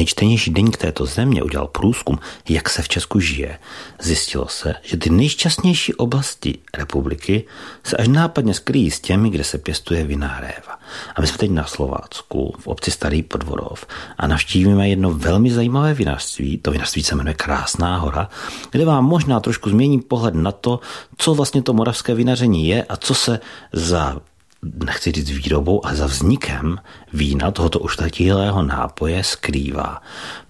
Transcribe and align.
Nejčtenější 0.00 0.50
deník 0.50 0.76
této 0.76 1.06
země 1.06 1.42
udělal 1.42 1.66
průzkum, 1.66 2.18
jak 2.48 2.68
se 2.70 2.82
v 2.82 2.88
Česku 2.88 3.20
žije, 3.20 3.58
zjistilo 4.00 4.48
se, 4.48 4.74
že 4.82 4.96
ty 4.96 5.10
nejšťastnější 5.10 5.94
oblasti 5.94 6.58
republiky 6.76 7.44
se 7.84 7.96
až 7.96 8.08
nápadně 8.08 8.54
skrýjí 8.54 8.90
s 8.90 9.00
těmi, 9.00 9.30
kde 9.30 9.44
se 9.44 9.58
pěstuje 9.58 10.04
vinná 10.04 10.40
réva. 10.40 10.80
A 11.16 11.20
my 11.20 11.26
jsme 11.26 11.38
teď 11.38 11.50
na 11.50 11.64
Slovácku, 11.64 12.54
v 12.58 12.66
obci 12.66 12.90
Starý 12.90 13.22
Podvorov 13.22 13.86
a 14.18 14.26
navštívíme 14.26 14.88
jedno 14.88 15.10
velmi 15.12 15.50
zajímavé 15.50 15.94
vinařství. 15.94 16.58
To 16.58 16.70
vinařství 16.70 17.02
se 17.02 17.14
jmenuje 17.14 17.34
Krásná 17.34 17.96
hora, 17.96 18.28
kde 18.70 18.84
vám 18.84 19.04
možná 19.04 19.40
trošku 19.40 19.70
změní 19.70 20.00
pohled 20.00 20.34
na 20.34 20.52
to, 20.52 20.80
co 21.16 21.34
vlastně 21.34 21.62
to 21.62 21.72
moravské 21.72 22.14
vinaření 22.14 22.68
je 22.68 22.84
a 22.84 22.96
co 22.96 23.14
se 23.14 23.40
za 23.72 24.20
nechci 24.62 25.12
říct 25.12 25.30
výrobou, 25.30 25.86
a 25.86 25.94
za 25.94 26.06
vznikem 26.06 26.78
vína 27.12 27.50
tohoto 27.50 27.78
ušletilého 27.78 28.62
nápoje 28.62 29.24
skrývá. 29.24 30.02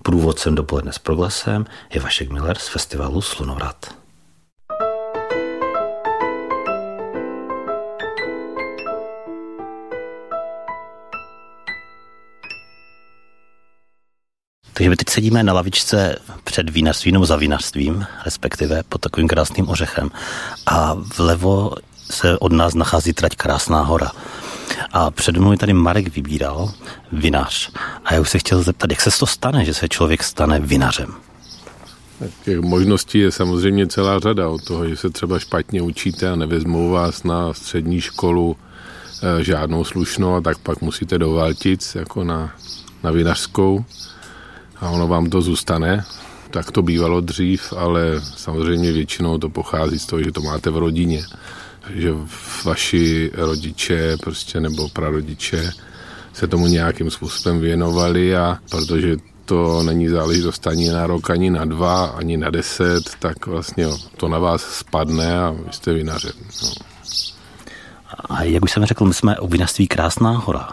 Průvodcem 0.03 0.55
dopoledne 0.55 0.93
s 0.93 0.99
proglasem 0.99 1.65
je 1.95 2.01
Vašek 2.01 2.31
Miller 2.31 2.59
z 2.59 2.69
festivalu 2.69 3.23
Slunovrad. 3.23 3.95
Takže 14.73 14.91
my 14.91 14.97
teď 14.97 15.09
sedíme 15.09 15.43
na 15.43 15.53
lavičce 15.53 16.17
před 16.45 16.71
vínařstvím 16.71 17.13
nebo 17.13 17.27
za 17.27 17.37
vínařstvím, 17.37 18.07
respektive 18.25 18.83
pod 18.83 19.01
takovým 19.01 19.29
krásným 19.29 19.69
ořechem. 19.69 20.11
A 20.67 20.95
vlevo 21.17 21.73
se 22.11 22.39
od 22.39 22.53
nás 22.53 22.75
nachází 22.75 23.13
trať 23.13 23.37
Krásná 23.37 23.83
hora. 23.83 24.11
A 24.93 25.11
před 25.11 25.37
mnou 25.37 25.57
tady 25.57 25.73
Marek 25.73 26.15
Vybíral, 26.15 26.73
vinař. 27.13 27.71
A 28.05 28.15
já 28.15 28.21
už 28.21 28.31
se 28.31 28.39
chtěl 28.39 28.63
zeptat, 28.63 28.91
jak 28.91 29.01
se 29.01 29.19
to 29.19 29.27
stane, 29.27 29.65
že 29.65 29.75
se 29.75 29.89
člověk 29.89 30.23
stane 30.23 30.61
vinařem? 30.61 31.15
Těch 32.45 32.61
možností 32.61 33.19
je 33.19 33.33
samozřejmě 33.33 33.87
celá 33.87 34.19
řada 34.19 34.49
od 34.49 34.65
toho, 34.65 34.89
že 34.89 34.97
se 34.97 35.11
třeba 35.11 35.39
špatně 35.39 35.83
učíte 35.83 36.31
a 36.31 36.37
nevezmou 36.37 36.91
vás 36.91 37.25
na 37.25 37.55
střední 37.55 38.01
školu 38.01 38.57
e, 39.23 39.45
žádnou 39.45 39.85
slušnou 39.85 40.35
a 40.35 40.41
tak 40.41 40.59
pak 40.59 40.81
musíte 40.81 41.19
do 41.19 41.33
Valtic 41.33 41.95
jako 41.95 42.25
na, 42.25 42.53
na 43.03 43.11
vinařskou 43.11 43.85
a 44.81 44.89
ono 44.89 45.09
vám 45.09 45.31
to 45.31 45.43
zůstane. 45.43 46.05
Tak 46.51 46.71
to 46.71 46.83
bývalo 46.83 47.21
dřív, 47.21 47.73
ale 47.77 48.21
samozřejmě 48.37 48.93
většinou 48.93 49.39
to 49.39 49.49
pochází 49.49 49.99
z 49.99 50.07
toho, 50.07 50.23
že 50.23 50.33
to 50.33 50.41
máte 50.41 50.71
v 50.71 50.79
rodině 50.79 51.25
že 51.95 52.13
vaši 52.65 53.31
rodiče 53.35 54.17
prostě 54.17 54.61
nebo 54.61 54.89
prarodiče 54.89 55.73
se 56.33 56.47
tomu 56.47 56.67
nějakým 56.67 57.11
způsobem 57.11 57.61
věnovali 57.61 58.37
a 58.37 58.59
protože 58.71 59.17
to 59.45 59.83
není 59.83 60.09
záležitost 60.09 60.67
ani 60.67 60.91
na 60.91 61.07
rok, 61.07 61.31
ani 61.31 61.51
na 61.51 61.65
dva, 61.65 62.05
ani 62.05 62.37
na 62.37 62.51
deset, 62.51 63.03
tak 63.19 63.47
vlastně 63.47 63.87
to 64.17 64.29
na 64.29 64.39
vás 64.39 64.63
spadne 64.63 65.41
a 65.41 65.51
vy 65.51 65.73
jste 65.73 65.93
vinařem. 65.93 66.33
No. 66.63 66.71
A 68.25 68.43
jak 68.43 68.63
už 68.65 68.73
jsem 68.73 68.85
řekl, 68.85 69.05
my 69.05 69.15
jsme 69.15 69.39
u 69.39 69.49
vinařství 69.49 69.89
Krásná 69.89 70.31
hora. 70.31 70.69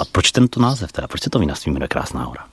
A 0.00 0.04
proč 0.12 0.32
tento 0.32 0.60
název 0.60 0.92
teda? 0.92 1.08
Proč 1.08 1.22
se 1.22 1.30
to 1.30 1.38
vinařství 1.38 1.72
jmenuje 1.72 1.88
Krásná 1.88 2.24
hora? 2.24 2.44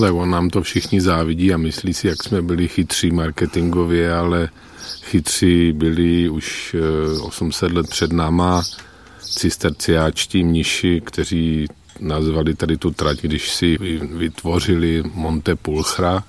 Tak 0.00 0.14
on 0.14 0.30
nám 0.30 0.50
to 0.50 0.62
všichni 0.62 1.00
závidí 1.00 1.54
a 1.54 1.56
myslí 1.56 1.94
si, 1.94 2.08
jak 2.08 2.22
jsme 2.22 2.42
byli 2.42 2.68
chytří 2.68 3.10
marketingově, 3.10 4.14
ale 4.14 4.48
chytří 5.02 5.72
byli 5.72 6.28
už 6.28 6.76
800 7.22 7.70
eh, 7.70 7.74
let 7.74 7.88
před 7.88 8.12
náma 8.12 8.62
cisterciáčtí 9.20 10.44
mniši, 10.44 11.02
kteří 11.04 11.66
nazvali 12.00 12.54
tady 12.54 12.76
tu 12.76 12.90
trať, 12.90 13.20
když 13.20 13.50
si 13.50 13.78
vytvořili 14.00 15.02
Monte 15.14 15.56
Pulchra, 15.56 16.24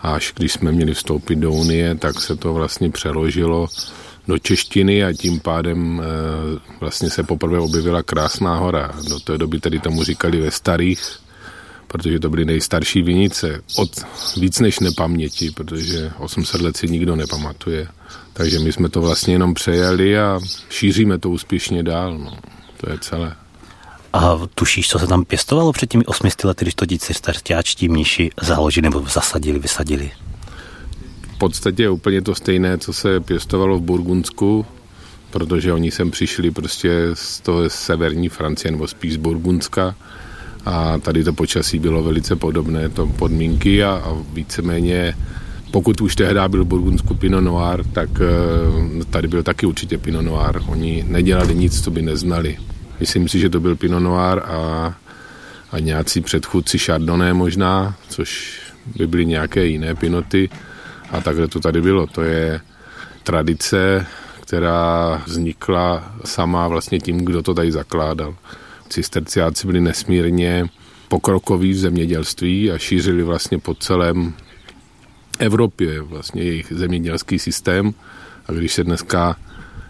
až 0.00 0.32
když 0.36 0.52
jsme 0.52 0.72
měli 0.72 0.94
vstoupit 0.94 1.36
do 1.36 1.52
Unie, 1.52 1.94
tak 1.94 2.20
se 2.20 2.36
to 2.36 2.54
vlastně 2.54 2.90
přeložilo 2.90 3.68
do 4.28 4.38
češtiny 4.38 5.04
a 5.04 5.12
tím 5.12 5.40
pádem 5.40 6.02
eh, 6.02 6.60
vlastně 6.80 7.10
se 7.10 7.22
poprvé 7.22 7.58
objevila 7.58 8.02
Krásná 8.02 8.56
hora. 8.56 8.94
Do 9.08 9.20
té 9.20 9.38
doby 9.38 9.60
tady 9.60 9.78
tomu 9.78 10.04
říkali 10.04 10.40
ve 10.40 10.50
starých 10.50 11.21
protože 11.92 12.18
to 12.18 12.30
byly 12.30 12.44
nejstarší 12.44 13.02
vinice 13.02 13.62
od 13.76 14.04
víc 14.36 14.60
než 14.60 14.80
nepaměti, 14.80 15.50
protože 15.50 16.10
800 16.18 16.60
let 16.60 16.76
si 16.76 16.88
nikdo 16.88 17.16
nepamatuje. 17.16 17.88
Takže 18.32 18.58
my 18.58 18.72
jsme 18.72 18.88
to 18.88 19.00
vlastně 19.00 19.34
jenom 19.34 19.54
přejeli 19.54 20.18
a 20.18 20.40
šíříme 20.70 21.18
to 21.18 21.30
úspěšně 21.30 21.82
dál. 21.82 22.18
No. 22.18 22.38
To 22.76 22.92
je 22.92 22.98
celé. 22.98 23.36
A 24.12 24.38
tušíš, 24.54 24.88
co 24.88 24.98
se 24.98 25.06
tam 25.06 25.24
pěstovalo 25.24 25.72
před 25.72 25.90
těmi 25.90 26.04
800 26.04 26.44
lety, 26.44 26.64
když 26.64 26.74
to 26.74 26.86
díci 26.86 27.14
starťáčtí 27.14 27.88
mniši 27.88 28.30
založili 28.42 28.82
nebo 28.82 29.00
zasadili, 29.00 29.58
vysadili? 29.58 30.10
V 31.34 31.38
podstatě 31.38 31.82
je 31.82 31.90
úplně 31.90 32.22
to 32.22 32.34
stejné, 32.34 32.78
co 32.78 32.92
se 32.92 33.20
pěstovalo 33.20 33.78
v 33.78 33.82
Burgundsku, 33.82 34.66
protože 35.30 35.72
oni 35.72 35.90
sem 35.90 36.10
přišli 36.10 36.50
prostě 36.50 36.90
z 37.14 37.40
toho 37.40 37.70
severní 37.70 38.28
Francie 38.28 38.72
nebo 38.72 38.88
spíš 38.88 39.12
z 39.12 39.16
Burgundska 39.16 39.94
a 40.64 40.98
tady 40.98 41.24
to 41.24 41.32
počasí 41.32 41.78
bylo 41.78 42.02
velice 42.02 42.36
podobné, 42.36 42.88
to 42.88 43.06
podmínky 43.06 43.84
a, 43.84 43.90
a 43.90 44.16
víceméně 44.32 45.14
pokud 45.72 46.00
už 46.00 46.16
tehdy 46.16 46.40
byl 46.48 46.64
Burgundsku 46.64 47.14
Pinot 47.14 47.44
Noir, 47.44 47.84
tak 47.92 48.10
eh, 48.20 49.04
tady 49.04 49.28
byl 49.28 49.42
taky 49.42 49.66
určitě 49.66 49.98
Pinot 49.98 50.24
Noir. 50.24 50.60
Oni 50.66 51.04
nedělali 51.08 51.54
nic, 51.54 51.84
co 51.84 51.90
by 51.90 52.02
neznali. 52.02 52.58
Myslím 53.00 53.28
si, 53.28 53.40
že 53.40 53.48
to 53.48 53.60
byl 53.60 53.76
Pinot 53.76 54.02
Noir 54.02 54.38
a, 54.38 54.94
a 55.72 55.78
nějací 55.78 56.20
předchůdci 56.20 56.78
Chardonnay 56.78 57.32
možná, 57.32 57.94
což 58.08 58.60
by 58.96 59.06
byly 59.06 59.26
nějaké 59.26 59.66
jiné 59.66 59.94
pinoty. 59.94 60.50
A 61.10 61.20
takhle 61.20 61.48
to 61.48 61.60
tady 61.60 61.80
bylo. 61.80 62.06
To 62.06 62.22
je 62.22 62.60
tradice, 63.22 64.06
která 64.40 65.22
vznikla 65.26 66.14
sama 66.24 66.68
vlastně 66.68 66.98
tím, 66.98 67.24
kdo 67.24 67.42
to 67.42 67.54
tady 67.54 67.72
zakládal 67.72 68.34
cisterciáci 68.92 69.66
byli 69.66 69.80
nesmírně 69.80 70.68
pokrokoví 71.08 71.72
v 71.72 71.78
zemědělství 71.78 72.70
a 72.70 72.78
šířili 72.78 73.22
vlastně 73.22 73.58
po 73.58 73.74
celém 73.74 74.34
Evropě 75.38 76.00
vlastně 76.00 76.42
jejich 76.42 76.72
zemědělský 76.76 77.38
systém. 77.38 77.94
A 78.46 78.52
když 78.52 78.72
se 78.72 78.84
dneska 78.84 79.36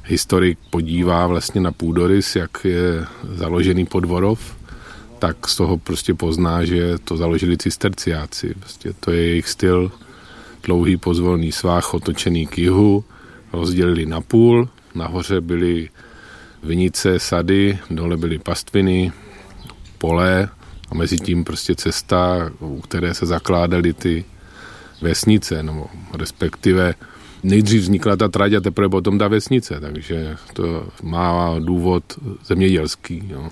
historik 0.04 0.58
podívá 0.70 1.26
vlastně 1.26 1.60
na 1.60 1.72
půdorys, 1.72 2.36
jak 2.36 2.64
je 2.64 3.04
založený 3.34 3.86
podvorov, 3.86 4.56
tak 5.18 5.48
z 5.48 5.56
toho 5.56 5.78
prostě 5.78 6.14
pozná, 6.14 6.64
že 6.64 6.98
to 7.04 7.16
založili 7.16 7.58
cisterciáci. 7.58 8.54
Prostě 8.58 8.92
to 9.00 9.10
je 9.10 9.22
jejich 9.22 9.48
styl, 9.48 9.92
dlouhý 10.62 10.96
pozvolný 10.96 11.52
svách 11.52 11.94
otočený 11.94 12.46
k 12.46 12.58
jihu, 12.58 13.04
rozdělili 13.52 14.06
na 14.06 14.20
půl, 14.20 14.68
nahoře 14.94 15.40
byly 15.40 15.88
vinice, 16.62 17.18
sady, 17.18 17.78
dole 17.90 18.16
byly 18.16 18.38
pastviny, 18.38 19.12
pole 19.98 20.48
a 20.90 20.94
mezi 20.94 21.16
tím 21.16 21.44
prostě 21.44 21.74
cesta, 21.74 22.50
u 22.60 22.80
které 22.80 23.14
se 23.14 23.26
zakládaly 23.26 23.92
ty 23.92 24.24
vesnice, 25.02 25.62
nebo 25.62 25.86
respektive 26.14 26.94
nejdřív 27.42 27.82
vznikla 27.82 28.16
ta 28.16 28.28
trať 28.28 28.52
a 28.52 28.60
teprve 28.60 28.88
potom 28.88 29.18
ta 29.18 29.28
vesnice, 29.28 29.80
takže 29.80 30.36
to 30.52 30.88
má 31.02 31.54
důvod 31.58 32.04
zemědělský. 32.44 33.22
Jo. 33.28 33.50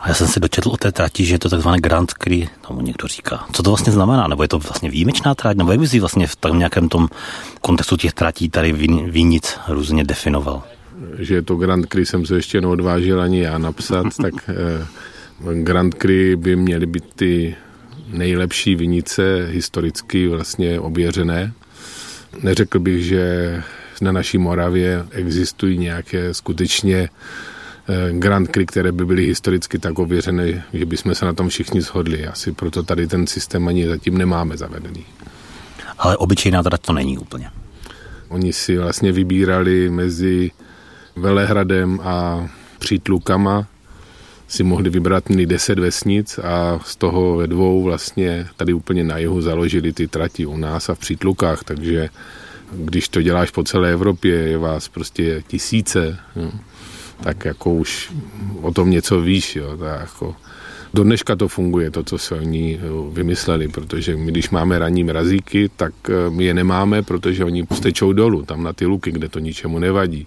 A 0.00 0.08
já 0.08 0.14
jsem 0.14 0.28
si 0.28 0.40
dočetl 0.40 0.68
o 0.68 0.76
té 0.76 0.92
trati, 0.92 1.24
že 1.24 1.34
je 1.34 1.38
to 1.38 1.48
takzvané 1.48 1.80
Grand 1.80 2.12
Cru, 2.22 2.40
tomu 2.66 2.80
někdo 2.80 3.08
říká. 3.08 3.46
Co 3.52 3.62
to 3.62 3.70
vlastně 3.70 3.92
znamená? 3.92 4.28
Nebo 4.28 4.42
je 4.42 4.48
to 4.48 4.58
vlastně 4.58 4.90
výjimečná 4.90 5.34
trať? 5.34 5.56
Nebo 5.56 5.70
jak 5.70 5.80
bys 5.80 5.94
vlastně 5.94 6.26
v 6.26 6.36
tom 6.36 6.58
nějakém 6.58 6.88
tom 6.88 7.08
kontextu 7.60 7.96
těch 7.96 8.12
tratí 8.12 8.48
tady 8.48 8.72
vínic 9.10 9.58
různě 9.68 10.04
definoval? 10.04 10.62
Že 11.18 11.34
je 11.34 11.42
to 11.42 11.56
Grand 11.56 11.86
Cru, 11.86 12.04
jsem 12.04 12.26
se 12.26 12.34
ještě 12.34 12.60
neodvážil 12.60 13.20
ani 13.20 13.40
já 13.40 13.58
napsat, 13.58 14.06
tak 14.22 14.34
eh, 14.48 14.86
Grand 15.62 15.94
Cru 15.94 16.36
by 16.36 16.56
měly 16.56 16.86
být 16.86 17.04
ty 17.14 17.56
nejlepší 18.08 18.74
vinice 18.76 19.46
historicky 19.50 20.28
vlastně 20.28 20.80
ověřené. 20.80 21.52
Neřekl 22.42 22.78
bych, 22.78 23.04
že 23.04 23.62
na 24.00 24.12
naší 24.12 24.38
Moravě 24.38 25.06
existují 25.10 25.78
nějaké 25.78 26.34
skutečně 26.34 27.08
eh, 27.88 28.12
Grand 28.12 28.50
Cru, 28.52 28.66
které 28.66 28.92
by 28.92 29.04
byly 29.04 29.26
historicky 29.26 29.78
tak 29.78 29.98
ověřené, 29.98 30.64
že 30.72 30.86
bychom 30.86 31.14
se 31.14 31.24
na 31.24 31.32
tom 31.32 31.48
všichni 31.48 31.82
shodli. 31.82 32.26
Asi 32.26 32.52
proto 32.52 32.82
tady 32.82 33.06
ten 33.06 33.26
systém 33.26 33.68
ani 33.68 33.88
zatím 33.88 34.18
nemáme 34.18 34.56
zavedený. 34.56 35.06
Ale 35.98 36.16
obyčejná 36.16 36.62
teda 36.62 36.76
to 36.76 36.92
není 36.92 37.18
úplně. 37.18 37.50
Oni 38.28 38.52
si 38.52 38.78
vlastně 38.78 39.12
vybírali 39.12 39.90
mezi 39.90 40.50
Velehradem 41.16 42.00
a 42.02 42.48
Přítlukama 42.78 43.66
si 44.48 44.62
mohli 44.62 44.90
vybrat 44.90 45.28
měli 45.28 45.46
deset 45.46 45.78
vesnic 45.78 46.38
a 46.38 46.80
z 46.84 46.96
toho 46.96 47.36
ve 47.36 47.46
dvou 47.46 47.82
vlastně 47.82 48.46
tady 48.56 48.72
úplně 48.72 49.04
na 49.04 49.18
jihu 49.18 49.40
založili 49.40 49.92
ty 49.92 50.08
trati 50.08 50.46
u 50.46 50.56
nás 50.56 50.88
a 50.88 50.94
v 50.94 50.98
Přítlukách, 50.98 51.64
takže 51.64 52.08
když 52.72 53.08
to 53.08 53.22
děláš 53.22 53.50
po 53.50 53.64
celé 53.64 53.92
Evropě, 53.92 54.34
je 54.34 54.58
vás 54.58 54.88
prostě 54.88 55.42
tisíce, 55.46 56.18
jo, 56.36 56.50
tak 57.22 57.44
jako 57.44 57.74
už 57.74 58.12
o 58.62 58.72
tom 58.72 58.90
něco 58.90 59.20
víš, 59.20 59.56
jo, 59.56 59.76
tak 59.76 60.00
jako 60.00 60.36
do 60.94 61.04
dneška 61.04 61.36
to 61.36 61.48
funguje, 61.48 61.90
to, 61.90 62.04
co 62.04 62.18
se 62.18 62.34
oni 62.34 62.80
vymysleli, 63.12 63.68
protože 63.68 64.16
my, 64.16 64.30
když 64.32 64.50
máme 64.50 64.78
ranní 64.78 65.04
mrazíky, 65.04 65.70
tak 65.76 65.94
eh, 66.08 66.30
my 66.30 66.44
je 66.44 66.54
nemáme, 66.54 67.02
protože 67.02 67.44
oni 67.44 67.66
stečou 67.72 68.12
dolů, 68.12 68.42
tam 68.42 68.62
na 68.62 68.72
ty 68.72 68.86
luky, 68.86 69.12
kde 69.12 69.28
to 69.28 69.38
ničemu 69.38 69.78
nevadí. 69.78 70.26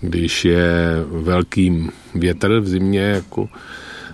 Když 0.00 0.44
je 0.44 0.70
velký 1.10 1.88
větr 2.14 2.60
v 2.60 2.68
zimě, 2.68 3.00
jako, 3.00 3.48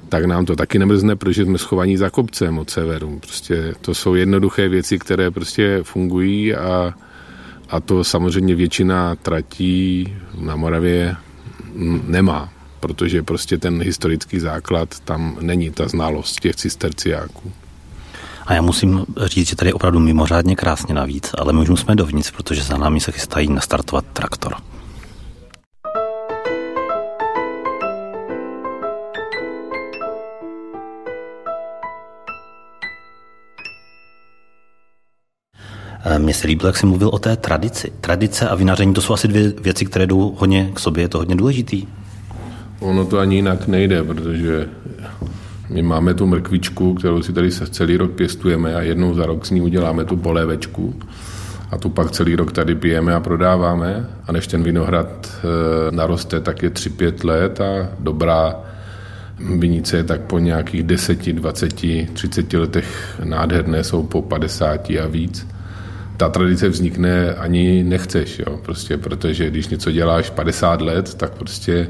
tak 0.08 0.24
nám 0.24 0.46
to 0.46 0.56
taky 0.56 0.78
nemrzne, 0.78 1.16
protože 1.16 1.44
jsme 1.44 1.58
schovaní 1.58 1.96
za 1.96 2.10
kopcem 2.10 2.58
od 2.58 2.70
severu. 2.70 3.18
Prostě 3.18 3.74
to 3.80 3.94
jsou 3.94 4.14
jednoduché 4.14 4.68
věci, 4.68 4.98
které 4.98 5.30
prostě 5.30 5.80
fungují 5.82 6.54
a, 6.54 6.94
a 7.70 7.80
to 7.80 8.04
samozřejmě 8.04 8.54
většina 8.54 9.14
tratí 9.16 10.14
na 10.40 10.56
Moravě 10.56 11.16
nemá, 12.06 12.48
protože 12.80 13.22
prostě 13.22 13.58
ten 13.58 13.82
historický 13.82 14.38
základ 14.38 15.00
tam 15.00 15.36
není, 15.40 15.70
ta 15.70 15.88
znalost 15.88 16.40
těch 16.40 16.56
cisterciáků. 16.56 17.52
A 18.46 18.54
já 18.54 18.62
musím 18.62 19.06
říct, 19.24 19.48
že 19.48 19.56
tady 19.56 19.70
je 19.70 19.74
opravdu 19.74 20.00
mimořádně 20.00 20.56
krásně 20.56 20.94
navíc, 20.94 21.30
ale 21.38 21.52
my 21.52 21.60
už 21.60 21.68
musíme 21.68 21.96
dovnitř, 21.96 22.30
protože 22.30 22.62
za 22.62 22.76
námi 22.76 23.00
se 23.00 23.12
chystají 23.12 23.52
nastartovat 23.52 24.04
traktor. 24.12 24.54
Mně 36.18 36.34
se 36.34 36.46
líbilo, 36.46 36.68
jak 36.68 36.76
jsi 36.76 36.86
mluvil 36.86 37.08
o 37.08 37.18
té 37.18 37.36
tradici. 37.36 37.92
Tradice 38.00 38.48
a 38.48 38.54
vinaření, 38.54 38.94
to 38.94 39.00
jsou 39.00 39.14
asi 39.14 39.28
dvě 39.28 39.52
věci, 39.62 39.84
které 39.84 40.06
jdou 40.06 40.34
hodně 40.38 40.70
k 40.74 40.78
sobě, 40.78 41.04
je 41.04 41.08
to 41.08 41.18
hodně 41.18 41.36
důležitý. 41.36 41.86
Ono 42.80 43.04
to 43.04 43.18
ani 43.18 43.36
jinak 43.36 43.68
nejde, 43.68 44.02
protože 44.02 44.68
my 45.70 45.82
máme 45.82 46.14
tu 46.14 46.26
mrkvičku, 46.26 46.94
kterou 46.94 47.22
si 47.22 47.32
tady 47.32 47.50
celý 47.50 47.96
rok 47.96 48.10
pěstujeme 48.10 48.74
a 48.74 48.80
jednou 48.80 49.14
za 49.14 49.26
rok 49.26 49.46
s 49.46 49.50
ní 49.50 49.60
uděláme 49.60 50.04
tu 50.04 50.16
polévečku 50.16 50.94
a 51.70 51.78
tu 51.78 51.88
pak 51.88 52.10
celý 52.10 52.36
rok 52.36 52.52
tady 52.52 52.74
pijeme 52.74 53.14
a 53.14 53.20
prodáváme 53.20 54.08
a 54.26 54.32
než 54.32 54.46
ten 54.46 54.62
vinohrad 54.62 55.08
e, 55.08 55.90
naroste, 55.90 56.40
tak 56.40 56.62
je 56.62 56.70
3-5 56.70 57.26
let 57.26 57.60
a 57.60 57.88
dobrá 57.98 58.60
vinice 59.38 59.96
je 59.96 60.04
tak 60.04 60.20
po 60.20 60.38
nějakých 60.38 60.82
10, 60.82 61.32
20, 61.32 61.74
30 62.12 62.52
letech 62.52 63.20
nádherné, 63.24 63.84
jsou 63.84 64.02
po 64.02 64.22
50 64.22 64.90
a 64.90 65.06
víc 65.06 65.53
ta 66.16 66.28
tradice 66.28 66.68
vznikne 66.68 67.34
ani 67.34 67.84
nechceš, 67.84 68.38
jo, 68.38 68.58
prostě, 68.62 68.96
protože 68.96 69.50
když 69.50 69.68
něco 69.68 69.90
děláš 69.90 70.30
50 70.30 70.80
let, 70.80 71.14
tak 71.14 71.32
prostě 71.34 71.88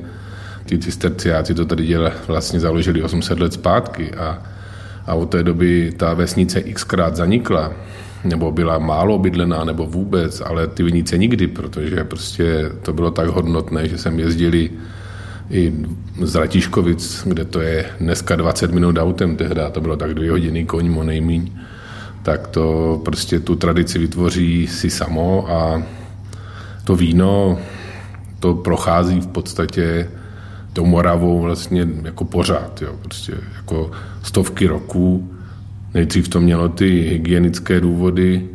ty 0.66 0.78
cisterciáci 0.78 1.54
to 1.54 1.64
tady 1.64 1.86
dělali, 1.86 2.14
vlastně 2.26 2.60
založili 2.60 3.02
800 3.02 3.40
let 3.40 3.52
zpátky 3.52 4.10
a, 4.10 4.42
a 5.06 5.14
od 5.14 5.30
té 5.30 5.42
doby 5.42 5.92
ta 5.96 6.14
vesnice 6.14 6.62
xkrát 6.62 7.16
zanikla, 7.16 7.72
nebo 8.24 8.52
byla 8.52 8.78
málo 8.78 9.14
obydlená, 9.14 9.64
nebo 9.64 9.86
vůbec, 9.86 10.40
ale 10.40 10.66
ty 10.66 10.82
vinice 10.82 11.18
nikdy, 11.18 11.46
protože 11.46 12.04
prostě 12.04 12.70
to 12.82 12.92
bylo 12.92 13.10
tak 13.10 13.28
hodnotné, 13.28 13.88
že 13.88 13.98
sem 13.98 14.18
jezdili 14.18 14.70
i 15.50 15.72
z 16.22 16.34
Ratiškovic, 16.34 17.22
kde 17.26 17.44
to 17.44 17.60
je 17.60 17.86
dneska 18.00 18.36
20 18.36 18.72
minut 18.72 18.98
autem, 18.98 19.36
tehdy 19.36 19.60
to 19.72 19.80
bylo 19.80 19.96
tak 19.96 20.14
dvě 20.14 20.30
hodiny 20.30 20.64
koň, 20.64 21.06
nejmíň 21.06 21.52
tak 22.24 22.48
to 22.48 23.00
prostě 23.04 23.40
tu 23.40 23.56
tradici 23.56 23.98
vytvoří 23.98 24.66
si 24.66 24.90
samo 24.90 25.50
a 25.50 25.82
to 26.84 26.96
víno 26.96 27.58
to 28.40 28.54
prochází 28.54 29.20
v 29.20 29.26
podstatě 29.26 30.08
tou 30.72 30.86
Moravou 30.86 31.40
vlastně 31.40 31.88
jako 32.02 32.24
pořád, 32.24 32.82
jo, 32.82 32.96
prostě 33.02 33.32
jako 33.56 33.90
stovky 34.22 34.66
roků. 34.66 35.30
Nejdřív 35.94 36.28
to 36.28 36.40
mělo 36.40 36.68
ty 36.68 37.00
hygienické 37.00 37.80
důvody, 37.80 38.48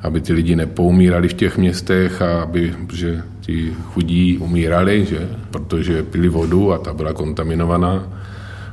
aby 0.00 0.20
ty 0.20 0.32
lidi 0.32 0.56
nepoumírali 0.56 1.28
v 1.28 1.34
těch 1.34 1.58
městech 1.58 2.22
a 2.22 2.42
aby, 2.42 2.74
že 2.92 3.22
ti 3.40 3.72
chudí 3.84 4.38
umírali, 4.38 5.06
že, 5.10 5.28
protože 5.50 6.02
pili 6.02 6.28
vodu 6.28 6.72
a 6.72 6.78
ta 6.78 6.94
byla 6.94 7.12
kontaminovaná. 7.12 8.08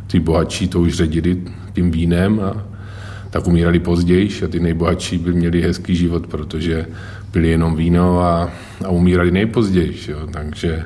Ty 0.08 0.20
bohatší 0.20 0.68
to 0.68 0.80
už 0.80 0.94
ředili 0.94 1.42
tím 1.74 1.92
vínem 1.92 2.40
a 2.40 2.75
tak 3.36 3.48
umírali 3.48 3.80
později 3.80 4.30
a 4.46 4.48
ty 4.48 4.60
nejbohatší 4.60 5.18
by 5.18 5.34
měli 5.34 5.62
hezký 5.62 5.96
život, 5.96 6.28
protože 6.28 6.86
pili 7.32 7.50
jenom 7.50 7.76
víno 7.76 8.20
a, 8.20 8.50
a 8.86 8.90
umírali 8.90 9.32
nejpozději. 9.32 9.96
Jo. 10.08 10.18
Takže 10.32 10.86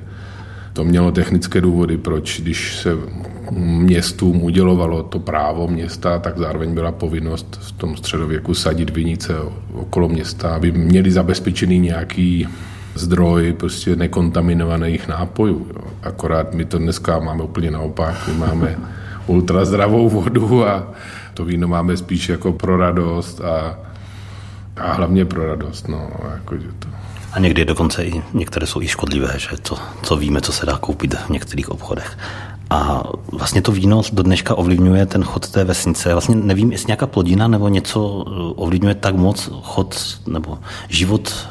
to 0.74 0.84
mělo 0.84 1.12
technické 1.12 1.62
důvody, 1.62 1.98
proč 1.98 2.42
když 2.42 2.78
se 2.78 2.90
městům 3.86 4.44
udělovalo 4.44 5.04
to 5.04 5.20
právo 5.20 5.68
města, 5.68 6.20
tak 6.20 6.38
zároveň 6.38 6.74
byla 6.74 6.92
povinnost 6.92 7.60
v 7.62 7.72
tom 7.72 7.98
středověku 7.98 8.54
sadit 8.54 8.90
vinice 8.90 9.34
okolo 9.74 10.10
města, 10.10 10.50
aby 10.56 10.72
měli 10.72 11.12
zabezpečený 11.12 11.80
nějaký 11.80 12.48
zdroj 12.96 13.54
prostě 13.54 13.96
nekontaminovaných 13.96 15.08
nápojů. 15.08 15.68
Jo. 15.70 15.82
Akorát 16.04 16.54
my 16.54 16.66
to 16.66 16.78
dneska 16.78 17.20
máme 17.20 17.44
úplně 17.44 17.72
naopak. 17.72 18.28
My 18.28 18.34
máme 18.34 18.78
ultrazdravou 19.28 20.10
vodu 20.10 20.68
a 20.68 20.94
to 21.40 21.46
víno 21.46 21.68
máme 21.68 21.98
spíš 21.98 22.30
jako 22.30 22.52
pro 22.52 22.78
radost 22.78 23.42
a, 23.42 23.80
a 24.78 24.94
hlavně 24.94 25.26
pro 25.26 25.48
radost. 25.48 25.88
No, 25.88 26.10
jako, 26.34 26.58
že 26.58 26.68
to. 26.80 26.88
A 27.34 27.40
někdy 27.40 27.66
dokonce 27.66 28.06
i 28.06 28.24
některé 28.34 28.68
jsou 28.68 28.82
i 28.82 28.88
škodlivé, 28.88 29.40
že 29.40 29.50
to, 29.62 29.78
co 30.04 30.16
víme, 30.16 30.42
co 30.42 30.52
se 30.52 30.66
dá 30.66 30.78
koupit 30.78 31.14
v 31.14 31.30
některých 31.30 31.70
obchodech. 31.70 32.18
A 32.70 33.04
vlastně 33.32 33.62
to 33.62 33.72
víno 33.72 34.02
do 34.14 34.24
dneška 34.24 34.56
ovlivňuje 34.56 35.06
ten 35.06 35.24
chod 35.24 35.50
té 35.50 35.64
vesnice. 35.64 36.12
Vlastně 36.14 36.36
nevím, 36.36 36.72
jestli 36.72 36.88
nějaká 36.88 37.08
plodina 37.08 37.48
nebo 37.48 37.68
něco 37.68 38.08
ovlivňuje 38.56 38.96
tak 38.96 39.16
moc 39.16 39.50
chod 39.64 40.20
nebo 40.28 40.60
život 40.90 41.48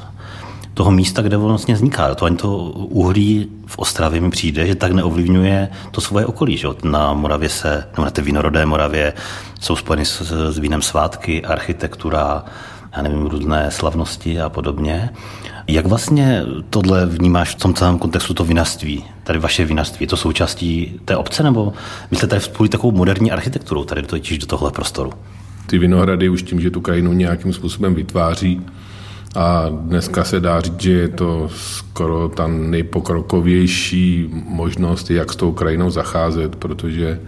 toho 0.79 0.91
místa, 0.91 1.23
kde 1.23 1.37
vlastně 1.37 1.75
vzniká. 1.75 2.15
To 2.15 2.25
ani 2.25 2.37
to 2.37 2.57
uhlí 2.73 3.49
v 3.67 3.79
Ostravě 3.79 4.21
mi 4.21 4.31
přijde, 4.31 4.67
že 4.67 4.75
tak 4.75 4.93
neovlivňuje 4.93 5.69
to 5.91 6.01
svoje 6.01 6.27
okolí. 6.27 6.57
Že? 6.57 6.69
Na 6.85 7.13
Moravě 7.13 7.49
se, 7.49 7.85
nebo 7.93 8.05
na 8.05 8.11
té 8.11 8.23
vinorodé 8.23 8.67
Moravě 8.67 9.13
jsou 9.61 9.77
spojeny 9.77 10.05
s, 10.05 10.23
s 10.51 10.59
vínem 10.59 10.83
svátky, 10.83 11.45
architektura, 11.45 12.45
já 12.97 13.03
nevím, 13.03 13.27
různé 13.27 13.71
slavnosti 13.71 14.41
a 14.41 14.49
podobně. 14.49 15.11
Jak 15.67 15.87
vlastně 15.87 16.43
tohle 16.71 17.07
vnímáš 17.07 17.55
v 17.55 17.59
tom 17.59 17.75
celém 17.75 17.99
kontextu 17.99 18.35
to 18.35 18.45
vinařství, 18.45 19.05
tady 19.25 19.39
vaše 19.39 19.65
vinařství? 19.65 20.05
Je 20.05 20.09
to 20.09 20.17
součástí 20.17 21.01
té 21.05 21.17
obce, 21.17 21.43
nebo 21.43 21.73
vy 22.11 22.17
jste 22.17 22.27
tady 22.27 22.41
spojili 22.41 22.69
takovou 22.69 22.93
moderní 22.97 23.33
architekturu, 23.33 23.85
tady 23.85 24.03
totiž 24.03 24.39
do 24.39 24.47
tohle 24.47 24.71
prostoru? 24.71 25.13
Ty 25.67 25.79
vinohrady 25.79 26.29
už 26.29 26.43
tím, 26.43 26.61
že 26.61 26.71
tu 26.71 26.81
krajinu 26.81 27.13
nějakým 27.13 27.53
způsobem 27.53 27.95
vytváří, 27.95 28.63
a 29.39 29.69
dneska 29.71 30.25
se 30.25 30.41
dá 30.41 30.61
říct, 30.61 30.81
že 30.81 30.93
je 30.93 31.09
to 31.09 31.49
skoro 31.55 32.29
ta 32.29 32.47
nejpokrokovější 32.47 34.31
možnost, 34.49 35.11
jak 35.11 35.33
s 35.33 35.37
tou 35.37 35.53
krajinou 35.53 35.91
zacházet, 35.91 36.57
protože 36.57 37.21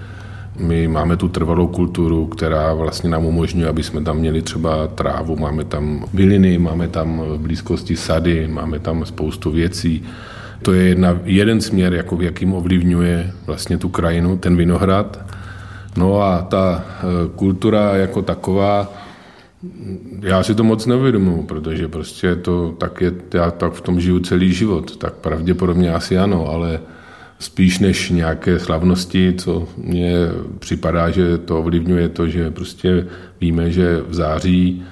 my 0.59 0.89
máme 0.89 1.17
tu 1.17 1.29
trvalou 1.29 1.67
kulturu, 1.67 2.27
která 2.27 2.75
vlastně 2.75 3.11
nám 3.11 3.25
umožňuje, 3.25 3.69
aby 3.69 3.83
jsme 3.83 4.03
tam 4.03 4.17
měli 4.17 4.43
třeba 4.43 4.87
trávu, 4.87 5.37
máme 5.37 5.65
tam 5.65 6.05
byliny, 6.13 6.59
máme 6.59 6.89
tam 6.89 7.21
v 7.21 7.39
blízkosti 7.39 7.97
sady, 7.97 8.49
máme 8.49 8.79
tam 8.79 9.05
spoustu 9.05 9.51
věcí. 9.51 10.03
To 10.63 10.73
je 10.73 10.89
jedna, 10.89 11.19
jeden 11.25 11.61
směr, 11.61 11.95
jako 11.95 12.17
v 12.17 12.23
jakým 12.23 12.55
ovlivňuje 12.55 13.33
vlastně 13.47 13.79
tu 13.79 13.89
krajinu, 13.89 14.39
ten 14.39 14.57
vinohrad. 14.57 15.19
No 15.97 16.23
a 16.23 16.43
ta 16.43 16.85
eh, 16.85 17.05
kultura 17.37 17.97
jako 17.97 18.23
taková, 18.23 18.93
já 20.23 20.43
si 20.43 20.55
to 20.55 20.65
moc 20.65 20.87
neuvědomuji, 20.87 21.43
protože 21.43 21.89
prostě 21.89 22.37
to 22.37 22.75
tak 22.79 23.01
je, 23.01 23.13
já 23.35 23.51
tak 23.51 23.73
v 23.73 23.81
tom 23.81 24.01
žiju 24.01 24.19
celý 24.19 24.53
život, 24.53 24.97
tak 24.97 25.15
pravděpodobně 25.15 25.93
asi 25.93 26.19
ano, 26.19 26.49
ale 26.49 26.81
spíš 27.39 27.79
než 27.79 28.11
nějaké 28.11 28.59
slavnosti, 28.59 29.35
co 29.39 29.69
mně 29.77 30.15
připadá, 30.59 31.11
že 31.11 31.39
to 31.39 31.59
ovlivňuje 31.59 32.09
to, 32.09 32.29
že 32.29 32.51
prostě 32.51 33.07
víme, 33.41 33.71
že 33.71 34.03
v 34.09 34.15
září 34.15 34.85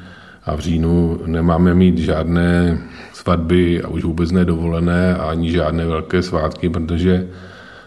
a 0.45 0.55
v 0.57 0.61
říjnu 0.61 1.21
nemáme 1.27 1.75
mít 1.75 1.99
žádné 1.99 2.79
svatby 3.13 3.83
a 3.83 3.89
už 3.89 4.05
vůbec 4.05 4.31
nedovolené 4.31 5.15
a 5.15 5.31
ani 5.31 5.51
žádné 5.51 5.87
velké 5.87 6.23
svátky, 6.23 6.69
protože 6.69 7.29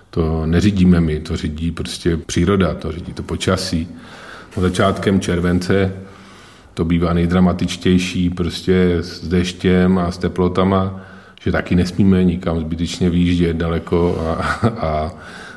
to 0.09 0.45
neřídíme 0.45 1.01
my, 1.01 1.19
to 1.19 1.38
řídí 1.38 1.71
prostě 1.71 2.17
příroda, 2.17 2.73
to 2.73 2.91
řídí 2.91 3.13
to 3.13 3.23
počasí. 3.23 3.88
Začátkem 4.57 5.19
července 5.19 5.91
to 6.81 6.85
bývá 6.85 7.13
nejdramatičtější 7.13 8.29
prostě 8.29 8.97
s 9.01 9.27
deštěm 9.27 9.97
a 9.97 10.11
s 10.11 10.17
teplotama, 10.17 11.01
že 11.41 11.51
taky 11.51 11.75
nesmíme 11.75 12.23
nikam 12.23 12.59
zbytečně 12.59 13.09
výjíždět 13.09 13.57
daleko 13.57 14.17
a, 14.19 14.33
a 14.67 15.11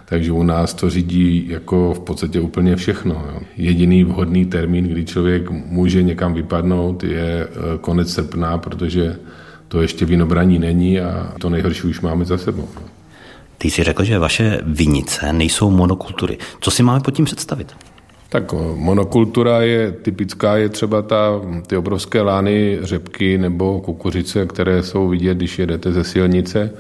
takže 0.05 0.33
u 0.33 0.43
nás 0.43 0.75
to 0.75 0.91
řídí 0.91 1.47
jako 1.49 1.95
v 1.95 2.01
podstatě 2.01 2.41
úplně 2.41 2.77
všechno. 2.77 3.15
Jo. 3.15 3.41
Jediný 3.57 4.05
vhodný 4.05 4.45
termín, 4.45 4.85
kdy 4.85 5.05
člověk 5.05 5.51
může 5.51 6.03
někam 6.03 6.35
vypadnout, 6.35 7.05
je 7.05 7.49
eh, 7.49 7.79
konec 7.81 8.13
srpna, 8.13 8.59
protože 8.59 9.17
to 9.69 9.83
ještě 9.83 10.05
vinobraní 10.05 10.59
není 10.59 11.01
a 11.01 11.33
to 11.41 11.51
nejhorší 11.51 11.87
už 11.87 12.01
máme 12.01 12.25
za 12.25 12.39
sebou. 12.39 12.69
Ty 13.59 13.71
jsi 13.71 13.85
řekl, 13.85 14.05
že 14.05 14.19
vaše 14.19 14.61
vinice 14.63 15.33
nejsou 15.33 15.71
monokultury. 15.71 16.39
Co 16.61 16.71
si 16.71 16.83
máme 16.83 17.01
pod 17.01 17.11
tím 17.11 17.25
představit? 17.25 17.75
Tak 18.35 18.55
monokultura 18.75 19.63
je 19.63 19.93
typická, 19.93 20.57
je 20.57 20.69
třeba 20.69 21.03
ta, 21.03 21.41
ty 21.67 21.77
obrovské 21.77 22.23
lány 22.23 22.79
řepky 22.83 23.39
nebo 23.39 23.81
kukuřice, 23.81 24.47
které 24.47 24.83
jsou 24.83 25.09
vidět, 25.09 25.37
když 25.37 25.59
jedete 25.59 25.93
ze 25.93 26.05
silnice. 26.05 26.71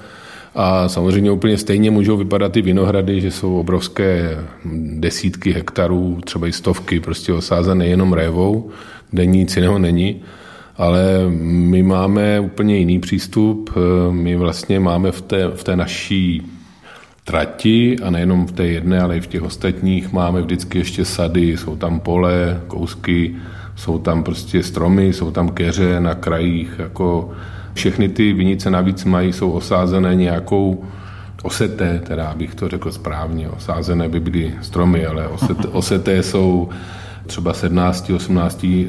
A 0.54 0.88
samozřejmě 0.88 1.30
úplně 1.30 1.58
stejně 1.58 1.90
můžou 1.90 2.16
vypadat 2.16 2.52
ty 2.52 2.62
vinohrady, 2.62 3.20
že 3.20 3.30
jsou 3.30 3.60
obrovské 3.60 4.38
desítky 4.98 5.52
hektarů, 5.52 6.18
třeba 6.24 6.46
i 6.46 6.52
stovky, 6.52 7.00
prostě 7.00 7.32
osázené 7.32 7.86
jenom 7.86 8.12
révou, 8.12 8.70
kde 9.10 9.26
nic 9.26 9.56
jiného 9.56 9.78
není. 9.78 10.22
Ale 10.76 11.02
my 11.40 11.82
máme 11.82 12.40
úplně 12.40 12.78
jiný 12.78 12.98
přístup. 12.98 13.70
My 14.10 14.36
vlastně 14.36 14.80
máme 14.80 15.12
v 15.12 15.20
té, 15.22 15.48
v 15.48 15.64
té 15.64 15.76
naší 15.76 16.42
trati 17.24 17.96
a 18.02 18.10
nejenom 18.10 18.46
v 18.46 18.52
té 18.52 18.66
jedné, 18.66 19.00
ale 19.00 19.16
i 19.16 19.20
v 19.20 19.26
těch 19.26 19.42
ostatních. 19.42 20.12
Máme 20.12 20.42
vždycky 20.42 20.78
ještě 20.78 21.04
sady, 21.04 21.56
jsou 21.56 21.76
tam 21.76 22.00
pole, 22.00 22.60
kousky, 22.66 23.34
jsou 23.76 23.98
tam 23.98 24.22
prostě 24.22 24.62
stromy, 24.62 25.12
jsou 25.12 25.30
tam 25.30 25.48
keře 25.48 26.00
na 26.00 26.14
krajích, 26.14 26.74
jako 26.78 27.30
všechny 27.74 28.08
ty 28.08 28.32
vinice 28.32 28.70
navíc 28.70 29.04
mají, 29.04 29.32
jsou 29.32 29.50
osázené 29.50 30.14
nějakou 30.14 30.84
oseté, 31.42 32.00
teda 32.06 32.34
bych 32.36 32.54
to 32.54 32.68
řekl 32.68 32.92
správně, 32.92 33.48
osázené 33.48 34.08
by 34.08 34.20
byly 34.20 34.54
stromy, 34.62 35.06
ale 35.06 35.28
oseté, 35.28 35.68
oseté 35.72 36.22
jsou 36.22 36.68
třeba 37.26 37.52
17, 37.52 38.10
18 38.10 38.64
eh, 38.64 38.86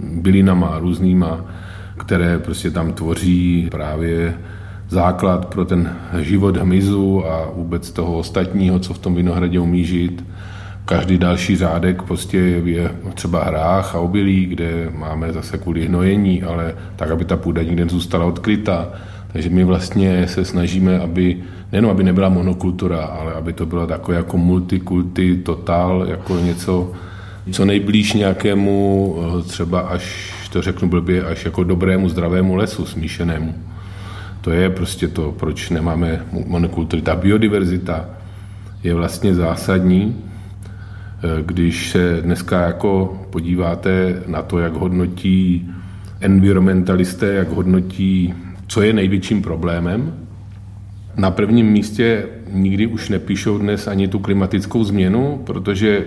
bylinama 0.00 0.78
různýma, 0.78 1.44
které 1.98 2.38
prostě 2.38 2.70
tam 2.70 2.92
tvoří 2.92 3.68
právě 3.70 4.34
základ 4.88 5.46
pro 5.46 5.64
ten 5.64 5.96
život 6.20 6.56
hmyzu 6.56 7.26
a 7.26 7.50
vůbec 7.54 7.90
toho 7.90 8.18
ostatního, 8.18 8.78
co 8.78 8.94
v 8.94 8.98
tom 8.98 9.14
vinohradě 9.14 9.60
umí 9.60 9.84
žít. 9.84 10.24
Každý 10.84 11.18
další 11.18 11.56
řádek 11.56 12.02
prostě 12.02 12.38
je 12.64 12.90
třeba 13.14 13.44
hrách 13.44 13.94
a 13.94 13.98
obilí, 13.98 14.46
kde 14.46 14.88
máme 14.94 15.32
zase 15.32 15.58
kvůli 15.58 15.86
hnojení, 15.86 16.42
ale 16.42 16.74
tak, 16.96 17.10
aby 17.10 17.24
ta 17.24 17.36
půda 17.36 17.62
nikde 17.62 17.86
zůstala 17.88 18.24
odkrytá. 18.24 18.88
Takže 19.32 19.50
my 19.50 19.64
vlastně 19.64 20.28
se 20.28 20.44
snažíme, 20.44 20.98
aby 20.98 21.36
nejenom 21.72 21.90
aby 21.90 22.04
nebyla 22.04 22.28
monokultura, 22.28 23.04
ale 23.04 23.32
aby 23.32 23.52
to 23.52 23.66
bylo 23.66 23.86
takové 23.86 24.16
jako 24.16 24.38
multikulty, 24.38 25.36
total, 25.36 26.06
jako 26.08 26.38
něco, 26.38 26.92
co 27.52 27.64
nejblíž 27.64 28.12
nějakému 28.12 29.16
eh, 29.18 29.42
třeba 29.42 29.80
až, 29.80 30.32
to 30.52 30.62
řeknu 30.62 30.88
blbě, 30.88 31.24
až 31.24 31.44
jako 31.44 31.64
dobrému, 31.64 32.08
zdravému 32.08 32.56
lesu 32.56 32.86
smíšenému. 32.86 33.54
To 34.46 34.52
je 34.52 34.70
prostě 34.70 35.08
to, 35.08 35.32
proč 35.32 35.70
nemáme 35.70 36.26
monokultury. 36.46 37.02
Ta 37.02 37.16
biodiverzita 37.16 38.08
je 38.82 38.94
vlastně 38.94 39.34
zásadní, 39.34 40.16
eh, 40.16 41.42
když 41.42 41.90
se 41.90 42.18
dneska 42.22 42.60
jako 42.60 43.20
podíváte 43.30 44.22
na 44.26 44.42
to, 44.42 44.58
jak 44.58 44.72
hodnotí 44.72 45.70
environmentalisté, 46.20 47.32
jak 47.32 47.48
hodnotí, 47.48 48.34
co 48.66 48.82
je 48.82 48.92
největším 48.92 49.42
problémem. 49.42 50.14
Na 51.16 51.30
prvním 51.30 51.66
místě 51.66 52.26
nikdy 52.52 52.86
už 52.86 53.08
nepíšou 53.08 53.58
dnes 53.58 53.86
ani 53.86 54.08
tu 54.08 54.18
klimatickou 54.18 54.84
změnu, 54.84 55.42
protože 55.46 56.06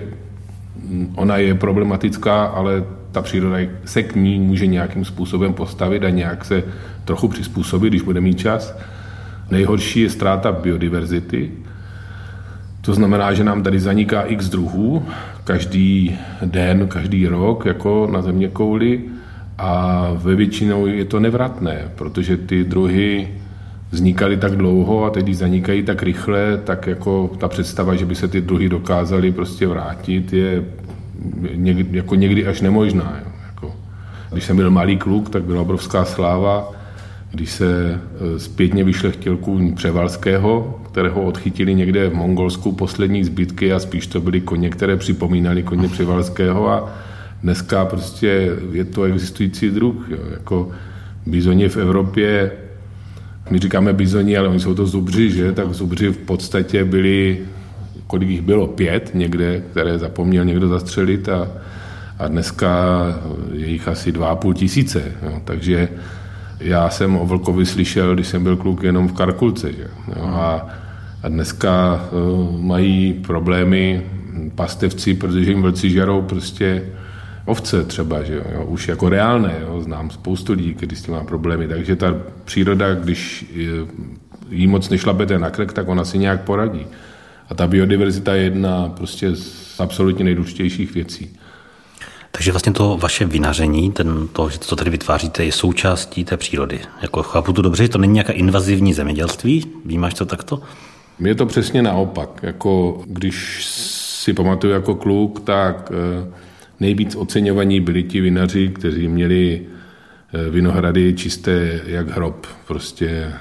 ona 1.15 1.37
je 1.37 1.55
problematická, 1.55 2.45
ale 2.45 2.83
ta 3.11 3.21
příroda 3.21 3.57
se 3.85 4.03
k 4.03 4.15
ní 4.15 4.39
může 4.39 4.67
nějakým 4.67 5.05
způsobem 5.05 5.53
postavit 5.53 6.03
a 6.03 6.09
nějak 6.09 6.45
se 6.45 6.63
trochu 7.05 7.27
přizpůsobit, 7.27 7.89
když 7.89 8.01
bude 8.01 8.21
mít 8.21 8.39
čas. 8.39 8.77
Nejhorší 9.51 9.99
je 9.99 10.09
ztráta 10.09 10.51
biodiverzity. 10.51 11.51
To 12.81 12.93
znamená, 12.93 13.33
že 13.33 13.43
nám 13.43 13.63
tady 13.63 13.79
zaniká 13.79 14.21
x 14.21 14.49
druhů 14.49 15.05
každý 15.43 16.19
den, 16.45 16.87
každý 16.87 17.27
rok, 17.27 17.65
jako 17.65 18.07
na 18.11 18.21
země 18.21 18.47
kouli 18.47 19.01
a 19.57 20.07
ve 20.15 20.35
většinou 20.35 20.87
je 20.87 21.05
to 21.05 21.19
nevratné, 21.19 21.91
protože 21.95 22.37
ty 22.37 22.63
druhy 22.63 23.27
vznikaly 23.91 24.37
tak 24.37 24.55
dlouho 24.55 25.05
a 25.05 25.09
teď, 25.09 25.33
zanikají 25.33 25.83
tak 25.83 26.03
rychle, 26.03 26.57
tak 26.63 26.87
jako 26.87 27.31
ta 27.37 27.47
představa, 27.47 27.95
že 27.95 28.05
by 28.05 28.15
se 28.15 28.27
ty 28.27 28.41
druhy 28.41 28.69
dokázaly 28.69 29.31
prostě 29.31 29.67
vrátit, 29.67 30.33
je 30.33 30.63
někdy, 31.55 31.97
jako 31.97 32.15
někdy 32.15 32.47
až 32.47 32.61
nemožná. 32.61 33.19
Jo. 33.25 33.31
Jako, 33.47 33.75
když 34.31 34.43
jsem 34.43 34.55
byl 34.57 34.71
malý 34.71 34.97
kluk, 34.97 35.29
tak 35.29 35.43
byla 35.43 35.61
obrovská 35.61 36.05
sláva, 36.05 36.71
když 37.31 37.51
se 37.51 38.01
e, 38.35 38.39
zpětně 38.39 38.83
vyšlechtil 38.83 39.37
kůň 39.37 39.73
Převalského, 39.75 40.81
kterého 40.91 41.21
odchytili 41.21 41.75
někde 41.75 42.09
v 42.09 42.13
Mongolsku 42.13 42.71
poslední 42.71 43.23
zbytky 43.23 43.73
a 43.73 43.79
spíš 43.79 44.07
to 44.07 44.21
byly 44.21 44.41
koně, 44.41 44.69
které 44.69 44.97
připomínaly 44.97 45.63
koně 45.63 45.87
Převalského 45.87 46.69
a 46.69 46.93
dneska 47.43 47.85
prostě 47.85 48.51
je 48.71 48.85
to 48.85 49.03
existující 49.03 49.69
druh. 49.69 50.07
Jo. 50.09 50.17
Jako 50.31 50.69
bizoně 51.25 51.69
v 51.69 51.77
Evropě, 51.77 52.51
my 53.49 53.59
říkáme 53.59 53.93
bizoni, 53.93 54.37
ale 54.37 54.47
oni 54.47 54.59
jsou 54.59 54.75
to 54.75 54.85
zubři, 54.85 55.31
že? 55.31 55.51
Tak 55.51 55.73
zubři 55.73 56.07
v 56.07 56.17
podstatě 56.17 56.85
byli 56.85 57.39
kolik 58.09 58.29
jich 58.29 58.41
bylo, 58.41 58.67
pět 58.67 59.11
někde, 59.13 59.61
které 59.71 59.97
zapomněl 59.97 60.45
někdo 60.45 60.67
zastřelit 60.67 61.29
a, 61.29 61.47
a 62.19 62.27
dneska 62.27 63.01
je 63.53 63.67
jich 63.67 63.87
asi 63.87 64.11
dva 64.11 64.29
a 64.29 64.35
půl 64.35 64.53
tisíce. 64.53 65.03
Jo. 65.23 65.41
Takže 65.45 65.89
já 66.59 66.89
jsem 66.89 67.17
o 67.17 67.25
Vlkovi 67.25 67.65
slyšel, 67.65 68.13
když 68.13 68.27
jsem 68.27 68.43
byl 68.43 68.57
kluk 68.57 68.83
jenom 68.83 69.07
v 69.07 69.13
Karkulce. 69.13 69.73
Že? 69.73 69.87
Jo. 70.15 70.23
A, 70.25 70.67
a 71.23 71.27
dneska 71.27 72.01
uh, 72.11 72.61
mají 72.61 73.13
problémy 73.13 74.01
pastevci, 74.55 75.13
protože 75.13 75.51
jim 75.51 75.61
vlci 75.61 75.89
žerou 75.89 76.21
prostě 76.21 76.83
ovce 77.45 77.83
třeba, 77.83 78.23
že 78.23 78.35
jo, 78.35 78.65
už 78.65 78.87
jako 78.87 79.09
reálné, 79.09 79.53
jo, 79.61 79.81
znám 79.81 80.09
spoustu 80.09 80.53
lidí, 80.53 80.73
kteří 80.73 80.95
s 80.95 81.03
tím 81.03 81.13
má 81.13 81.23
problémy, 81.23 81.67
takže 81.67 81.95
ta 81.95 82.15
příroda, 82.45 82.93
když 82.93 83.45
jí 84.49 84.67
moc 84.67 84.89
nešlapete 84.89 85.39
na 85.39 85.49
krk, 85.49 85.73
tak 85.73 85.87
ona 85.87 86.05
si 86.05 86.17
nějak 86.17 86.41
poradí. 86.41 86.85
A 87.49 87.55
ta 87.55 87.67
biodiverzita 87.67 88.35
je 88.35 88.43
jedna 88.43 88.89
prostě 88.89 89.35
z 89.35 89.79
absolutně 89.79 90.25
nejdůležitějších 90.25 90.93
věcí. 90.93 91.29
Takže 92.31 92.51
vlastně 92.51 92.71
to 92.71 92.97
vaše 92.97 93.25
vynaření, 93.25 93.91
ten, 93.91 94.27
to, 94.27 94.49
že 94.49 94.59
to 94.59 94.75
tady 94.75 94.91
vytváříte, 94.91 95.45
je 95.45 95.51
součástí 95.51 96.23
té 96.23 96.37
přírody. 96.37 96.79
Jako 97.01 97.23
chápu 97.23 97.53
to 97.53 97.61
dobře, 97.61 97.83
že 97.83 97.89
to 97.89 97.97
není 97.97 98.13
nějaká 98.13 98.33
invazivní 98.33 98.93
zemědělství? 98.93 99.65
Vnímáš 99.85 100.13
to 100.13 100.25
takto? 100.25 100.61
Je 101.19 101.35
to 101.35 101.45
přesně 101.45 101.81
naopak. 101.81 102.39
Jako, 102.43 103.01
když 103.05 103.65
si 103.65 104.33
pamatuju 104.33 104.73
jako 104.73 104.95
kluk, 104.95 105.39
tak 105.39 105.91
eh, 105.91 106.31
nejvíc 106.79 107.15
oceňovaní 107.15 107.79
byli 107.79 108.03
ti 108.03 108.21
vinaři, 108.21 108.69
kteří 108.69 109.07
měli 109.07 109.65
vinohrady 110.49 111.13
čisté 111.13 111.81
jak 111.85 112.09
hrob. 112.09 112.47
Prostě 112.67 113.31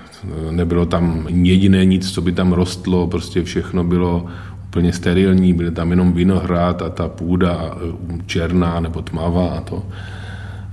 nebylo 0.50 0.86
tam 0.86 1.26
jediné 1.28 1.84
nic, 1.84 2.12
co 2.12 2.22
by 2.22 2.32
tam 2.32 2.52
rostlo, 2.52 3.06
prostě 3.06 3.42
všechno 3.42 3.84
bylo 3.84 4.26
úplně 4.68 4.92
sterilní, 4.92 5.52
byly 5.52 5.70
tam 5.70 5.90
jenom 5.90 6.12
vinohrad 6.12 6.82
a 6.82 6.88
ta 6.88 7.08
půda 7.08 7.70
e, 7.72 8.18
černá 8.26 8.80
nebo 8.80 9.02
tmavá 9.02 9.48
a 9.48 9.60
to. 9.60 9.82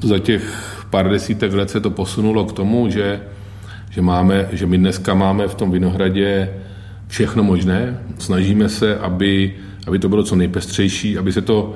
Za 0.04 0.20
těch 0.20 0.44
pár 0.90 1.10
desítek 1.10 1.54
let 1.54 1.70
se 1.70 1.80
to 1.80 1.90
posunulo 1.90 2.46
k 2.46 2.54
tomu, 2.54 2.90
že, 2.90 3.22
že, 3.90 4.02
máme, 4.02 4.48
že 4.52 4.66
my 4.66 4.78
dneska 4.78 5.14
máme 5.14 5.48
v 5.48 5.56
tom 5.56 5.72
vinohradě 5.72 6.50
všechno 7.08 7.44
možné. 7.44 8.00
Snažíme 8.20 8.70
se, 8.70 8.98
aby, 8.98 9.56
aby 9.88 10.00
to 10.00 10.10
bylo 10.10 10.24
co 10.24 10.36
nejpestřejší, 10.36 11.18
aby 11.18 11.34
se 11.34 11.42
to 11.42 11.76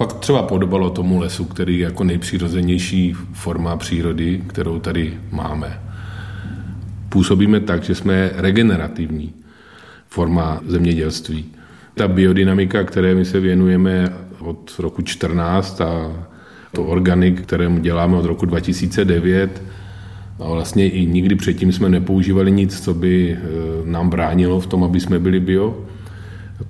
fakt 0.00 0.18
třeba 0.18 0.42
podobalo 0.42 0.90
tomu 0.90 1.18
lesu, 1.18 1.44
který 1.44 1.78
je 1.78 1.84
jako 1.84 2.04
nejpřirozenější 2.04 3.14
forma 3.32 3.76
přírody, 3.76 4.42
kterou 4.48 4.78
tady 4.78 5.18
máme 5.30 5.80
působíme 7.10 7.60
tak, 7.60 7.82
že 7.82 7.94
jsme 7.94 8.30
regenerativní 8.34 9.32
forma 10.08 10.60
zemědělství. 10.66 11.44
Ta 11.94 12.08
biodynamika, 12.08 12.84
které 12.84 13.14
my 13.14 13.24
se 13.24 13.40
věnujeme 13.40 14.12
od 14.38 14.72
roku 14.78 15.02
14 15.02 15.80
a 15.80 16.12
to 16.72 16.84
organik, 16.84 17.42
kterému 17.42 17.78
děláme 17.78 18.16
od 18.16 18.24
roku 18.24 18.46
2009, 18.46 19.62
a 20.40 20.50
vlastně 20.50 20.88
i 20.88 21.06
nikdy 21.06 21.34
předtím 21.34 21.72
jsme 21.72 21.88
nepoužívali 21.88 22.52
nic, 22.52 22.80
co 22.80 22.94
by 22.94 23.32
e, 23.32 23.38
nám 23.84 24.10
bránilo 24.10 24.60
v 24.60 24.66
tom, 24.66 24.84
aby 24.84 25.00
jsme 25.00 25.18
byli 25.18 25.40
bio. 25.40 25.84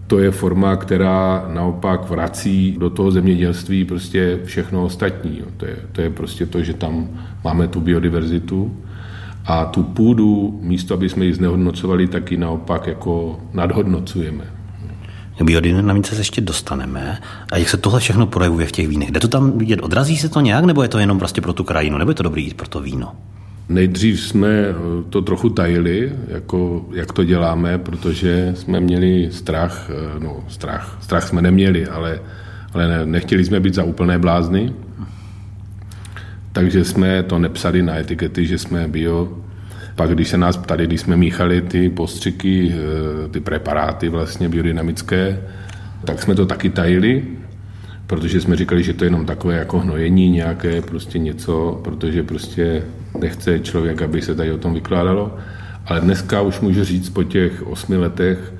To 0.07 0.19
je 0.19 0.31
forma, 0.31 0.77
která 0.77 1.45
naopak 1.53 2.11
vrací 2.11 2.77
do 2.79 2.91
toho 2.91 3.11
zemědělství 3.11 3.85
prostě 3.85 4.39
všechno 4.45 4.85
ostatní. 4.85 5.43
To 5.57 5.67
je, 5.67 5.77
to 5.93 6.01
je 6.01 6.11
prostě 6.11 6.47
to, 6.47 6.63
že 6.63 6.75
tam 6.75 7.09
máme 7.45 7.69
tu 7.69 7.81
biodiverzitu 7.81 8.77
A 9.47 9.65
tu 9.65 9.83
půdu, 9.83 10.59
místo 10.63 10.95
aby 10.95 11.09
jsme 11.09 11.25
ji 11.25 11.35
znehodnocovali, 11.35 12.07
tak 12.07 12.31
ji 12.31 12.39
naopak 12.39 12.87
jako 12.87 13.41
nadhodnocujeme. 13.53 14.45
K 15.39 15.43
biodynamice 15.43 16.15
se 16.15 16.21
ještě 16.21 16.41
dostaneme. 16.41 17.19
A 17.53 17.57
jak 17.57 17.69
se 17.69 17.77
tohle 17.77 18.01
všechno 18.01 18.27
projevuje 18.27 18.67
v 18.67 18.73
těch 18.73 18.89
vínech? 18.89 19.11
Jde 19.11 19.21
to 19.21 19.29
tam 19.29 19.59
vidět? 19.59 19.81
Odrazí 19.81 20.17
se 20.17 20.29
to 20.29 20.41
nějak, 20.41 20.65
nebo 20.65 20.83
je 20.83 20.89
to 20.89 20.99
jenom 20.99 21.19
prostě 21.19 21.41
pro 21.41 21.53
tu 21.53 21.65
krajinu, 21.65 21.99
nebo 21.99 22.11
je 22.11 22.15
to 22.15 22.23
dobrý 22.23 22.49
i 22.49 22.55
pro 22.55 22.69
to 22.69 22.81
víno? 22.81 23.13
Nejdřív 23.71 24.21
jsme 24.21 24.65
to 25.11 25.23
trochu 25.23 25.49
tajili, 25.49 26.12
jako, 26.29 26.87
jak 26.93 27.12
to 27.12 27.25
děláme, 27.25 27.79
protože 27.79 28.53
jsme 28.57 28.81
měli 28.81 29.29
strach, 29.31 29.91
no 30.19 30.45
strach, 30.49 30.99
strach 31.00 31.29
jsme 31.29 31.43
neměli, 31.43 31.87
ale, 31.87 32.21
ale 32.73 32.89
ne, 32.89 33.07
nechtěli 33.07 33.45
jsme 33.45 33.61
být 33.61 33.75
za 33.75 33.85
úplné 33.85 34.19
blázny, 34.19 34.73
takže 36.53 36.85
jsme 36.85 37.23
to 37.23 37.39
nepsali 37.39 37.83
na 37.83 37.99
etikety, 37.99 38.47
že 38.47 38.59
jsme 38.59 38.89
bio. 38.89 39.39
Pak, 39.95 40.11
když 40.11 40.29
se 40.29 40.39
nás 40.39 40.57
ptali, 40.57 40.87
když 40.87 41.00
jsme 41.00 41.17
míchali 41.17 41.62
ty 41.62 41.89
postřiky, 41.89 42.75
eh, 42.75 43.29
ty 43.29 43.41
preparáty 43.41 44.09
vlastně 44.09 44.49
biodynamické, 44.49 45.41
tak 46.05 46.23
jsme 46.23 46.35
to 46.35 46.47
taky 46.47 46.71
tajili, 46.71 47.23
protože 48.07 48.41
jsme 48.41 48.57
říkali, 48.57 48.83
že 48.83 48.93
to 48.93 49.05
je 49.05 49.07
jenom 49.07 49.27
takové 49.27 49.57
jako 49.57 49.79
hnojení 49.79 50.31
nějaké, 50.31 50.83
prostě 50.83 51.19
něco, 51.19 51.81
protože 51.85 52.23
prostě 52.23 52.83
nechce 53.19 53.61
člověk, 53.61 54.02
aby 54.02 54.23
se 54.23 54.35
tady 54.35 54.52
o 54.52 54.59
tom 54.59 54.75
vykládalo. 54.75 55.37
Ale 55.87 56.00
dneska 56.00 56.40
už 56.40 56.61
můžu 56.61 56.85
říct 56.85 57.09
po 57.09 57.25
těch 57.25 57.67
osmi 57.67 57.97
letech, 57.97 58.55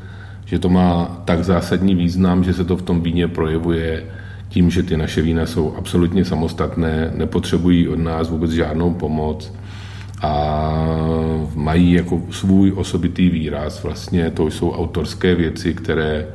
že 0.45 0.59
to 0.59 0.69
má 0.69 1.23
tak 1.25 1.45
zásadní 1.45 1.95
význam, 1.95 2.45
že 2.45 2.53
se 2.53 2.65
to 2.65 2.77
v 2.77 2.83
tom 2.83 3.01
víně 3.01 3.29
projevuje 3.29 4.05
tím, 4.49 4.71
že 4.71 4.83
ty 4.83 4.97
naše 4.97 5.23
vína 5.23 5.47
jsou 5.47 5.75
absolutně 5.79 6.25
samostatné, 6.25 7.13
nepotřebují 7.17 7.89
od 7.89 7.99
nás 7.99 8.31
vůbec 8.31 8.51
žádnou 8.51 8.95
pomoc 8.95 9.55
a 10.23 10.65
mají 11.55 11.93
jako 11.93 12.23
svůj 12.31 12.73
osobitý 12.77 13.29
výraz. 13.29 13.83
Vlastně 13.83 14.31
to 14.31 14.51
jsou 14.51 14.71
autorské 14.73 15.35
věci, 15.35 15.75
které 15.75 16.27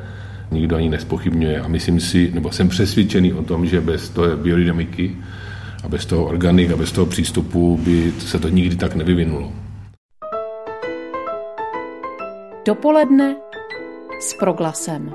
nikdo 0.52 0.76
ani 0.76 0.90
nespochybňuje 0.90 1.62
a 1.62 1.68
myslím 1.68 2.00
si, 2.00 2.32
nebo 2.34 2.52
jsem 2.52 2.70
přesvědčený 2.70 3.34
o 3.34 3.44
tom, 3.44 3.66
že 3.66 3.82
bez 3.82 4.10
toho 4.10 4.38
biodynamiky 4.38 5.12
a 5.86 5.90
bez 5.90 6.06
toho 6.06 6.26
organik 6.26 6.72
a 6.72 6.78
bez 6.78 6.92
toho 6.92 7.06
přístupu 7.06 7.78
by 7.78 8.14
se 8.20 8.40
to 8.40 8.50
nikdy 8.50 8.76
tak 8.76 8.96
nevyvinulo. 8.96 9.52
Dopoledne 12.66 13.36
s 14.22 14.34
proglasem. 14.40 15.14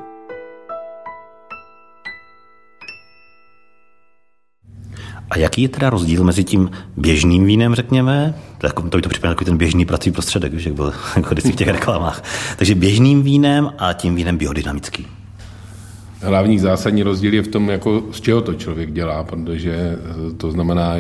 A 5.31 5.39
jaký 5.39 5.63
je 5.63 5.69
teda 5.69 5.91
rozdíl 5.91 6.25
mezi 6.25 6.45
tím 6.45 6.71
běžným 6.97 7.47
vínem, 7.47 7.75
řekněme, 7.75 8.35
to 8.91 8.97
by 8.97 9.03
to 9.03 9.09
připomíná 9.09 9.35
takový 9.35 9.47
ten 9.47 9.57
běžný 9.57 9.85
prací 9.85 10.13
prostředek, 10.13 10.55
že 10.55 10.69
jak 10.69 10.77
byl 10.77 10.93
jako 11.17 11.35
v 11.35 11.57
těch 11.57 11.69
reklamách. 11.69 12.23
Takže 12.57 12.75
běžným 12.75 13.23
vínem 13.23 13.73
a 13.79 13.93
tím 13.93 14.15
vínem 14.15 14.39
biodynamickým. 14.39 15.20
Hlavní 16.23 16.59
zásadní 16.59 17.03
rozdíl 17.03 17.35
je 17.35 17.43
v 17.43 17.49
tom, 17.49 17.69
jako 17.69 18.03
z 18.13 18.21
čeho 18.21 18.41
to 18.41 18.55
člověk 18.55 18.93
dělá, 18.93 19.25
protože 19.25 19.99
to 20.37 20.51
znamená, 20.51 20.97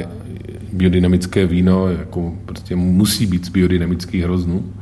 biodynamické 0.73 1.47
víno 1.47 1.89
jako 1.89 2.35
prostě 2.47 2.77
musí 2.77 3.27
být 3.27 3.47
z 3.47 3.49
biodynamických 3.49 4.23
hroznů. 4.23 4.73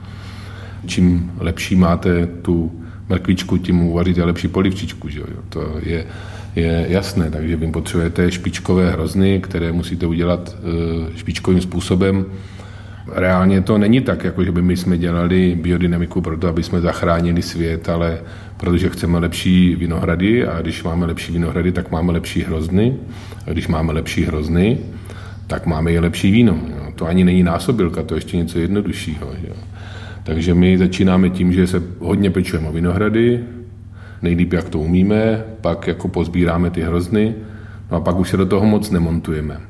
Čím 0.87 1.33
lepší 1.38 1.76
máte 1.76 2.26
tu 2.26 2.73
mrkvičku, 3.09 3.59
tím 3.59 3.80
uvaříte 3.80 4.25
lepší 4.25 4.49
polivčičku. 4.49 5.09
Že 5.09 5.21
jo? 5.21 5.26
To 5.49 5.75
je, 5.83 6.07
je 6.57 6.87
jasné, 6.88 7.30
takže 7.30 7.57
vy 7.57 7.66
potřebujete 7.66 8.30
špičkové 8.30 8.90
hrozny, 8.90 9.40
které 9.40 9.73
musíte 9.73 10.07
udělat 10.07 10.57
eh, 10.57 11.18
špičkovým 11.18 11.61
způsobem. 11.61 12.26
Reálně 13.12 13.62
to 13.62 13.78
není 13.78 14.00
tak, 14.00 14.24
jako 14.24 14.44
že 14.44 14.52
by 14.52 14.62
my 14.62 14.76
jsme 14.76 14.98
dělali 14.98 15.58
biodynamiku 15.60 16.20
proto, 16.20 16.48
aby 16.48 16.62
jsme 16.62 16.80
zachránili 16.80 17.42
svět, 17.42 17.88
ale 17.88 18.18
protože 18.56 18.88
chceme 18.88 19.18
lepší 19.18 19.76
vinohrady 19.76 20.46
a 20.46 20.60
když 20.60 20.82
máme 20.82 21.06
lepší 21.06 21.32
vinohrady, 21.32 21.72
tak 21.72 21.90
máme 21.90 22.12
lepší 22.12 22.42
hrozny 22.42 22.94
a 23.46 23.50
když 23.50 23.68
máme 23.68 23.92
lepší 23.92 24.24
hrozny, 24.24 24.78
tak 25.46 25.66
máme 25.66 25.92
i 25.92 25.98
lepší 25.98 26.30
víno. 26.30 26.58
Jo. 26.68 26.92
To 26.94 27.06
ani 27.06 27.24
není 27.24 27.42
násobilka, 27.42 28.02
to 28.02 28.14
je 28.14 28.16
ještě 28.16 28.36
něco 28.36 28.58
jednoduššího. 28.58 29.26
Jo. 29.49 29.54
Takže 30.25 30.54
my 30.54 30.78
začínáme 30.78 31.30
tím, 31.30 31.52
že 31.52 31.66
se 31.66 31.82
hodně 31.99 32.30
pečujeme 32.30 32.68
o 32.68 32.73
vinohrady, 32.73 33.40
nejlíp, 34.23 34.52
jak 34.52 34.68
to 34.68 34.78
umíme, 34.78 35.44
pak 35.60 35.86
jako 35.86 36.08
pozbíráme 36.08 36.71
ty 36.71 36.80
hrozny, 36.80 37.34
no 37.90 37.97
a 37.97 38.00
pak 38.00 38.18
už 38.18 38.28
se 38.28 38.36
do 38.36 38.47
toho 38.47 38.66
moc 38.66 38.90
nemontujeme. 38.90 39.60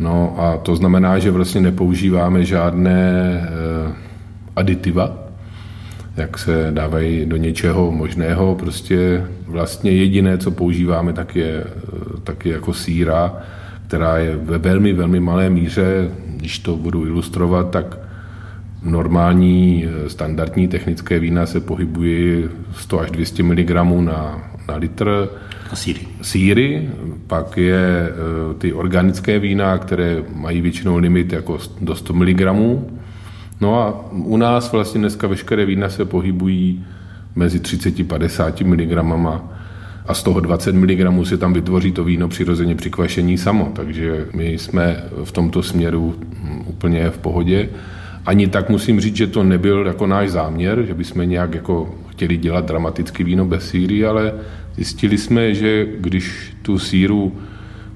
No 0.00 0.34
a 0.38 0.56
to 0.56 0.76
znamená, 0.76 1.18
že 1.18 1.30
vlastně 1.30 1.60
nepoužíváme 1.60 2.44
žádné 2.44 3.00
eh, 3.42 3.92
aditiva, 4.56 5.16
jak 6.16 6.38
se 6.38 6.68
dávají 6.70 7.26
do 7.26 7.36
něčeho 7.36 7.92
možného. 7.92 8.54
Prostě 8.54 9.24
vlastně 9.46 9.90
jediné, 9.90 10.38
co 10.38 10.50
používáme, 10.50 11.12
tak 11.12 11.36
je, 11.36 11.64
eh, 11.64 12.20
tak 12.24 12.46
je 12.46 12.52
jako 12.52 12.72
síra, 12.72 13.36
která 13.86 14.16
je 14.18 14.36
ve 14.36 14.58
velmi, 14.58 14.92
velmi 14.92 15.20
malé 15.20 15.50
míře. 15.50 16.10
Když 16.36 16.58
to 16.58 16.76
budu 16.76 17.06
ilustrovat, 17.06 17.70
tak 17.70 17.98
normální 18.82 19.84
eh, 19.84 20.08
standardní 20.08 20.68
technické 20.68 21.18
vína 21.18 21.46
se 21.46 21.60
pohybují 21.60 22.44
100 22.72 23.00
až 23.00 23.10
200 23.10 23.42
mg 23.42 23.70
na, 24.00 24.42
na 24.68 24.76
litr. 24.76 25.28
A 25.70 25.76
síry. 25.76 26.00
Síry, 26.22 26.88
pak 27.26 27.56
je 27.56 28.08
eh, 28.10 28.54
ty 28.58 28.72
organické 28.72 29.38
vína, 29.38 29.78
které 29.78 30.22
mají 30.34 30.60
většinou 30.60 30.98
limit 30.98 31.32
jako 31.32 31.58
do 31.80 31.94
100 31.94 32.12
mg. 32.12 32.40
No 33.60 33.80
a 33.80 34.10
u 34.12 34.36
nás 34.36 34.72
vlastně 34.72 35.00
dneska 35.00 35.26
veškeré 35.26 35.66
vína 35.66 35.88
se 35.88 36.04
pohybují 36.04 36.84
mezi 37.34 37.60
30 37.60 38.00
a 38.00 38.04
50 38.04 38.60
mg 38.60 38.92
a 40.06 40.14
z 40.14 40.22
toho 40.22 40.40
20 40.40 40.74
mg 40.74 41.26
se 41.26 41.36
tam 41.36 41.52
vytvoří 41.52 41.92
to 41.92 42.04
víno 42.04 42.28
přirozeně 42.28 42.74
při 42.74 42.90
kvašení 42.90 43.38
samo. 43.38 43.72
Takže 43.76 44.26
my 44.34 44.52
jsme 44.52 45.04
v 45.24 45.32
tomto 45.32 45.62
směru 45.62 46.14
hm, 46.18 46.64
úplně 46.66 47.10
v 47.10 47.18
pohodě. 47.18 47.68
Ani 48.26 48.48
tak 48.48 48.68
musím 48.68 49.00
říct, 49.00 49.16
že 49.16 49.26
to 49.26 49.42
nebyl 49.42 49.86
jako 49.86 50.06
náš 50.06 50.30
záměr, 50.30 50.82
že 50.86 50.94
bychom 50.94 51.28
nějak 51.28 51.54
jako 51.54 51.94
chtěli 52.08 52.36
dělat 52.36 52.64
dramatický 52.64 53.24
víno 53.24 53.44
bez 53.46 53.68
síry, 53.68 54.06
ale 54.06 54.34
zjistili 54.74 55.18
jsme, 55.18 55.54
že 55.54 55.86
když 55.98 56.56
tu 56.62 56.78
síru 56.78 57.32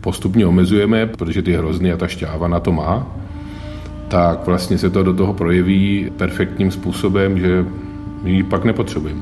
postupně 0.01 0.47
omezujeme, 0.47 1.07
protože 1.07 1.43
ty 1.43 1.53
hrozny 1.53 1.93
a 1.93 1.97
ta 1.97 2.09
šťáva 2.09 2.49
na 2.49 2.61
to 2.61 2.73
má, 2.73 3.17
tak 4.09 4.47
vlastně 4.47 4.79
se 4.79 4.91
to 4.91 5.03
do 5.03 5.15
toho 5.15 5.35
projeví 5.35 6.11
perfektním 6.17 6.71
způsobem, 6.71 7.39
že 7.39 7.65
ji 8.25 8.43
pak 8.43 8.65
nepotřebujeme. 8.65 9.21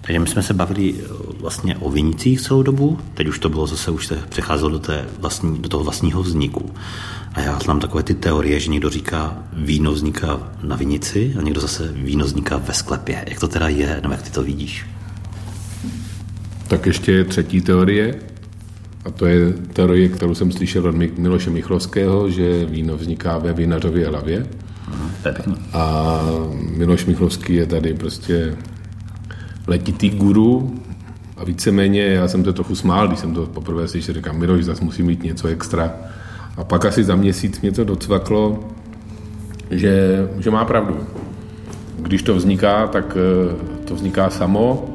Takže 0.00 0.18
my 0.18 0.26
jsme 0.26 0.42
se 0.42 0.54
bavili 0.54 0.94
vlastně 1.40 1.76
o 1.76 1.90
vinicích 1.90 2.40
celou 2.40 2.62
dobu, 2.62 2.98
teď 3.14 3.28
už 3.28 3.38
to 3.38 3.48
bylo 3.48 3.66
zase, 3.66 3.90
už 3.90 4.06
se 4.06 4.18
přecházelo 4.28 4.70
do, 4.70 4.78
té 4.78 5.04
vlastní, 5.18 5.58
do 5.58 5.68
toho 5.68 5.84
vlastního 5.84 6.22
vzniku. 6.22 6.70
A 7.34 7.40
já 7.40 7.58
znám 7.58 7.80
takové 7.80 8.02
ty 8.02 8.14
teorie, 8.14 8.60
že 8.60 8.70
někdo 8.70 8.90
říká, 8.90 9.38
víno 9.52 9.92
vzniká 9.92 10.52
na 10.62 10.76
vinici 10.76 11.34
a 11.38 11.42
někdo 11.42 11.60
zase 11.60 11.92
víno 11.92 12.24
vzniká 12.24 12.56
ve 12.56 12.74
sklepě. 12.74 13.24
Jak 13.28 13.40
to 13.40 13.48
teda 13.48 13.68
je, 13.68 13.98
nebo 14.02 14.14
jak 14.14 14.22
ty 14.22 14.30
to 14.30 14.42
vidíš? 14.42 14.86
Tak 16.68 16.86
ještě 16.86 17.12
je 17.12 17.24
třetí 17.24 17.60
teorie, 17.60 18.14
a 19.04 19.10
to 19.10 19.26
je 19.26 19.52
teorie, 19.52 20.08
kterou 20.08 20.34
jsem 20.34 20.52
slyšel 20.52 20.88
od 20.88 20.94
Miloše 21.18 21.50
Michlovského, 21.50 22.30
že 22.30 22.64
víno 22.64 22.96
vzniká 22.96 23.38
ve 23.38 23.52
vinařově 23.52 24.08
hlavě. 24.08 24.46
A 25.72 26.20
Miloš 26.76 27.04
Michlovský 27.04 27.54
je 27.54 27.66
tady 27.66 27.94
prostě 27.94 28.56
letitý 29.66 30.10
guru 30.10 30.80
a 31.38 31.44
víceméně 31.44 32.02
já 32.02 32.28
jsem 32.28 32.42
to 32.42 32.52
trochu 32.52 32.74
smál, 32.74 33.08
když 33.08 33.18
jsem 33.18 33.34
to 33.34 33.46
poprvé 33.46 33.88
slyšel, 33.88 34.14
říkám, 34.14 34.38
Miloš, 34.38 34.64
zase 34.64 34.84
musí 34.84 35.02
mít 35.02 35.22
něco 35.22 35.48
extra. 35.48 35.92
A 36.56 36.64
pak 36.64 36.84
asi 36.84 37.04
za 37.04 37.16
měsíc 37.16 37.60
mě 37.60 37.72
to 37.72 37.84
docvaklo, 37.84 38.68
že, 39.70 40.28
že 40.38 40.50
má 40.50 40.64
pravdu. 40.64 41.00
Když 41.98 42.22
to 42.22 42.34
vzniká, 42.34 42.86
tak 42.86 43.16
eh, 43.16 43.84
to 43.84 43.94
vzniká 43.94 44.30
samo, 44.30 44.88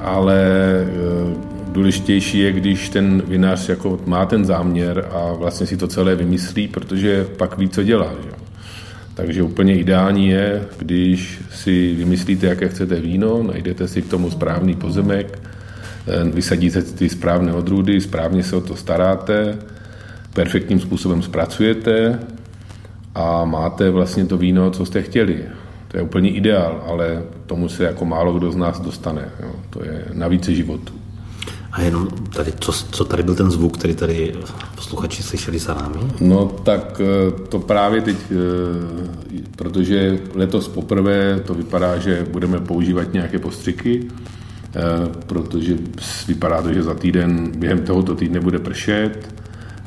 ale 0.00 0.38
eh, 0.38 1.50
důležitější 1.72 2.38
je, 2.38 2.52
když 2.52 2.88
ten 2.88 3.22
vinař 3.26 3.68
jako 3.68 4.00
má 4.06 4.26
ten 4.26 4.44
záměr 4.44 5.08
a 5.12 5.32
vlastně 5.32 5.66
si 5.66 5.76
to 5.76 5.88
celé 5.88 6.14
vymyslí, 6.14 6.68
protože 6.68 7.24
pak 7.36 7.58
ví, 7.58 7.68
co 7.68 7.82
dělá. 7.82 8.12
Že? 8.24 8.39
Takže 9.20 9.42
úplně 9.42 9.78
ideální 9.78 10.28
je, 10.28 10.62
když 10.78 11.40
si 11.50 11.94
vymyslíte, 11.94 12.46
jaké 12.46 12.68
chcete 12.68 13.00
víno, 13.00 13.42
najdete 13.42 13.88
si 13.88 14.02
k 14.02 14.10
tomu 14.10 14.30
správný 14.30 14.74
pozemek, 14.74 15.38
eh, 16.06 16.24
vysadíte 16.24 16.82
ty 16.82 17.08
správné 17.08 17.52
odrůdy, 17.52 18.00
správně 18.00 18.42
se 18.42 18.56
o 18.56 18.60
to 18.60 18.76
staráte, 18.76 19.58
perfektním 20.32 20.80
způsobem 20.80 21.22
zpracujete 21.22 22.18
a 23.14 23.44
máte 23.44 23.90
vlastně 23.90 24.26
to 24.26 24.38
víno, 24.38 24.70
co 24.70 24.86
jste 24.86 25.02
chtěli. 25.02 25.44
To 25.88 25.96
je 25.96 26.02
úplně 26.02 26.30
ideál, 26.30 26.84
ale 26.86 27.22
tomu 27.46 27.68
se 27.68 27.84
jako 27.84 28.04
málo 28.04 28.38
kdo 28.38 28.52
z 28.52 28.56
nás 28.56 28.80
dostane. 28.80 29.28
Jo. 29.42 29.52
To 29.70 29.84
je 29.84 30.04
navíc 30.12 30.48
životu. 30.48 30.99
A 31.72 31.80
jenom 31.82 32.08
tady, 32.10 32.52
co, 32.60 32.72
co 32.72 33.04
tady 33.04 33.22
byl 33.22 33.34
ten 33.34 33.50
zvuk, 33.50 33.78
který 33.78 33.94
tady 33.94 34.34
posluchači 34.74 35.22
slyšeli 35.22 35.58
za 35.58 35.74
námi? 35.74 36.00
No 36.20 36.46
tak 36.46 37.00
eh, 37.00 37.30
to 37.48 37.58
právě 37.58 38.02
teď, 38.02 38.16
eh, 38.30 38.34
protože 39.56 40.18
letos 40.34 40.68
poprvé 40.68 41.40
to 41.40 41.54
vypadá, 41.54 41.98
že 41.98 42.26
budeme 42.30 42.60
používat 42.60 43.12
nějaké 43.12 43.38
postřiky, 43.38 44.08
eh, 44.08 44.80
protože 45.26 45.76
vypadá 46.28 46.62
to, 46.62 46.72
že 46.72 46.82
za 46.82 46.94
týden, 46.94 47.52
během 47.56 47.78
tohoto 47.78 48.14
týdne 48.14 48.40
bude 48.40 48.58
pršet 48.58 49.34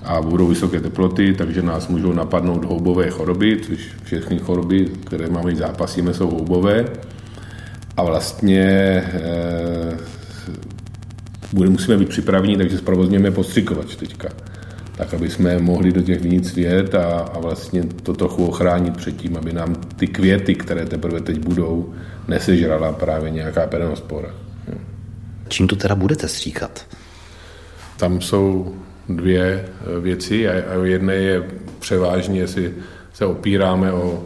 a 0.03 0.21
budou 0.21 0.47
vysoké 0.47 0.79
teploty, 0.79 1.33
takže 1.33 1.61
nás 1.61 1.87
můžou 1.87 2.13
napadnout 2.13 2.65
houbové 2.65 3.09
choroby, 3.09 3.59
což 3.67 3.79
všechny 4.03 4.39
choroby, 4.39 4.91
které 5.05 5.29
máme 5.29 5.55
zápasíme, 5.55 6.13
jsou 6.13 6.29
houbové. 6.29 6.85
A 7.97 8.03
vlastně 8.03 9.03
bude, 11.53 11.69
musíme 11.69 11.97
být 11.97 12.09
připraveni, 12.09 12.57
takže 12.57 12.77
zprovozňujeme 12.77 13.31
postřikovač 13.31 13.95
teďka. 13.95 14.29
Tak, 14.95 15.13
aby 15.13 15.29
jsme 15.29 15.59
mohli 15.59 15.91
do 15.91 16.01
těch 16.01 16.21
vinic 16.21 16.53
vět 16.53 16.95
a, 16.95 17.19
a 17.19 17.39
vlastně 17.39 17.83
to 18.03 18.13
trochu 18.13 18.45
ochránit 18.45 18.97
před 18.97 19.15
tím, 19.15 19.37
aby 19.37 19.53
nám 19.53 19.75
ty 19.75 20.07
květy, 20.07 20.55
které 20.55 20.85
teprve 20.85 21.21
teď 21.21 21.39
budou, 21.39 21.93
nesežrala 22.27 22.93
právě 22.93 23.31
nějaká 23.31 23.67
perenospora. 23.67 24.29
Čím 25.47 25.67
to 25.67 25.75
teda 25.75 25.95
budete 25.95 26.27
stříkat? 26.27 26.85
Tam 27.97 28.21
jsou 28.21 28.75
dvě 29.09 29.43
eh, 29.43 29.99
věci 29.99 30.49
a 30.49 30.83
jedné 30.83 31.13
je 31.15 31.43
převážně, 31.79 32.39
jestli 32.39 32.73
se 33.13 33.25
opíráme 33.25 33.91
o 33.91 34.23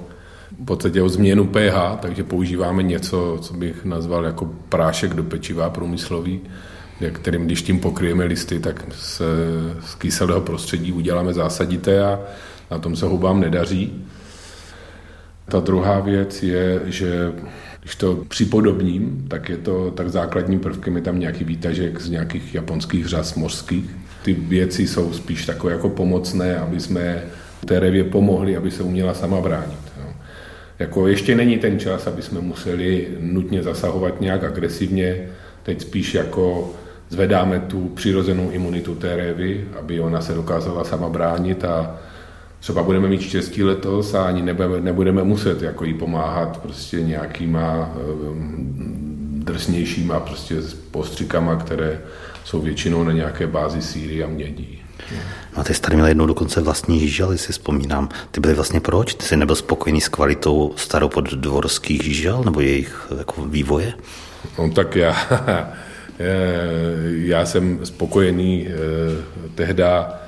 v 0.62 0.66
podstatě 0.66 1.02
o 1.02 1.10
změnu 1.10 1.48
pH, 1.48 2.00
takže 2.00 2.24
používáme 2.24 2.84
něco, 2.84 3.40
co 3.42 3.54
bych 3.54 3.86
nazval 3.86 4.26
jako 4.26 4.46
prášek 4.70 5.14
do 5.14 5.24
pečiva 5.24 5.70
průmyslový, 5.70 6.42
kterým 7.12 7.46
když 7.46 7.62
tím 7.62 7.80
pokryjeme 7.80 8.26
listy, 8.26 8.60
tak 8.60 8.86
z, 8.92 9.22
z 9.82 9.96
kyselého 9.96 10.42
prostředí 10.42 10.92
uděláme 10.92 11.34
zásadité 11.34 12.06
a 12.06 12.20
na 12.72 12.80
tom 12.80 12.96
se 12.96 13.06
hubám 13.06 13.40
nedaří. 13.40 14.06
Ta 15.50 15.60
druhá 15.60 16.00
věc 16.00 16.44
je, 16.44 16.82
že 16.86 17.32
když 17.82 17.96
to 17.96 18.16
připodobním, 18.28 19.26
tak 19.28 19.50
je 19.50 19.58
to 19.58 19.92
tak 19.92 20.10
základním 20.10 20.60
prvkem 20.60 20.96
je 20.96 21.02
tam 21.02 21.20
nějaký 21.20 21.44
výtažek 21.44 22.02
z 22.02 22.10
nějakých 22.10 22.56
japonských 22.56 23.06
řas 23.06 23.36
mořských. 23.36 23.96
Ty 24.24 24.34
věci 24.34 24.88
jsou 24.88 25.14
spíš 25.14 25.46
takové 25.46 25.74
jako 25.74 25.90
pomocné, 25.90 26.58
aby 26.58 26.80
jsme 26.80 27.24
té 27.66 27.80
revě 27.80 28.04
pomohli, 28.04 28.58
aby 28.58 28.72
se 28.72 28.84
uměla 28.84 29.14
sama 29.14 29.42
bránit. 29.42 29.80
Jako 30.80 31.08
ještě 31.08 31.36
není 31.36 31.58
ten 31.58 31.80
čas, 31.80 32.08
aby 32.08 32.22
jsme 32.22 32.42
museli 32.42 33.08
nutně 33.20 33.64
zasahovat 33.64 34.22
nějak 34.22 34.44
agresivně, 34.44 35.30
teď 35.64 35.82
spíš 35.82 36.14
jako 36.14 36.74
zvedáme 37.10 37.60
tu 37.60 37.92
přirozenou 37.96 38.52
imunitu 38.52 38.96
té 38.96 39.16
révy, 39.16 39.68
aby 39.80 40.00
ona 40.00 40.22
se 40.22 40.34
dokázala 40.34 40.84
sama 40.84 41.10
bránit 41.10 41.66
a 41.66 41.96
třeba 42.60 42.84
budeme 42.84 43.08
mít 43.08 43.22
štěstí 43.22 43.64
letos 43.64 44.14
a 44.14 44.24
ani 44.24 44.42
nebudeme, 44.42 44.82
nebudeme 44.82 45.24
muset 45.24 45.62
jako 45.62 45.86
jí 45.86 45.94
pomáhat 45.94 46.58
prostě 46.58 47.02
nějakýma 47.02 47.90
um, 48.30 49.42
drsnějšíma 49.44 50.20
prostě 50.20 50.56
postřikama, 50.92 51.56
které 51.56 52.02
jsou 52.44 52.62
většinou 52.62 53.04
na 53.04 53.12
nějaké 53.12 53.48
bázi 53.48 53.82
síry 53.82 54.24
a 54.24 54.28
mědí. 54.28 54.82
No 55.56 55.62
a 55.62 55.64
ty 55.64 55.74
jsi 55.74 55.82
tady 55.82 55.96
měl 55.96 56.08
jednou 56.08 56.26
dokonce 56.26 56.62
vlastní 56.62 57.00
žížaly, 57.00 57.38
si 57.38 57.52
vzpomínám. 57.52 58.10
Ty 58.32 58.40
byly 58.40 58.54
vlastně 58.54 58.80
proč? 58.80 59.14
Ty 59.14 59.26
jsi 59.26 59.38
nebyl 59.38 59.56
spokojený 59.56 60.02
s 60.02 60.08
kvalitou 60.08 60.74
staropoddvorských 60.76 62.04
žížal 62.04 62.44
nebo 62.44 62.62
jejich 62.62 63.08
jako 63.18 63.46
vývoje? 63.46 63.94
No 64.60 64.72
tak 64.72 64.96
já, 64.96 65.16
já 67.10 67.46
jsem 67.46 67.80
spokojený 67.84 68.68
eh, 68.68 68.74
tehda 69.56 70.20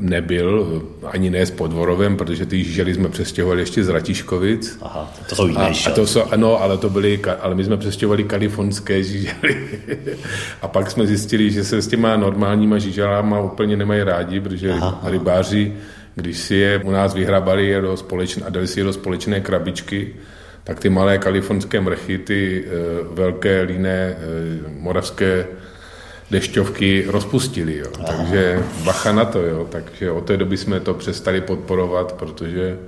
nebyl, 0.00 0.82
ani 1.12 1.30
ne 1.30 1.46
s 1.46 1.50
Podvorovem, 1.50 2.16
protože 2.16 2.46
ty 2.46 2.64
žili 2.64 2.94
jsme 2.94 3.08
přestěhovali 3.08 3.62
ještě 3.62 3.84
z 3.84 3.88
Ratiškovic. 3.88 4.78
Aha, 4.82 5.12
to 5.28 5.34
jsou 5.34 5.46
jiné 5.46 5.60
a, 5.60 5.72
a 5.86 5.90
to 5.90 6.06
jsou, 6.06 6.22
ano, 6.30 6.62
ale 6.62 6.78
to 6.78 6.90
byly, 6.90 7.20
ale 7.40 7.54
my 7.54 7.64
jsme 7.64 7.76
přestěhovali 7.76 8.24
kalifornské 8.24 9.02
žížely. 9.02 9.68
a 10.62 10.68
pak 10.68 10.90
jsme 10.90 11.06
zjistili, 11.06 11.50
že 11.50 11.64
se 11.64 11.82
s 11.82 11.88
těma 11.88 12.16
normálníma 12.16 12.78
žíželama 12.78 13.40
úplně 13.40 13.76
nemají 13.76 14.02
rádi, 14.02 14.40
protože 14.40 14.72
aha, 14.72 15.00
rybáři, 15.04 15.72
když 16.14 16.38
si 16.38 16.54
je 16.54 16.78
u 16.84 16.90
nás 16.90 17.14
vyhrabali 17.14 17.66
je 17.66 17.80
do 17.80 17.96
společné, 17.96 18.46
a 18.46 18.50
dali 18.50 18.66
si 18.66 18.80
je 18.80 18.84
do 18.84 18.92
společné 18.92 19.40
krabičky, 19.40 20.14
tak 20.68 20.80
ty 20.80 20.88
malé 20.88 21.18
kalifornské 21.18 21.80
mrchy, 21.80 22.18
ty 22.18 22.64
e, 22.64 22.70
velké 23.14 23.62
líné 23.62 23.88
e, 23.88 24.16
moravské 24.68 25.46
dešťovky 26.30 27.04
rozpustili. 27.06 27.76
Jo. 27.76 27.86
Takže 28.06 28.62
bacha 28.84 29.12
na 29.12 29.24
to. 29.24 29.42
Jo. 29.42 29.66
Takže 29.70 30.10
od 30.10 30.24
té 30.24 30.36
doby 30.36 30.56
jsme 30.56 30.80
to 30.80 30.94
přestali 30.94 31.40
podporovat, 31.40 32.12
protože 32.12 32.78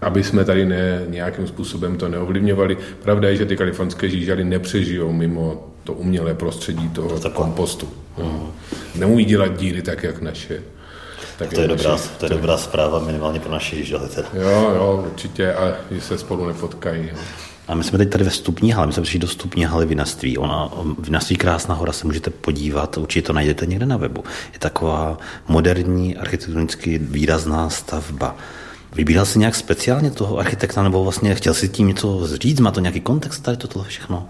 aby 0.00 0.24
jsme 0.24 0.44
tady 0.44 0.66
ne, 0.66 1.04
nějakým 1.08 1.46
způsobem 1.46 1.96
to 1.96 2.08
neovlivňovali. 2.08 2.76
Pravda 3.02 3.28
je, 3.28 3.36
že 3.36 3.46
ty 3.46 3.56
kalifornské 3.56 4.08
žížaly 4.08 4.44
nepřežijou 4.44 5.12
mimo 5.12 5.68
to 5.84 5.92
umělé 5.92 6.34
prostředí 6.34 6.88
toho 6.88 7.20
to 7.20 7.30
kompostu. 7.30 7.88
Mm. 8.18 8.48
Neumí 8.94 9.24
dělat 9.24 9.58
díry 9.58 9.82
tak, 9.82 10.02
jak 10.02 10.20
naše. 10.20 10.62
Tak 11.38 11.52
to 11.52 11.60
je, 11.60 11.68
dobrá, 11.68 11.98
to 12.18 12.26
je 12.26 12.30
dobrá 12.30 12.58
zpráva 12.58 12.98
minimálně 12.98 13.40
pro 13.40 13.52
naši 13.52 13.84
žily. 13.84 14.08
Jo, 14.34 14.72
jo, 14.74 15.04
určitě 15.06 15.54
a 15.54 15.74
že 15.90 16.00
se 16.00 16.18
spolu 16.18 16.46
nepotkají. 16.46 17.10
A 17.68 17.74
my 17.74 17.84
jsme 17.84 17.98
teď 17.98 18.10
tady 18.10 18.24
ve 18.24 18.30
stupní 18.30 18.72
hale, 18.72 18.86
my 18.86 18.92
jsme 18.92 19.02
přišli 19.02 19.20
do 19.20 19.28
stupní 19.28 19.64
haly 19.64 19.86
Vinaství. 19.86 20.38
Ona, 20.38 20.70
Vinaství 20.98 21.36
Krásná 21.36 21.74
hora 21.74 21.92
se 21.92 22.06
můžete 22.06 22.30
podívat, 22.30 22.98
určitě 22.98 23.26
to 23.26 23.32
najdete 23.32 23.66
někde 23.66 23.86
na 23.86 23.96
webu. 23.96 24.24
Je 24.52 24.58
taková 24.58 25.18
moderní, 25.48 26.16
architektonicky 26.16 26.98
výrazná 26.98 27.70
stavba. 27.70 28.36
Vybíral 28.94 29.26
jsi 29.26 29.38
nějak 29.38 29.54
speciálně 29.54 30.10
toho 30.10 30.38
architekta, 30.38 30.82
nebo 30.82 31.04
vlastně 31.04 31.34
chtěl 31.34 31.54
si 31.54 31.68
tím 31.68 31.88
něco 31.88 32.26
říct? 32.36 32.60
Má 32.60 32.70
to 32.70 32.80
nějaký 32.80 33.00
kontext 33.00 33.42
tady 33.42 33.56
toto 33.56 33.82
všechno? 33.82 34.28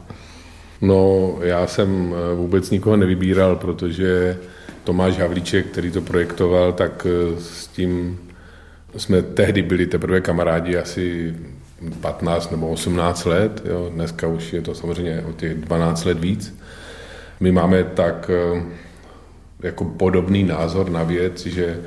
No, 0.81 1.35
já 1.41 1.67
jsem 1.67 2.15
eh, 2.15 2.35
vůbec 2.35 2.71
nikoho 2.71 2.97
nevybíral, 2.97 3.57
protože 3.57 4.39
Tomáš 4.89 5.19
Havlíček, 5.19 5.67
který 5.67 5.91
to 5.91 6.01
projektoval, 6.01 6.73
tak 6.73 7.07
eh, 7.07 7.41
s 7.41 7.67
tím 7.67 8.19
jsme 8.97 9.23
tehdy 9.23 9.63
byli 9.63 9.87
teprve 9.87 10.21
kamarádi 10.21 10.77
asi 10.77 11.35
15 12.01 12.51
nebo 12.51 12.69
18 12.69 13.25
let, 13.25 13.63
jo. 13.65 13.91
dneska 13.95 14.27
už 14.29 14.53
je 14.53 14.63
to 14.63 14.75
samozřejmě 14.75 15.25
o 15.29 15.33
těch 15.33 15.55
12 15.55 16.05
let 16.05 16.21
víc. 16.21 16.59
My 17.41 17.53
máme 17.53 17.85
tak 17.85 18.31
eh, 18.35 18.63
jako 19.63 19.85
podobný 19.85 20.45
názor 20.45 20.91
na 20.91 21.03
věc, 21.03 21.47
že, 21.47 21.81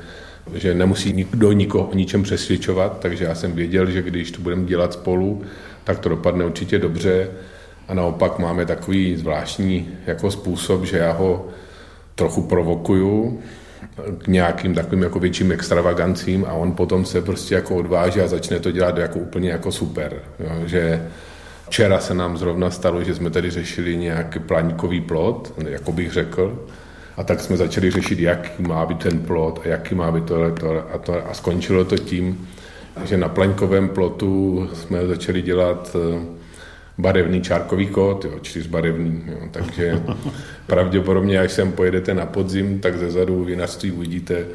že 0.53 0.73
nemusí 0.73 1.13
nikdo 1.13 1.51
nikoho 1.51 1.87
o 1.87 1.95
ničem 1.95 2.23
přesvědčovat, 2.23 2.99
takže 2.99 3.25
já 3.25 3.35
jsem 3.35 3.51
věděl, 3.51 3.91
že 3.91 4.01
když 4.01 4.31
to 4.31 4.41
budeme 4.41 4.65
dělat 4.65 4.93
spolu, 4.93 5.41
tak 5.83 5.99
to 5.99 6.09
dopadne 6.09 6.45
určitě 6.45 6.79
dobře. 6.79 7.29
A 7.87 7.93
naopak 7.93 8.39
máme 8.39 8.65
takový 8.65 9.15
zvláštní 9.17 9.89
jako 10.07 10.31
způsob, 10.31 10.85
že 10.85 10.97
já 10.97 11.11
ho 11.11 11.49
trochu 12.15 12.41
provokuju 12.41 13.41
k 14.17 14.27
nějakým 14.27 14.75
takovým 14.75 15.03
jako 15.03 15.19
větším 15.19 15.51
extravagancím 15.51 16.45
a 16.45 16.53
on 16.53 16.71
potom 16.71 17.05
se 17.05 17.21
prostě 17.21 17.55
jako 17.55 17.75
odváží 17.75 18.21
a 18.21 18.27
začne 18.27 18.59
to 18.59 18.71
dělat 18.71 18.97
jako 18.97 19.19
úplně 19.19 19.49
jako 19.49 19.71
super. 19.71 20.21
Jo, 20.39 20.51
že 20.65 21.07
včera 21.67 21.99
se 21.99 22.13
nám 22.13 22.37
zrovna 22.37 22.71
stalo, 22.71 23.03
že 23.03 23.15
jsme 23.15 23.29
tady 23.29 23.49
řešili 23.49 23.97
nějaký 23.97 24.39
planíkový 24.39 25.01
plot, 25.01 25.53
jako 25.67 25.91
bych 25.91 26.11
řekl, 26.11 26.65
a 27.17 27.23
tak 27.23 27.39
jsme 27.39 27.57
začali 27.57 27.91
řešit, 27.91 28.19
jaký 28.19 28.63
má 28.63 28.85
být 28.85 29.03
ten 29.03 29.19
plot 29.19 29.61
a 29.63 29.67
jaký 29.67 29.95
má 29.95 30.11
být 30.11 30.25
tohle 30.25 30.53
a, 30.93 30.97
to, 30.97 31.29
a 31.29 31.33
skončilo 31.33 31.85
to 31.85 31.97
tím, 31.97 32.49
že 33.03 33.17
na 33.17 33.29
plaňkovém 33.29 33.89
plotu 33.89 34.69
jsme 34.73 35.07
začali 35.07 35.41
dělat 35.41 35.95
eh, 35.95 36.40
barevný 36.97 37.41
čárkový 37.41 37.87
kód, 37.87 38.25
jo, 38.25 38.39
čtyřbarevný. 38.41 39.23
Jo. 39.27 39.37
Takže 39.51 40.01
pravděpodobně, 40.67 41.39
až 41.39 41.51
sem 41.51 41.71
pojedete 41.71 42.13
na 42.13 42.25
podzim, 42.25 42.79
tak 42.79 42.97
ze 42.97 43.11
zadu 43.11 43.43
vinařství 43.43 43.91
uvidíte, 43.91 44.45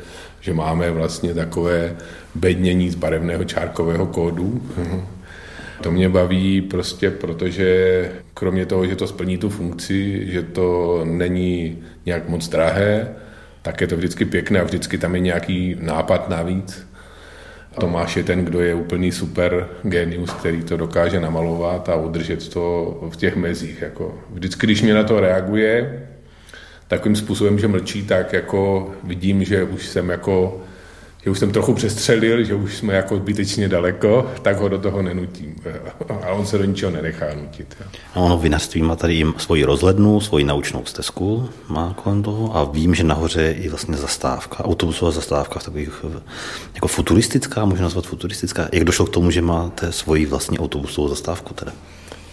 že 0.40 0.55
máme 0.55 0.90
vlastně 0.90 1.35
takové 1.35 1.96
bednění 2.35 2.90
z 2.90 2.94
barevného 2.94 3.44
čárkového 3.44 4.07
kódu. 4.07 4.62
To 5.83 5.90
mě 5.90 6.09
baví 6.09 6.61
prostě, 6.61 7.11
protože 7.11 8.11
kromě 8.35 8.66
toho, 8.66 8.87
že 8.87 8.96
to 8.96 9.07
splní 9.07 9.38
tu 9.38 9.49
funkci, 9.51 10.27
že 10.33 10.42
to 10.42 11.01
není 11.05 11.79
nějak 12.07 12.29
moc 12.29 12.49
drahé, 12.49 13.09
tak 13.62 13.81
je 13.81 13.87
to 13.87 13.96
vždycky 13.96 14.25
pěkné 14.25 14.61
a 14.61 14.64
vždycky 14.64 14.99
tam 14.99 15.14
je 15.14 15.20
nějaký 15.20 15.77
nápad 15.81 16.29
navíc. 16.29 16.87
Tomáš 17.81 18.17
je 18.17 18.23
ten, 18.25 18.45
kdo 18.45 18.61
je 18.61 18.75
úplný 18.75 19.12
super 19.12 19.69
genius, 19.83 20.31
který 20.31 20.62
to 20.62 20.77
dokáže 20.77 21.21
namalovat 21.21 21.89
a 21.89 21.97
udržet 21.97 22.49
to 22.49 22.99
v 23.11 23.17
těch 23.17 23.37
mezích. 23.37 23.83
Jako. 23.83 24.15
Vždycky, 24.31 24.67
když 24.67 24.83
mě 24.83 24.95
na 24.95 25.05
to 25.05 25.21
reaguje, 25.21 26.07
takovým 26.89 27.17
způsobem, 27.17 27.59
že 27.59 27.69
mlčí, 27.69 28.07
tak 28.07 28.33
jako 28.33 28.91
vidím, 29.05 29.45
že 29.45 29.65
už 29.65 29.87
jsem 29.87 30.09
jako 30.09 30.61
že 31.27 31.31
už 31.31 31.39
jsem 31.39 31.53
trochu 31.53 31.75
přestřelil, 31.75 32.45
že 32.45 32.55
už 32.55 32.77
jsme 32.77 32.95
jako 32.95 33.17
zbytečně 33.17 33.69
daleko, 33.69 34.27
tak 34.43 34.59
ho 34.59 34.69
do 34.69 34.79
toho 34.79 35.03
nenutím. 35.03 35.57
A 36.23 36.33
on 36.33 36.47
se 36.47 36.59
do 36.59 36.65
ničeho 36.65 36.93
nenechá 36.93 37.27
nutit. 37.35 37.77
No, 38.17 38.25
ono 38.25 38.39
vinařství 38.39 38.83
má 38.83 38.97
tady 38.97 39.25
svoji 39.37 39.65
rozhlednu, 39.65 40.21
svoji 40.21 40.45
naučnou 40.45 40.85
stezku 40.85 41.49
má 41.69 41.95
kolem 42.03 42.23
toho 42.23 42.57
a 42.57 42.65
vím, 42.65 42.95
že 42.95 43.05
nahoře 43.05 43.43
je 43.43 43.53
i 43.53 43.69
vlastně 43.69 43.97
zastávka, 43.97 44.65
autobusová 44.65 45.11
zastávka, 45.11 45.61
takových 45.61 46.05
jako 46.75 46.89
futuristická, 46.89 47.65
můžu 47.65 47.83
nazvat 47.83 48.07
futuristická. 48.07 48.69
Jak 48.73 48.85
došlo 48.85 49.07
k 49.07 49.11
tomu, 49.11 49.31
že 49.31 49.43
máte 49.43 49.93
svoji 49.93 50.27
vlastní 50.27 50.59
autobusovou 50.59 51.09
zastávku 51.09 51.55
teda? 51.55 51.73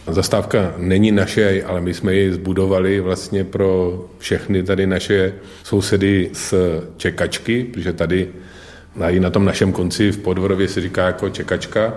Zastávka 0.08 0.74
není 0.78 1.12
naše, 1.12 1.64
ale 1.64 1.82
my 1.82 1.94
jsme 1.94 2.14
ji 2.14 2.34
zbudovali 2.34 3.00
vlastně 3.00 3.44
pro 3.44 4.00
všechny 4.18 4.64
tady 4.64 4.88
naše 4.88 5.34
sousedy 5.64 6.30
z 6.34 6.54
čekačky, 6.98 7.64
protože 7.64 7.94
tady 7.94 8.30
i 9.10 9.20
na 9.20 9.30
tom 9.30 9.46
našem 9.46 9.72
konci 9.72 10.12
v 10.12 10.18
Podvorově 10.18 10.68
se 10.68 10.82
říká 10.82 11.06
jako 11.06 11.30
čekačka. 11.30 11.94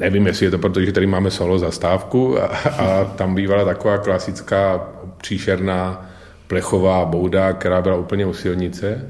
Nevím, 0.00 0.26
jestli 0.26 0.46
je 0.46 0.50
to 0.50 0.58
proto, 0.58 0.80
že 0.80 0.92
tady 0.92 1.06
máme 1.06 1.30
solo 1.30 1.58
zastávku 1.58 2.42
a, 2.42 2.46
a 2.78 3.04
tam 3.04 3.34
bývala 3.34 3.64
taková 3.64 3.98
klasická 3.98 4.88
příšerná 5.16 6.10
plechová 6.46 7.04
bouda, 7.04 7.52
která 7.52 7.82
byla 7.82 7.96
úplně 7.96 8.26
u 8.26 8.32
silnice. 8.32 9.08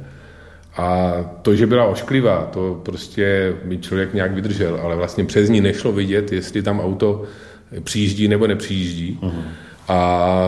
A 0.77 1.13
to, 1.43 1.55
že 1.57 1.67
byla 1.67 1.85
ošklivá, 1.85 2.49
to 2.53 2.81
prostě 2.83 3.55
mi 3.65 3.79
člověk 3.79 4.15
nějak 4.15 4.33
vydržel, 4.33 4.81
ale 4.83 4.97
vlastně 4.97 5.25
přes 5.25 5.49
ní 5.49 5.61
nešlo 5.61 5.93
vidět, 5.93 6.33
jestli 6.33 6.63
tam 6.63 6.81
auto 6.81 7.23
přijíždí 7.85 8.29
nebo 8.29 8.47
nepřijíždí. 8.47 9.19
Uh-huh. 9.23 9.43
A 9.89 10.47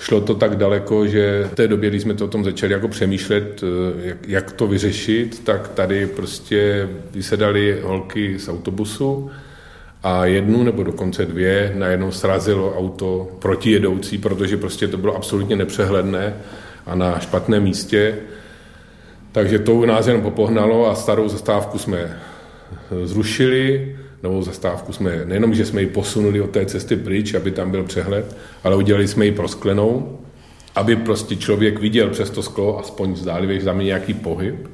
šlo 0.00 0.20
to 0.20 0.34
tak 0.34 0.56
daleko, 0.56 1.06
že 1.06 1.48
v 1.52 1.54
té 1.54 1.68
době, 1.68 1.90
když 1.90 2.02
jsme 2.02 2.14
to 2.14 2.24
o 2.24 2.28
tom 2.28 2.44
začali 2.44 2.72
jako 2.72 2.88
přemýšlet, 2.88 3.62
eh, 3.62 4.08
jak, 4.08 4.28
jak 4.28 4.52
to 4.52 4.66
vyřešit, 4.66 5.44
tak 5.44 5.68
tady 5.68 6.06
prostě 6.06 6.88
vysedali 7.12 7.80
holky 7.82 8.38
z 8.38 8.48
autobusu 8.48 9.30
a 10.02 10.24
jednu 10.24 10.62
nebo 10.62 10.82
dokonce 10.82 11.26
dvě 11.26 11.72
najednou 11.76 12.12
srazilo 12.12 12.78
auto 12.78 13.28
protijedoucí, 13.38 14.18
protože 14.18 14.56
prostě 14.56 14.88
to 14.88 14.96
bylo 14.96 15.16
absolutně 15.16 15.56
nepřehledné 15.56 16.34
a 16.86 16.94
na 16.94 17.18
špatném 17.18 17.62
místě. 17.62 18.16
Takže 19.32 19.58
to 19.58 19.86
nás 19.86 20.06
jenom 20.06 20.22
popohnalo 20.22 20.90
a 20.90 20.94
starou 20.94 21.28
zastávku 21.28 21.78
jsme 21.78 22.18
zrušili 23.04 23.96
novou 24.22 24.42
zastávku 24.42 24.92
jsme, 24.92 25.24
nejenom, 25.24 25.54
že 25.54 25.66
jsme 25.66 25.80
ji 25.80 25.86
posunuli 25.86 26.40
od 26.40 26.50
té 26.50 26.66
cesty 26.66 26.96
pryč, 26.96 27.34
aby 27.34 27.50
tam 27.50 27.70
byl 27.70 27.84
přehled, 27.84 28.36
ale 28.64 28.76
udělali 28.76 29.08
jsme 29.08 29.24
ji 29.24 29.32
prosklenou, 29.32 30.18
aby 30.74 30.96
prostě 30.96 31.36
člověk 31.36 31.80
viděl 31.80 32.08
přes 32.08 32.30
to 32.30 32.42
sklo 32.42 32.78
aspoň 32.78 33.16
zdálivě 33.16 33.60
za 33.60 33.72
mě 33.72 33.84
nějaký 33.84 34.14
pohyb. 34.14 34.68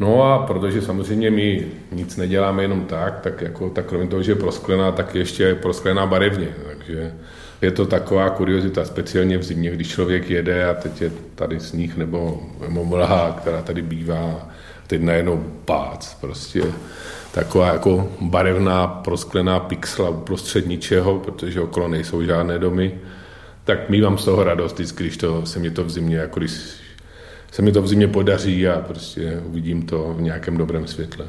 No 0.00 0.22
a 0.22 0.38
protože 0.46 0.82
samozřejmě 0.82 1.30
my 1.30 1.66
nic 1.92 2.16
neděláme 2.16 2.62
jenom 2.62 2.84
tak, 2.84 3.20
tak 3.20 3.40
jako 3.40 3.70
tak 3.70 3.86
kromě 3.86 4.08
toho, 4.08 4.22
že 4.22 4.32
je 4.32 4.36
prosklená, 4.36 4.92
tak 4.92 5.14
ještě 5.14 5.42
je 5.42 5.54
prosklená 5.54 6.06
barevně. 6.06 6.48
Takže 6.66 7.12
je 7.62 7.70
to 7.70 7.86
taková 7.86 8.30
kuriozita, 8.30 8.84
speciálně 8.84 9.38
v 9.38 9.42
zimě, 9.42 9.70
když 9.70 9.88
člověk 9.88 10.30
jede 10.30 10.64
a 10.64 10.74
teď 10.74 11.00
je 11.00 11.12
tady 11.34 11.60
sníh 11.60 11.96
nebo, 11.96 12.42
mlha, 12.68 13.36
která 13.40 13.62
tady 13.62 13.82
bývá, 13.82 14.48
teď 14.86 15.02
najednou 15.02 15.44
pác 15.64 16.14
prostě 16.14 16.62
taková 17.32 17.72
jako 17.72 18.08
barevná 18.20 18.86
prosklená 18.86 19.60
pixla 19.60 20.10
uprostřed 20.10 20.66
ničeho, 20.66 21.18
protože 21.18 21.60
okolo 21.60 21.88
nejsou 21.88 22.22
žádné 22.22 22.58
domy, 22.58 22.94
tak 23.64 23.90
mývám 23.90 24.18
z 24.18 24.24
toho 24.24 24.44
radost 24.44 24.72
vždycky, 24.72 25.04
když 25.04 25.16
to, 25.16 25.46
se 25.46 25.58
mi 25.58 25.70
to 25.70 25.84
v 25.84 25.90
zimě, 25.90 26.16
jako 26.16 26.40
když 26.40 26.52
se 27.52 27.62
mi 27.62 27.72
to 27.72 27.82
v 27.82 27.88
zimě 27.88 28.08
podaří 28.08 28.68
a 28.68 28.80
prostě 28.80 29.42
uvidím 29.46 29.82
to 29.82 30.14
v 30.14 30.22
nějakém 30.22 30.56
dobrém 30.56 30.86
světle. 30.86 31.26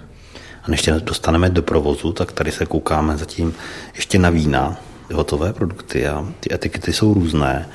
A 0.64 0.72
než 0.72 0.90
dostaneme 1.00 1.50
do 1.50 1.62
provozu, 1.62 2.14
tak 2.14 2.32
tady 2.32 2.52
se 2.52 2.66
koukáme 2.66 3.18
zatím 3.18 3.54
ještě 3.96 4.20
na 4.20 4.30
vína, 4.30 4.78
hotové 5.14 5.54
produkty 5.54 6.08
a 6.08 6.28
ty 6.40 6.54
etikety 6.54 6.94
jsou 6.94 7.14
různé. 7.14 7.70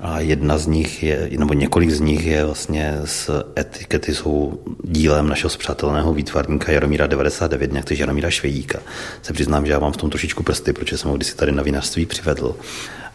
A 0.00 0.20
jedna 0.20 0.58
z 0.58 0.66
nich 0.66 1.02
je, 1.02 1.30
nebo 1.38 1.54
několik 1.54 1.90
z 1.90 2.00
nich 2.00 2.26
je 2.26 2.44
vlastně 2.44 2.98
z 3.04 3.30
etikety 3.58 4.14
jsou 4.14 4.60
dílem 4.84 5.28
našeho 5.28 5.50
zpřátelného 5.50 6.14
výtvarníka 6.14 6.72
Jaromíra 6.72 7.06
99, 7.06 7.72
nějak 7.72 7.90
Jaromíra 7.90 8.30
Švejíka. 8.30 8.78
Se 9.22 9.32
přiznám, 9.32 9.66
že 9.66 9.72
já 9.72 9.78
mám 9.78 9.92
v 9.92 9.96
tom 9.96 10.10
trošičku 10.10 10.42
prsty, 10.42 10.72
protože 10.72 10.98
jsem 10.98 11.10
ho 11.10 11.16
kdysi 11.16 11.36
tady 11.36 11.52
na 11.52 11.62
vinařství 11.62 12.06
přivedl. 12.06 12.56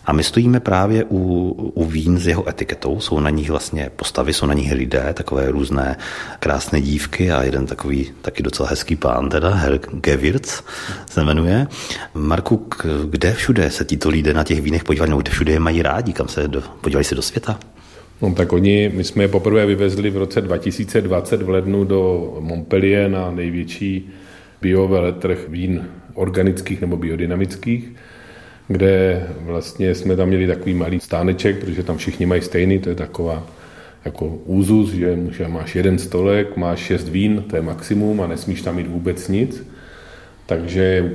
A 0.05 0.13
my 0.13 0.23
stojíme 0.23 0.59
právě 0.59 1.03
u, 1.09 1.51
u 1.73 1.85
vín 1.85 2.17
s 2.17 2.27
jeho 2.27 2.49
etiketou, 2.49 2.99
jsou 2.99 3.19
na 3.19 3.29
nich 3.29 3.49
vlastně 3.49 3.89
postavy, 3.95 4.33
jsou 4.33 4.45
na 4.45 4.53
nich 4.53 4.71
lidé, 4.71 5.13
takové 5.13 5.51
různé 5.51 5.97
krásné 6.39 6.81
dívky 6.81 7.31
a 7.31 7.43
jeden 7.43 7.65
takový 7.65 8.11
taky 8.21 8.43
docela 8.43 8.69
hezký 8.69 8.95
pán, 8.95 9.29
teda 9.29 9.49
Herr 9.49 9.77
Gewirz 9.77 10.63
se 11.05 11.23
jmenuje. 11.23 11.67
Marku, 12.13 12.67
kde 13.09 13.33
všude 13.33 13.71
se 13.71 13.85
tito 13.85 14.09
lidé 14.09 14.33
na 14.33 14.43
těch 14.43 14.61
vínech 14.61 14.83
podívali, 14.83 15.09
nebo 15.09 15.21
kde 15.21 15.31
všude 15.31 15.51
je 15.51 15.59
mají 15.59 15.81
rádi, 15.81 16.13
kam 16.13 16.27
se 16.27 16.47
do, 16.47 16.63
podívali 16.81 17.03
se 17.03 17.15
do 17.15 17.21
světa? 17.21 17.59
No 18.21 18.33
tak 18.33 18.53
oni, 18.53 18.91
my 18.93 19.03
jsme 19.03 19.23
je 19.23 19.27
poprvé 19.27 19.65
vyvezli 19.65 20.09
v 20.09 20.17
roce 20.17 20.41
2020 20.41 21.41
v 21.41 21.49
lednu 21.49 21.83
do 21.83 22.33
Montpellier 22.39 23.09
na 23.09 23.31
největší 23.31 24.09
bioveletrh 24.61 25.49
vín 25.49 25.85
organických 26.13 26.81
nebo 26.81 26.97
biodynamických 26.97 27.91
kde 28.71 29.27
vlastně 29.39 29.95
jsme 29.95 30.15
tam 30.15 30.27
měli 30.27 30.47
takový 30.47 30.73
malý 30.73 30.99
stáneček, 30.99 31.59
protože 31.59 31.83
tam 31.83 31.97
všichni 31.97 32.25
mají 32.25 32.41
stejný, 32.41 32.79
to 32.79 32.89
je 32.89 32.95
taková 32.95 33.47
jako 34.05 34.25
úzus, 34.27 34.91
že 34.91 35.47
máš 35.47 35.75
jeden 35.75 35.97
stolek, 35.97 36.57
máš 36.57 36.79
šest 36.79 37.09
vín, 37.09 37.43
to 37.49 37.55
je 37.55 37.61
maximum 37.61 38.21
a 38.21 38.27
nesmíš 38.27 38.61
tam 38.61 38.75
mít 38.75 38.87
vůbec 38.87 39.27
nic. 39.27 39.67
Takže 40.45 41.13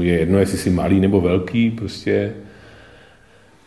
je 0.00 0.18
jedno, 0.18 0.38
jestli 0.38 0.58
jsi 0.58 0.70
malý 0.70 1.00
nebo 1.00 1.20
velký, 1.20 1.70
prostě. 1.70 2.32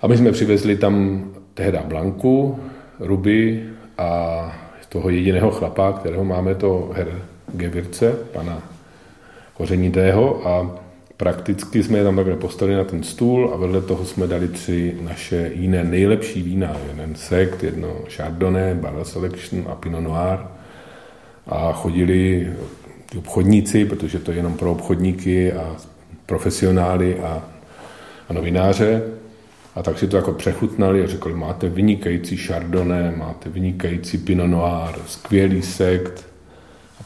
A 0.01 0.07
my 0.07 0.17
jsme 0.17 0.31
přivezli 0.31 0.75
tam 0.75 1.23
tehda 1.53 1.83
Blanku, 1.83 2.59
Ruby 2.99 3.63
a 3.97 4.51
toho 4.89 5.09
jediného 5.09 5.51
chlapa, 5.51 5.93
kterého 5.93 6.25
máme, 6.25 6.55
to 6.55 6.91
Her 6.95 7.21
Gevirce, 7.53 8.15
pana 8.33 8.63
kořenitého 9.53 10.47
a 10.47 10.79
Prakticky 11.19 11.83
jsme 11.83 11.97
je 11.97 12.03
tam 12.03 12.15
takhle 12.15 12.35
postavili 12.35 12.77
na 12.77 12.83
ten 12.83 13.03
stůl 13.03 13.51
a 13.53 13.57
vedle 13.57 13.81
toho 13.81 14.05
jsme 14.05 14.27
dali 14.27 14.47
tři 14.47 14.97
naše 15.01 15.51
jiné 15.53 15.83
nejlepší 15.83 16.41
vína. 16.41 16.75
Jeden 16.87 17.15
sekt, 17.15 17.63
jedno 17.63 17.95
Chardonnay, 18.15 18.73
Barrel 18.73 19.05
Selection 19.05 19.65
a 19.69 19.75
Pinot 19.75 20.03
Noir. 20.03 20.39
A 21.47 21.73
chodili 21.73 22.53
ty 23.11 23.17
obchodníci, 23.17 23.85
protože 23.85 24.19
to 24.19 24.31
je 24.31 24.37
jenom 24.37 24.53
pro 24.53 24.71
obchodníky 24.71 25.53
a 25.53 25.75
profesionály 26.25 27.19
a, 27.19 27.43
a 28.29 28.33
novináře. 28.33 29.01
A 29.75 29.83
tak 29.83 29.99
si 29.99 30.07
to 30.07 30.17
jako 30.17 30.31
přechutnali 30.33 31.03
a 31.03 31.07
řekli, 31.07 31.33
máte 31.33 31.69
vynikající 31.69 32.37
Chardonnay, 32.37 33.15
máte 33.15 33.49
vynikající 33.49 34.17
Pinot 34.17 34.49
Noir, 34.49 34.95
skvělý 35.07 35.61
sekt, 35.61 36.28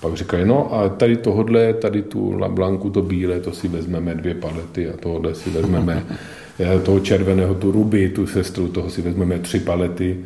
pak 0.04 0.14
říkají, 0.14 0.46
no 0.46 0.74
a 0.74 0.90
tady 0.90 1.18
tohodle, 1.18 1.74
tady 1.74 2.02
tu 2.02 2.40
blanku, 2.48 2.90
to 2.90 3.02
bílé, 3.02 3.40
to 3.40 3.52
si 3.52 3.68
vezmeme 3.68 4.16
dvě 4.16 4.36
palety 4.36 4.90
a 4.90 4.98
tohle 5.00 5.36
si 5.36 5.50
vezmeme 5.50 6.04
eh, 6.60 6.80
toho 6.80 7.00
červeného, 7.00 7.56
tu 7.56 7.72
ruby, 7.72 8.10
tu 8.10 8.28
sestru, 8.28 8.68
toho 8.68 8.90
si 8.90 9.02
vezmeme 9.02 9.40
tři 9.40 9.60
palety. 9.60 10.20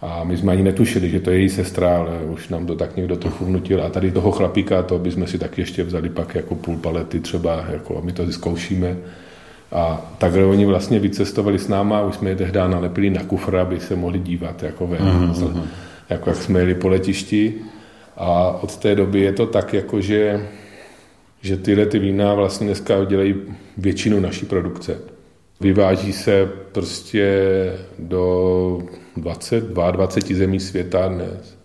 A 0.00 0.24
my 0.24 0.36
jsme 0.36 0.52
ani 0.52 0.62
netušili, 0.62 1.10
že 1.10 1.20
to 1.20 1.30
je 1.30 1.38
její 1.38 1.48
sestra, 1.48 1.98
ale 1.98 2.18
už 2.30 2.48
nám 2.48 2.66
to 2.66 2.74
tak 2.74 2.96
někdo 2.96 3.16
trochu 3.16 3.44
vnutil. 3.44 3.82
A 3.82 3.88
tady 3.88 4.10
toho 4.10 4.30
chlapíka, 4.30 4.82
to 4.82 4.98
bychom 4.98 5.26
si 5.26 5.38
taky 5.38 5.60
ještě 5.60 5.82
vzali 5.82 6.08
pak 6.08 6.34
jako 6.34 6.54
půl 6.54 6.76
palety 6.76 7.20
třeba, 7.20 7.64
jako 7.72 7.98
a 7.98 8.00
my 8.00 8.12
to 8.12 8.32
zkoušíme. 8.32 8.96
A 9.72 10.14
takhle 10.18 10.44
oni 10.44 10.66
vlastně 10.66 10.98
vycestovali 10.98 11.58
s 11.58 11.68
náma, 11.68 12.02
už 12.02 12.14
jsme 12.14 12.30
je 12.30 12.36
tehdy 12.36 12.58
nalepili 12.58 13.10
na 13.10 13.22
kufr, 13.24 13.56
aby 13.56 13.80
se 13.80 13.96
mohli 13.96 14.18
dívat, 14.18 14.62
jako, 14.62 14.86
ve, 14.86 14.98
uh-huh. 14.98 15.62
jako 16.10 16.30
jak 16.30 16.38
jsme 16.38 16.60
jeli 16.60 16.74
po 16.74 16.88
letišti. 16.88 17.54
A 18.16 18.58
od 18.62 18.76
té 18.76 18.94
doby 18.94 19.20
je 19.20 19.32
to 19.32 19.46
tak, 19.46 19.74
jako 19.74 20.00
že, 20.00 20.46
že 21.40 21.56
tyhle 21.56 21.86
ty 21.86 21.98
vína 21.98 22.34
vlastně 22.34 22.66
dneska 22.66 23.04
dělají 23.04 23.34
většinu 23.76 24.20
naší 24.20 24.46
produkce. 24.46 24.98
Vyváží 25.60 26.12
se 26.12 26.50
prostě 26.72 27.46
do 27.98 28.82
20, 29.16 29.64
22 29.64 30.36
zemí 30.36 30.60
světa 30.60 31.08
dnes. 31.08 31.58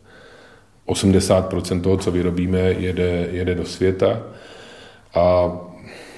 80% 0.87 1.81
toho, 1.81 1.97
co 1.97 2.11
vyrobíme, 2.11 2.59
jede, 2.59 3.27
jede 3.31 3.55
do 3.55 3.65
světa. 3.65 4.21
A 5.13 5.51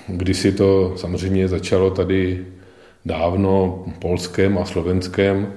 když 0.07 0.37
si 0.37 0.51
to 0.51 0.93
samozřejmě 0.95 1.47
začalo 1.47 1.91
tady 1.91 2.45
dávno 3.05 3.83
polském 3.99 4.57
a 4.57 4.65
slovenském, 4.65 5.53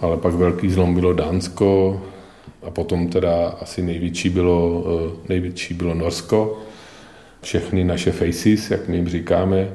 ale 0.00 0.16
pak 0.16 0.34
velký 0.34 0.70
zlom 0.70 0.94
bylo 0.94 1.12
Dánsko, 1.12 2.00
a 2.62 2.70
potom 2.70 3.08
teda 3.08 3.48
asi 3.60 3.82
největší 3.82 4.28
bylo, 4.28 4.84
eh, 4.86 5.28
největší 5.28 5.74
bylo 5.74 5.94
Norsko. 5.94 6.58
Všechny 7.42 7.84
naše 7.84 8.12
faces, 8.12 8.70
jak 8.70 8.88
my 8.88 8.96
jim 8.96 9.08
říkáme, 9.08 9.68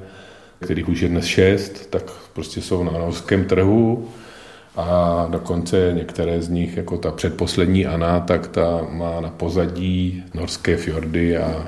kterých 0.59 0.89
už 0.89 1.01
je 1.01 1.09
dnes 1.09 1.25
šest, 1.25 1.89
tak 1.89 2.11
prostě 2.33 2.61
jsou 2.61 2.83
na 2.83 2.91
norském 2.91 3.45
trhu. 3.45 4.09
a 4.79 5.27
dokonce 5.31 5.91
některé 5.95 6.41
z 6.41 6.49
nich, 6.49 6.77
jako 6.77 6.97
ta 6.97 7.11
předposlední 7.11 7.85
Ana, 7.85 8.19
tak 8.19 8.47
ta 8.47 8.87
má 8.89 9.21
na 9.21 9.29
pozadí 9.29 10.23
norské 10.33 10.77
fjordy 10.77 11.37
a, 11.37 11.67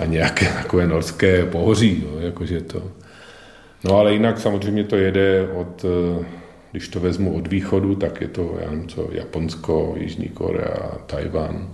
a 0.00 0.04
nějaké 0.04 0.46
takové 0.62 0.86
norské 0.86 1.46
pohoří, 1.46 2.04
jo, 2.06 2.18
jakože 2.20 2.60
to. 2.60 2.82
No 3.84 3.98
ale 3.98 4.12
jinak 4.12 4.40
samozřejmě 4.40 4.84
to 4.84 4.96
jede 4.96 5.48
od, 5.54 5.84
když 6.76 6.88
to 6.88 7.00
vezmu 7.00 7.36
od 7.36 7.46
východu, 7.46 7.94
tak 7.94 8.20
je 8.20 8.28
to, 8.28 8.58
já 8.60 8.70
nevím 8.70 8.88
co, 8.88 9.08
Japonsko, 9.12 9.94
Jižní 9.98 10.28
Korea, 10.28 10.98
Tajvan. 11.06 11.68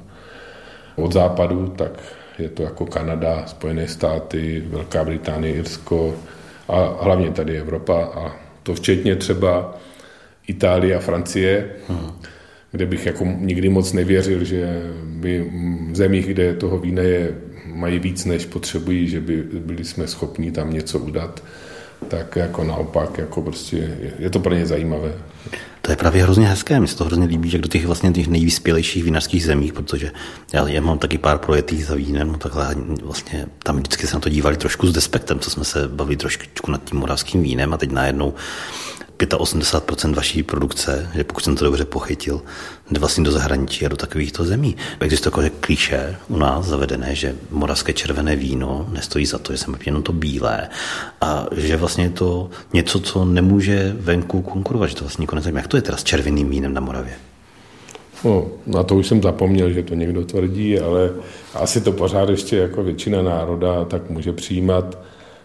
Od 0.97 1.12
západu, 1.12 1.67
tak 1.77 1.91
je 2.38 2.49
to 2.49 2.62
jako 2.62 2.87
Kanada, 2.87 3.47
Spojené 3.47 3.88
státy, 3.88 4.62
Velká 4.67 5.05
Británie, 5.05 5.55
Irsko 5.55 6.15
a 6.69 7.05
hlavně 7.05 7.31
tady 7.31 7.59
Evropa 7.59 8.05
a 8.05 8.37
to 8.62 8.75
včetně 8.75 9.17
třeba 9.17 9.75
Itálie 10.47 10.97
a 10.97 11.01
Francie, 11.01 11.71
hmm. 11.88 12.11
kde 12.73 12.87
bych 12.87 13.07
jako 13.07 13.25
nikdy 13.25 13.69
moc 13.69 13.93
nevěřil, 13.93 14.45
že 14.45 14.83
by 15.05 15.51
v 15.91 15.97
zemích, 15.97 16.27
kde 16.27 16.55
toho 16.55 16.79
vína 16.79 17.03
je, 17.03 17.35
mají 17.67 17.99
víc, 17.99 18.25
než 18.25 18.47
potřebují, 18.47 19.09
že 19.09 19.21
by 19.21 19.43
byli 19.43 19.85
jsme 19.85 20.07
schopni 20.07 20.53
tam 20.53 20.73
něco 20.73 20.99
udat, 20.99 21.43
tak 22.09 22.37
jako 22.37 22.65
naopak, 22.65 23.19
jako 23.19 23.43
prostě 23.43 23.97
je, 24.19 24.31
to 24.31 24.41
pro 24.41 24.55
ně 24.55 24.67
zajímavé. 24.67 25.12
To 25.83 25.93
je 25.93 25.97
právě 25.97 26.23
hrozně 26.23 26.47
hezké, 26.47 26.81
mi 26.81 26.88
se 26.88 26.97
to 26.97 27.05
hrozně 27.05 27.27
líbí, 27.27 27.51
že 27.51 27.59
do 27.59 27.69
těch 27.69 27.87
vlastně 27.87 28.12
těch 28.12 28.29
nejvyspělejších 28.29 29.05
vinařských 29.05 29.45
zemí, 29.45 29.73
protože 29.73 30.11
já, 30.53 30.69
já 30.69 30.81
mám 30.81 30.99
taky 30.99 31.19
pár 31.19 31.38
projetých 31.38 31.87
za 31.87 31.95
vínem, 31.95 32.35
takhle 32.35 32.75
vlastně 33.03 33.47
tam 33.62 33.77
vždycky 33.77 34.07
se 34.07 34.15
na 34.15 34.21
to 34.21 34.29
dívali 34.29 34.57
trošku 34.57 34.87
s 34.87 34.93
despektem, 34.93 35.38
co 35.38 35.51
jsme 35.51 35.65
se 35.65 35.88
bavili 35.88 36.17
trošku 36.17 36.71
nad 36.71 36.85
tím 36.85 36.99
moravským 36.99 37.43
vínem 37.43 37.75
a 37.75 37.77
teď 37.77 37.91
najednou 37.91 38.35
85% 39.26 40.14
vaší 40.14 40.42
produkce, 40.42 41.11
že 41.14 41.24
pokud 41.24 41.44
jsem 41.44 41.56
to 41.56 41.64
dobře 41.64 41.85
pochytil, 41.85 42.42
jde 42.90 43.00
vlastně 43.00 43.24
do 43.24 43.30
zahraničí 43.30 43.87
a 43.87 43.88
do 43.88 43.96
takovýchto 43.96 44.44
zemí. 44.44 44.76
Existuje 45.00 45.30
takové 45.30 45.50
klíše 45.50 46.16
u 46.28 46.37
nás 46.37 46.66
zavedené, 46.66 47.14
že 47.14 47.37
moravské 47.50 47.92
červené 47.92 48.37
víno 48.37 48.87
nestojí 48.92 49.26
za 49.26 49.38
to, 49.38 49.52
že 49.52 49.58
jsem 49.58 49.76
jenom 49.87 50.02
to 50.02 50.12
bílé 50.12 50.68
a 51.20 51.46
že 51.56 51.76
vlastně 51.76 52.04
je 52.04 52.11
to 52.11 52.50
něco, 52.72 53.00
co 53.00 53.24
nemůže 53.24 53.96
venku 53.98 54.42
konkurovat, 54.42 54.88
že 54.88 54.96
to 54.96 55.04
vlastně 55.04 55.26
konec 55.26 55.46
Jak 55.46 55.68
to 55.68 55.76
je 55.76 55.82
teda 55.82 55.96
s 55.96 56.04
červeným 56.04 56.50
vínem 56.50 56.74
na 56.74 56.80
Moravě? 56.80 57.12
No, 58.24 58.46
na 58.66 58.82
to 58.82 58.94
už 58.96 59.06
jsem 59.06 59.22
zapomněl, 59.22 59.70
že 59.70 59.82
to 59.82 59.94
někdo 59.94 60.24
tvrdí, 60.24 60.78
ale 60.78 61.11
asi 61.54 61.80
to 61.80 61.92
pořád 61.92 62.28
ještě 62.28 62.56
jako 62.56 62.82
většina 62.82 63.22
národa 63.22 63.85
tak 63.85 64.11
může 64.11 64.32
přijímat. 64.32 64.98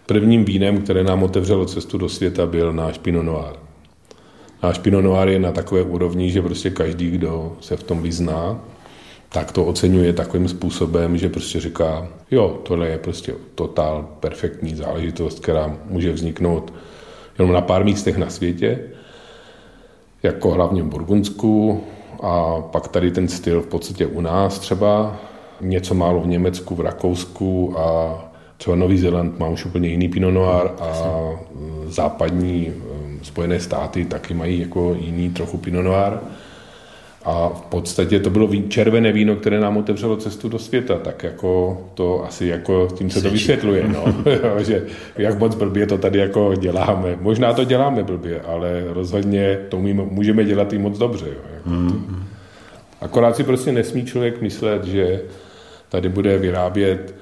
Prvním 0.06 0.46
vínem, 0.46 0.82
které 0.82 1.04
nám 1.04 1.24
otevřelo 1.24 1.66
cestu 1.66 1.98
do 1.98 2.10
světa, 2.10 2.46
byl 2.46 2.74
náš 2.74 2.98
Pinot 2.98 3.26
Noir. 3.26 3.67
Náš 4.64 4.78
Pinot 4.78 5.04
Noir 5.04 5.28
je 5.30 5.40
na 5.40 5.52
takové 5.52 5.82
úrovni, 5.82 6.32
že 6.32 6.42
prostě 6.42 6.70
každý, 6.70 7.12
kdo 7.12 7.58
se 7.62 7.78
v 7.78 7.84
tom 7.84 8.02
vyzná, 8.02 8.60
tak 9.30 9.52
to 9.52 9.66
oceňuje 9.66 10.14
takovým 10.14 10.48
způsobem, 10.48 11.18
že 11.18 11.30
prostě 11.30 11.60
říká, 11.60 12.08
jo, 12.32 12.60
tohle 12.64 12.88
je 12.88 12.98
prostě 12.98 13.34
totál 13.56 14.08
perfektní 14.20 14.76
záležitost, 14.76 15.40
která 15.40 15.78
může 15.86 16.12
vzniknout 16.12 16.74
jenom 17.40 17.54
na 17.54 17.62
pár 17.62 17.86
místech 17.86 18.18
na 18.18 18.30
světě, 18.30 18.80
jako 20.24 20.52
hlavně 20.52 20.84
v 20.84 20.88
Burgundsku 20.88 21.84
a 22.24 22.62
pak 22.62 22.88
tady 22.88 23.12
ten 23.12 23.28
styl 23.28 23.62
v 23.62 23.68
podstatě 23.68 24.06
u 24.08 24.22
nás 24.22 24.60
třeba, 24.60 25.18
něco 25.62 25.94
málo 25.94 26.22
v 26.22 26.28
Německu, 26.28 26.76
v 26.76 26.82
Rakousku 26.82 27.80
a 27.80 28.18
třeba 28.58 28.76
Nový 28.76 28.98
Zéland 28.98 29.40
má 29.40 29.48
už 29.48 29.66
úplně 29.66 29.90
jiný 29.90 30.10
Pinot 30.10 30.34
Noir 30.34 30.68
a 30.80 30.94
západní 31.88 32.74
Spojené 33.24 33.60
státy 33.60 34.06
taky 34.06 34.34
mají 34.34 34.60
jako 34.60 34.98
jiný 35.00 35.30
trochu 35.30 35.58
Pinot 35.58 35.86
Noir. 35.86 36.14
A 37.26 37.50
v 37.50 37.62
podstatě 37.62 38.20
to 38.20 38.30
bylo 38.30 38.50
červené 38.70 39.12
víno, 39.12 39.36
které 39.36 39.60
nám 39.60 39.78
otevřelo 39.78 40.18
cestu 40.18 40.50
do 40.50 40.60
světa, 40.60 40.98
tak 40.98 41.24
jako 41.24 41.82
to 41.94 42.26
asi 42.26 42.46
jako 42.46 42.88
tím 42.98 43.10
se 43.10 43.22
to 43.22 43.30
vysvětluje, 43.30 43.88
no. 43.88 44.06
že 44.64 44.86
jak 45.18 45.40
moc 45.40 45.56
blbě 45.56 45.88
to 45.88 45.98
tady 45.98 46.20
jako 46.20 46.54
děláme. 46.56 47.18
Možná 47.22 47.54
to 47.54 47.64
děláme 47.64 48.04
blbě, 48.04 48.42
ale 48.42 48.84
rozhodně 48.88 49.60
to 49.70 49.80
můžeme 49.80 50.44
dělat 50.44 50.74
i 50.74 50.78
moc 50.78 50.98
dobře. 50.98 51.26
Jo. 51.26 51.42
Jako 51.54 51.70
mm. 51.70 52.24
Akorát 53.02 53.36
si 53.36 53.44
prostě 53.44 53.72
nesmí 53.72 54.06
člověk 54.06 54.42
myslet, 54.42 54.86
že 54.86 55.22
tady 55.90 56.10
bude 56.10 56.38
vyrábět 56.38 57.16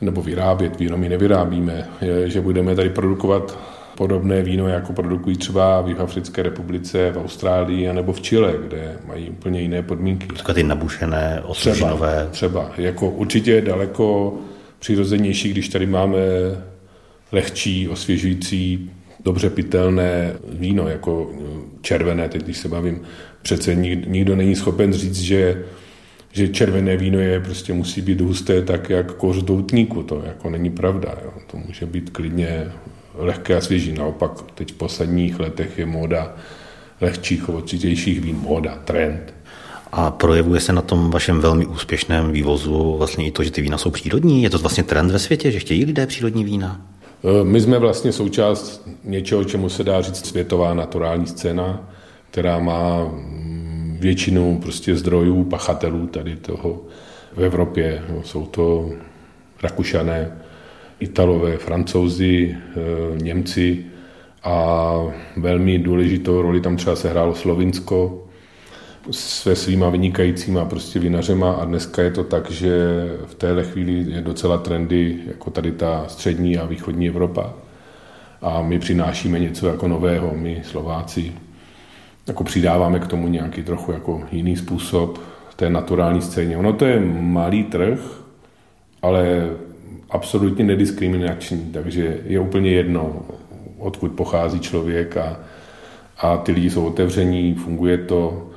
nebo 0.00 0.22
vyrábět, 0.22 0.78
víno 0.80 0.98
my 0.98 1.08
nevyrábíme, 1.08 1.88
že 2.24 2.40
budeme 2.40 2.74
tady 2.74 2.90
produkovat 2.90 3.58
podobné 3.96 4.42
víno, 4.42 4.68
jako 4.68 4.92
produkují 4.92 5.36
třeba 5.36 5.80
v 5.80 6.00
Africké 6.00 6.42
republice, 6.42 7.12
v 7.12 7.18
Austrálii 7.18 7.92
nebo 7.92 8.12
v 8.12 8.20
Chile, 8.20 8.54
kde 8.66 8.96
mají 9.06 9.30
úplně 9.30 9.60
jiné 9.60 9.82
podmínky. 9.82 10.26
Třeba 10.26 10.54
ty 10.54 10.62
nabušené, 10.62 11.42
osvěžinové. 11.46 12.28
Třeba, 12.30 12.64
třeba. 12.64 12.72
Jako 12.78 13.10
určitě 13.10 13.60
daleko 13.60 14.34
přirozenější, 14.78 15.50
když 15.50 15.68
tady 15.68 15.86
máme 15.86 16.18
lehčí, 17.32 17.88
osvěžující, 17.88 18.90
dobře 19.24 19.50
pitelné 19.50 20.32
víno, 20.48 20.88
jako 20.88 21.30
červené, 21.80 22.28
teď 22.28 22.42
když 22.42 22.58
se 22.58 22.68
bavím, 22.68 23.00
přece 23.42 23.74
nikdo 24.06 24.36
není 24.36 24.56
schopen 24.56 24.92
říct, 24.92 25.20
že 25.20 25.64
že 26.32 26.48
červené 26.48 26.96
víno 26.96 27.18
je 27.18 27.40
prostě 27.40 27.72
musí 27.72 28.00
být 28.00 28.20
husté 28.20 28.62
tak 28.62 28.90
jak 28.90 29.14
koř 29.14 29.36
doutníku, 29.36 30.02
to 30.02 30.22
jako 30.26 30.50
není 30.50 30.70
pravda. 30.70 31.14
Jo. 31.24 31.32
To 31.50 31.56
může 31.56 31.86
být 31.86 32.10
klidně 32.10 32.72
lehké 33.14 33.56
a 33.56 33.60
svěží. 33.60 33.92
Naopak 33.92 34.30
teď 34.54 34.72
v 34.72 34.76
posledních 34.76 35.40
letech 35.40 35.78
je 35.78 35.86
móda 35.86 36.34
lehčích, 37.00 37.48
ovočitějších 37.48 38.20
vín, 38.20 38.36
móda, 38.36 38.78
trend. 38.84 39.34
A 39.92 40.10
projevuje 40.10 40.60
se 40.60 40.72
na 40.72 40.82
tom 40.82 41.10
vašem 41.10 41.40
velmi 41.40 41.66
úspěšném 41.66 42.32
vývozu 42.32 42.96
vlastně 42.98 43.26
i 43.26 43.30
to, 43.30 43.42
že 43.42 43.50
ty 43.50 43.62
vína 43.62 43.78
jsou 43.78 43.90
přírodní? 43.90 44.42
Je 44.42 44.50
to 44.50 44.58
vlastně 44.58 44.84
trend 44.84 45.10
ve 45.10 45.18
světě, 45.18 45.50
že 45.50 45.58
chtějí 45.58 45.84
lidé 45.84 46.06
přírodní 46.06 46.44
vína? 46.44 46.80
E, 47.24 47.44
my 47.44 47.60
jsme 47.60 47.78
vlastně 47.78 48.12
součást 48.12 48.88
něčeho, 49.04 49.44
čemu 49.44 49.68
se 49.68 49.84
dá 49.84 50.00
říct 50.00 50.26
světová 50.26 50.74
naturální 50.74 51.26
scéna, 51.26 51.90
která 52.30 52.58
má 52.58 53.12
většinu 53.98 54.58
prostě 54.62 54.96
zdrojů, 54.96 55.44
pachatelů 55.44 56.06
tady 56.06 56.36
toho 56.36 56.80
v 57.36 57.44
Evropě. 57.44 58.02
Jsou 58.22 58.46
to 58.46 58.90
Rakušané, 59.62 60.32
Italové, 61.00 61.56
Francouzi, 61.56 62.56
eh, 62.56 63.22
Němci 63.22 63.84
a 64.44 64.94
velmi 65.36 65.78
důležitou 65.78 66.42
roli 66.42 66.60
tam 66.60 66.76
třeba 66.76 66.96
se 66.96 67.10
hrálo 67.10 67.34
Slovinsko 67.34 68.24
se 69.10 69.56
svýma 69.56 69.90
vynikajícíma 69.90 70.64
prostě 70.64 70.98
vinařema 70.98 71.52
a 71.52 71.64
dneska 71.64 72.02
je 72.02 72.10
to 72.10 72.24
tak, 72.24 72.50
že 72.50 72.70
v 73.26 73.34
téhle 73.34 73.64
chvíli 73.64 74.12
je 74.12 74.20
docela 74.20 74.58
trendy 74.58 75.16
jako 75.26 75.50
tady 75.50 75.72
ta 75.72 76.04
střední 76.08 76.58
a 76.58 76.66
východní 76.66 77.08
Evropa 77.08 77.54
a 78.42 78.62
my 78.62 78.78
přinášíme 78.78 79.38
něco 79.38 79.66
jako 79.66 79.88
nového, 79.88 80.32
my 80.34 80.62
Slováci 80.64 81.32
jako 82.28 82.44
přidáváme 82.44 82.98
k 83.00 83.06
tomu 83.06 83.28
nějaký 83.28 83.62
trochu 83.62 83.92
jako 83.92 84.22
jiný 84.32 84.56
způsob 84.56 85.20
té 85.58 85.70
naturální 85.70 86.22
scéně. 86.22 86.56
Ono 86.56 86.72
to 86.72 86.84
je 86.84 87.00
malý 87.20 87.64
trh, 87.64 87.98
ale 89.02 89.50
absolutně 90.10 90.64
nediskriminační, 90.64 91.70
takže 91.72 92.16
je 92.26 92.40
úplně 92.40 92.70
jedno, 92.70 93.22
odkud 93.78 94.12
pochází 94.12 94.60
člověk 94.60 95.16
a, 95.16 95.36
a 96.18 96.36
ty 96.36 96.52
lidi 96.52 96.70
jsou 96.70 96.86
otevření, 96.86 97.54
funguje 97.54 97.98
to, 97.98 98.50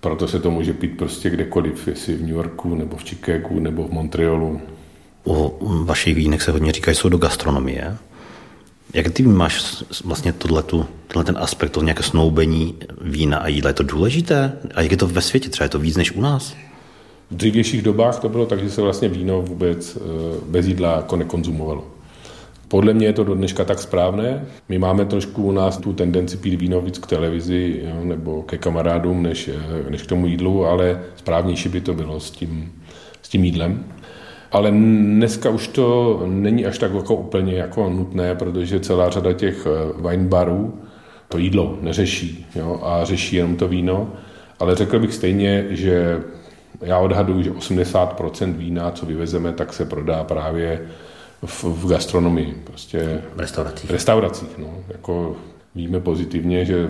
proto 0.00 0.28
se 0.28 0.40
to 0.40 0.50
může 0.50 0.72
pít 0.72 0.96
prostě 0.96 1.30
kdekoliv, 1.30 1.88
jestli 1.88 2.14
v 2.14 2.20
New 2.20 2.34
Yorku, 2.34 2.74
nebo 2.74 2.96
v 2.96 3.04
Chicagu, 3.04 3.60
nebo 3.60 3.88
v 3.88 3.90
Montrealu. 3.90 4.60
O 5.24 5.58
vašich 5.84 6.14
vínech 6.14 6.42
se 6.42 6.52
hodně 6.52 6.72
říká, 6.72 6.90
že 6.90 6.94
jsou 6.94 7.08
do 7.08 7.18
gastronomie. 7.18 7.96
Jak 8.94 9.10
ty 9.10 9.22
máš 9.22 9.84
vlastně 10.04 10.32
tohletu, 10.32 10.86
tenhle 11.08 11.24
ten 11.24 11.38
aspekt, 11.38 11.70
to 11.70 11.82
nějaké 11.82 12.02
snoubení 12.02 12.74
vína 13.00 13.38
a 13.38 13.48
jídla, 13.48 13.70
je 13.70 13.74
to 13.74 13.82
důležité? 13.82 14.52
A 14.74 14.82
jak 14.82 14.90
je 14.90 14.96
to 14.96 15.06
ve 15.06 15.20
světě? 15.20 15.48
Třeba 15.48 15.64
je 15.64 15.68
to 15.68 15.78
víc 15.78 15.96
než 15.96 16.12
u 16.12 16.20
nás? 16.20 16.54
V 17.30 17.36
dřívějších 17.36 17.82
dobách 17.82 18.20
to 18.20 18.28
bylo 18.28 18.46
tak, 18.46 18.60
že 18.60 18.70
se 18.70 18.82
vlastně 18.82 19.08
víno 19.08 19.42
vůbec 19.42 19.96
eh, 19.96 20.00
bez 20.46 20.66
jídla 20.66 20.96
jako 20.96 21.16
nekonzumovalo. 21.16 21.86
Podle 22.68 22.94
mě 22.94 23.06
je 23.06 23.12
to 23.12 23.24
do 23.24 23.34
dneška 23.34 23.64
tak 23.64 23.78
správné. 23.78 24.46
My 24.68 24.78
máme 24.78 25.04
trošku 25.04 25.42
u 25.42 25.52
nás 25.52 25.76
tu 25.78 25.92
tendenci 25.92 26.36
pít 26.36 26.56
víno 26.56 26.80
víc 26.80 26.98
k 26.98 27.06
televizi 27.06 27.80
jo, 27.84 28.04
nebo 28.04 28.42
ke 28.42 28.58
kamarádům 28.58 29.22
než, 29.22 29.48
eh, 29.48 29.90
než 29.90 30.02
k 30.02 30.06
tomu 30.06 30.26
jídlu, 30.26 30.66
ale 30.66 31.02
správnější 31.16 31.68
by 31.68 31.80
to 31.80 31.94
bylo 31.94 32.20
s 32.20 32.30
tím, 32.30 32.72
s 33.22 33.28
tím 33.28 33.44
jídlem. 33.44 33.84
Ale 34.52 34.70
dneska 34.70 35.50
už 35.50 35.68
to 35.68 36.22
není 36.26 36.66
až 36.66 36.78
tak 36.78 36.94
jako 36.94 37.14
úplně 37.14 37.54
jako 37.54 37.90
nutné, 37.90 38.34
protože 38.34 38.80
celá 38.80 39.10
řada 39.10 39.32
těch 39.32 39.66
eh, 39.66 40.08
wine 40.08 40.28
barů 40.28 40.78
to 41.28 41.38
jídlo 41.38 41.78
neřeší 41.80 42.46
jo, 42.54 42.80
a 42.82 43.04
řeší 43.04 43.36
jenom 43.36 43.56
to 43.56 43.68
víno. 43.68 44.12
Ale 44.58 44.74
řekl 44.74 44.98
bych 44.98 45.14
stejně, 45.14 45.66
že 45.70 46.20
já 46.80 46.98
odhaduji, 46.98 47.44
že 47.44 47.50
80% 47.50 48.52
vína, 48.52 48.90
co 48.90 49.06
vyvezeme, 49.06 49.52
tak 49.52 49.72
se 49.72 49.84
prodá 49.84 50.24
právě 50.24 50.80
v, 51.44 51.64
v 51.64 51.88
gastronomii. 51.88 52.54
Prostě 52.64 53.22
v 53.36 53.40
restauracích. 53.40 53.90
V 53.90 53.92
restauracích, 53.92 54.58
no. 54.58 54.66
Jako 54.88 55.36
víme 55.74 56.00
pozitivně, 56.00 56.64
že 56.64 56.88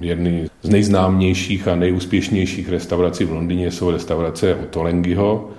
Jedny 0.00 0.48
z 0.62 0.68
nejznámějších 0.68 1.68
a 1.68 1.74
nejúspěšnějších 1.74 2.68
restaurací 2.68 3.24
v 3.24 3.32
Londýně 3.32 3.70
jsou 3.70 3.90
restaurace 3.90 4.54
Otolengyho 4.54 5.50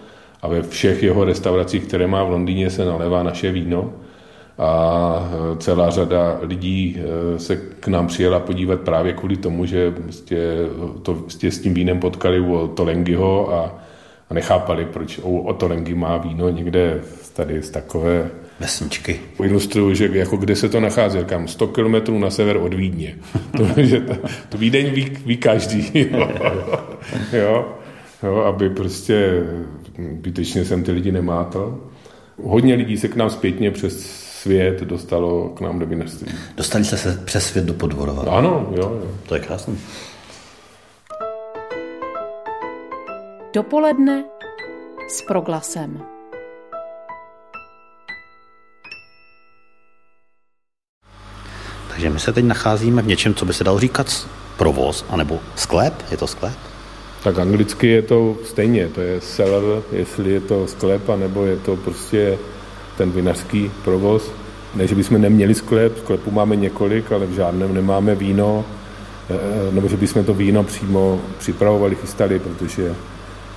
a 0.42 0.48
ve 0.48 0.62
všech 0.62 1.04
jeho 1.04 1.26
restauracích, 1.26 1.84
které 1.84 2.08
má 2.08 2.24
v 2.24 2.30
Londýně, 2.30 2.70
se 2.70 2.86
nalévá 2.86 3.24
naše 3.24 3.52
víno 3.52 3.94
a 4.58 5.32
celá 5.58 5.90
řada 5.90 6.40
lidí 6.42 6.98
eh, 7.00 7.40
se 7.40 7.56
k 7.56 7.88
nám 7.88 8.08
přijela 8.08 8.40
podívat 8.40 8.80
právě 8.80 9.14
kvůli 9.14 9.38
tomu, 9.38 9.66
že 9.66 9.92
prostě 9.92 10.56
to, 11.02 11.14
prostě 11.14 11.52
s 11.52 11.60
tím 11.60 11.74
vínem 11.74 12.00
potkali 12.00 12.40
u 12.40 12.68
Tolengyho 12.68 13.54
a, 13.54 13.80
a 14.30 14.34
nechápali, 14.34 14.86
proč 14.86 15.20
u 15.24 15.40
Otolengy 15.40 15.96
má 15.96 16.18
víno 16.18 16.50
někde 16.50 17.02
tady 17.34 17.62
z 17.62 17.70
takové 17.70 18.30
vesničky. 18.60 19.20
Ilustruju, 19.44 19.94
že 19.94 20.10
jako 20.14 20.38
kde 20.38 20.56
se 20.56 20.70
to 20.70 20.80
nachází, 20.80 21.20
kam 21.26 21.48
100 21.48 21.68
kilometrů 21.68 22.20
na 22.20 22.30
sever 22.30 22.58
od 22.58 22.74
Vídně. 22.74 23.16
to, 23.58 23.82
že 23.82 24.00
to, 24.00 24.14
to 24.50 24.58
Vídeň 24.58 24.90
ví, 24.90 25.18
ví 25.26 25.38
každý. 25.38 25.92
Jo. 25.94 26.30
jo. 27.34 27.66
Jo, 28.24 28.36
aby 28.38 28.70
prostě 28.70 29.44
bytečně 30.12 30.66
jsem 30.66 30.84
ty 30.84 30.92
lidi 30.92 31.12
nemátal. 31.12 31.80
Hodně 32.44 32.76
lidí 32.76 32.98
se 32.98 33.08
k 33.08 33.16
nám 33.16 33.30
zpětně 33.30 33.72
přes 33.72 34.28
svět 34.42 34.82
dostalo 34.82 35.50
k 35.50 35.62
nám 35.62 35.80
do 35.80 35.86
vinařství. 35.86 36.34
Dostali 36.58 36.86
jste 36.86 36.98
se 36.98 37.22
přes 37.26 37.46
svět 37.46 37.66
do 37.66 37.74
Podvorova? 37.74 38.38
Ano, 38.38 38.70
jo, 38.72 39.00
jo. 39.02 39.12
To 39.28 39.36
je 39.36 39.42
krásné. 39.42 39.74
Dopoledne 43.54 44.24
s 45.10 45.22
proglasem. 45.22 46.02
Takže 51.90 52.10
my 52.10 52.20
se 52.20 52.34
teď 52.34 52.46
nacházíme 52.46 53.02
v 53.02 53.08
něčem, 53.08 53.34
co 53.34 53.46
by 53.46 53.54
se 53.54 53.64
dalo 53.64 53.80
říkat 53.80 54.28
provoz, 54.58 55.06
anebo 55.10 55.40
sklep. 55.56 55.94
Je 56.12 56.18
to 56.18 56.28
sklep? 56.28 56.67
Tak 57.28 57.40
anglicky 57.40 57.88
je 57.88 58.02
to 58.02 58.36
stejně, 58.44 58.88
to 58.88 59.02
je 59.02 59.22
cellar, 59.22 59.64
jestli 59.92 60.32
je 60.32 60.42
to 60.42 60.68
sklep, 60.68 61.02
nebo 61.20 61.46
je 61.46 61.58
to 61.58 61.76
prostě 61.76 62.38
ten 62.98 63.12
vinařský 63.12 63.72
provoz. 63.84 64.32
Ne, 64.76 64.88
že 64.88 64.96
bychom 64.96 65.22
neměli 65.22 65.56
sklep, 65.56 65.98
sklepu 65.98 66.32
máme 66.32 66.56
několik, 66.56 67.12
ale 67.12 67.26
v 67.26 67.34
žádném 67.34 67.74
nemáme 67.74 68.16
víno, 68.16 68.66
eh, 69.30 69.72
nebo 69.72 69.88
že 69.88 69.98
bychom 69.98 70.24
to 70.24 70.34
víno 70.34 70.64
přímo 70.64 71.22
připravovali, 71.40 71.96
chystali, 71.96 72.40
protože 72.40 72.96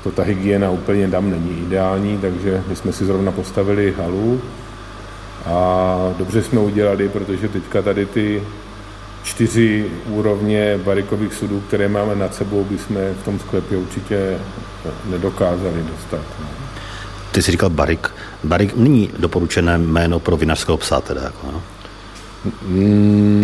to 0.03 0.11
ta 0.11 0.23
hygiena 0.23 0.71
úplně 0.71 1.09
tam 1.09 1.31
není 1.31 1.63
ideální, 1.67 2.19
takže 2.19 2.63
my 2.69 2.77
jsme 2.77 2.93
si 2.93 3.05
zrovna 3.05 3.33
postavili 3.33 3.95
halu 3.99 4.41
a 5.47 5.97
dobře 6.19 6.43
jsme 6.43 6.61
udělali, 6.61 7.09
protože 7.09 7.49
teďka 7.49 7.83
tady 7.83 8.07
ty 8.07 8.43
čtyři 9.25 9.91
úrovně 10.07 10.79
barikových 10.85 11.35
sudů, 11.35 11.61
které 11.61 11.89
máme 11.89 12.15
nad 12.15 12.35
sebou, 12.35 12.65
bychom 12.65 12.97
v 12.97 13.25
tom 13.25 13.39
sklepě 13.39 13.79
určitě 13.79 14.39
nedokázali 15.11 15.83
dostat. 15.83 16.25
No. 16.41 16.47
Ty 17.33 17.43
jsi 17.43 17.51
říkal 17.51 17.71
barik. 17.71 18.09
Barik 18.45 18.77
není 18.77 19.11
doporučené 19.19 19.79
jméno 19.79 20.21
pro 20.21 20.37
vinařského 20.37 20.79
psa 20.79 21.01
teda, 21.01 21.23
jako, 21.23 21.47
no? 21.53 21.63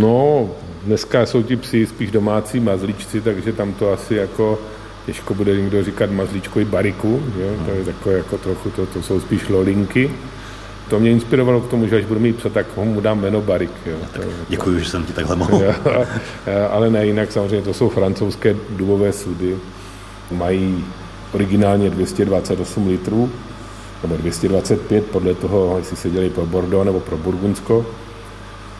No, 0.00 0.50
dneska 0.82 1.26
jsou 1.26 1.42
ti 1.42 1.56
psi 1.56 1.86
spíš 1.86 2.10
domácí 2.10 2.60
mazlíčci, 2.60 3.20
takže 3.20 3.52
tam 3.52 3.72
to 3.72 3.92
asi 3.92 4.14
jako 4.14 4.58
těžko 5.06 5.34
bude 5.34 5.56
někdo 5.56 5.84
říkat 5.84 6.10
mazlíčkovi 6.10 6.64
bariku, 6.64 7.22
jo? 7.38 7.48
to 7.66 7.70
je 7.70 7.84
takové 7.84 8.16
jako 8.16 8.38
trochu, 8.38 8.70
to, 8.70 8.86
to 8.86 9.02
jsou 9.02 9.20
spíš 9.20 9.48
lolinky. 9.48 10.10
To 10.90 11.00
mě 11.00 11.10
inspirovalo 11.10 11.60
k 11.60 11.70
tomu, 11.70 11.86
že 11.86 11.96
až 11.96 12.04
budu 12.04 12.20
mít 12.20 12.36
psa, 12.36 12.48
tak 12.48 12.66
ho 12.76 12.84
mu 12.84 13.00
dám 13.00 13.20
jméno 13.20 13.40
Barik. 13.40 13.70
Jo. 13.86 13.96
Tak 14.12 14.26
děkuji, 14.48 14.78
že 14.78 14.90
jsem 14.90 15.04
ti 15.04 15.12
takhle 15.12 15.36
mohl. 15.36 15.62
ale 16.70 16.90
ne, 16.90 17.06
jinak 17.06 17.32
samozřejmě 17.32 17.62
to 17.62 17.74
jsou 17.74 17.88
francouzské 17.88 18.56
dubové 18.70 19.12
sudy. 19.12 19.56
Mají 20.30 20.84
originálně 21.32 21.90
228 21.90 22.88
litrů, 22.88 23.30
nebo 24.02 24.16
225 24.16 25.06
podle 25.06 25.34
toho, 25.34 25.78
jestli 25.78 25.96
se 25.96 26.10
dělají 26.10 26.30
pro 26.30 26.46
Bordeaux 26.46 26.86
nebo 26.86 27.00
pro 27.00 27.16
Burgundsko. 27.16 27.86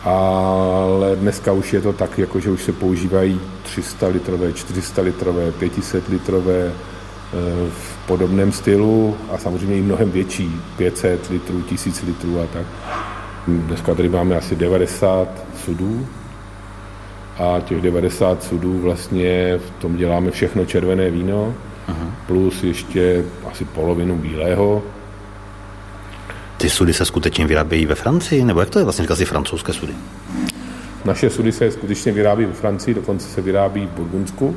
Ale 0.03 1.15
dneska 1.15 1.51
už 1.51 1.73
je 1.73 1.81
to 1.81 1.93
tak, 1.93 2.19
jako 2.19 2.39
že 2.39 2.49
už 2.49 2.63
se 2.63 2.71
používají 2.71 3.41
300 3.63 4.07
litrové, 4.07 4.53
400 4.53 5.01
litrové, 5.01 5.51
500 5.51 6.07
litrové, 6.07 6.71
v 7.69 8.07
podobném 8.07 8.51
stylu 8.51 9.17
a 9.33 9.37
samozřejmě 9.37 9.75
i 9.75 9.81
mnohem 9.81 10.11
větší, 10.11 10.51
500 10.77 11.29
litrů, 11.29 11.61
1000 11.61 12.01
litrů 12.01 12.39
a 12.39 12.47
tak. 12.53 12.65
Dneska 13.47 13.95
tady 13.95 14.09
máme 14.09 14.35
asi 14.37 14.55
90 14.55 15.27
sudů 15.65 16.07
a 17.37 17.59
těch 17.59 17.81
90 17.81 18.43
sudů 18.43 18.79
vlastně 18.79 19.57
v 19.57 19.81
tom 19.81 19.97
děláme 19.97 20.31
všechno 20.31 20.65
červené 20.65 21.11
víno, 21.11 21.53
Aha. 21.87 22.11
plus 22.27 22.63
ještě 22.63 23.23
asi 23.51 23.65
polovinu 23.65 24.17
bílého. 24.17 24.83
Ty 26.57 26.69
sudy 26.69 26.93
se 26.93 27.05
skutečně 27.05 27.47
vyrábějí 27.47 27.85
ve 27.85 27.95
Francii, 27.95 28.45
nebo 28.45 28.59
jak 28.59 28.69
to 28.69 28.79
je 28.79 28.83
vlastně 28.85 29.07
si 29.15 29.25
francouzské 29.25 29.73
sudy? 29.73 29.93
Naše 31.05 31.29
sudy 31.29 31.51
se 31.51 31.71
skutečně 31.71 32.11
vyrábí 32.11 32.45
ve 32.45 32.53
Francii, 32.53 32.93
dokonce 32.93 33.27
se 33.27 33.41
vyrábí 33.41 33.85
v 33.85 33.89
Burgundsku. 33.89 34.55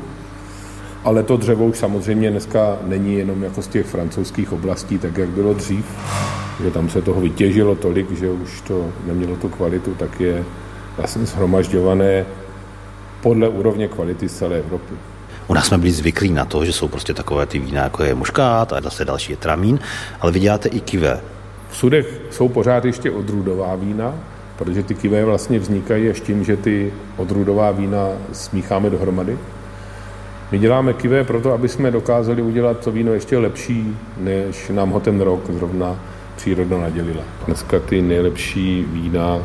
Ale 1.04 1.22
to 1.22 1.36
dřevo 1.36 1.66
už 1.66 1.78
samozřejmě 1.78 2.30
dneska 2.30 2.78
není 2.86 3.14
jenom 3.14 3.42
jako 3.42 3.62
z 3.62 3.66
těch 3.66 3.86
francouzských 3.86 4.52
oblastí, 4.52 4.98
tak 4.98 5.16
jak 5.16 5.28
bylo 5.28 5.54
dřív, 5.54 5.84
že 6.62 6.70
tam 6.70 6.88
se 6.88 7.02
toho 7.02 7.20
vytěžilo 7.20 7.74
tolik, 7.74 8.10
že 8.10 8.30
už 8.30 8.60
to 8.60 8.88
nemělo 9.06 9.36
tu 9.36 9.48
kvalitu, 9.48 9.94
tak 9.94 10.20
je 10.20 10.44
vlastně 10.96 11.26
shromažďované 11.26 12.24
podle 13.22 13.48
úrovně 13.48 13.88
kvality 13.88 14.28
z 14.28 14.38
celé 14.38 14.58
Evropy. 14.58 14.94
U 15.48 15.54
nás 15.54 15.66
jsme 15.66 15.78
byli 15.78 15.92
zvyklí 15.92 16.30
na 16.30 16.44
to, 16.44 16.64
že 16.64 16.72
jsou 16.72 16.88
prostě 16.88 17.14
takové 17.14 17.46
ty 17.46 17.58
vína, 17.58 17.82
jako 17.82 18.02
je 18.02 18.14
muškát 18.14 18.72
a 18.72 18.80
zase 18.80 19.04
další 19.04 19.32
je 19.32 19.36
tramín, 19.36 19.78
ale 20.20 20.32
vy 20.32 20.40
děláte 20.40 20.68
i 20.68 20.80
kivé. 20.80 21.20
V 21.70 21.76
sudech 21.76 22.20
jsou 22.30 22.48
pořád 22.48 22.84
ještě 22.84 23.10
odrůdová 23.10 23.74
vína, 23.74 24.14
protože 24.58 24.82
ty 24.82 24.94
kivé 24.94 25.24
vlastně 25.24 25.58
vznikají 25.58 26.10
až 26.10 26.20
tím, 26.20 26.44
že 26.44 26.56
ty 26.56 26.92
odrůdová 27.16 27.70
vína 27.70 28.08
smícháme 28.32 28.90
dohromady 28.90 29.38
my 30.52 30.58
děláme 30.58 30.92
kivé 30.92 31.24
proto, 31.24 31.52
aby 31.52 31.68
jsme 31.68 31.90
dokázali 31.90 32.42
udělat 32.42 32.78
to 32.78 32.90
víno 32.90 33.12
ještě 33.12 33.38
lepší, 33.38 33.96
než 34.18 34.68
nám 34.68 34.90
ho 34.90 35.00
ten 35.00 35.20
rok 35.20 35.40
zrovna 35.50 35.96
příroda 36.36 36.78
nadělila. 36.78 37.22
Dneska 37.46 37.78
ty 37.78 38.02
nejlepší 38.02 38.84
vína 38.92 39.36
uh, 39.36 39.42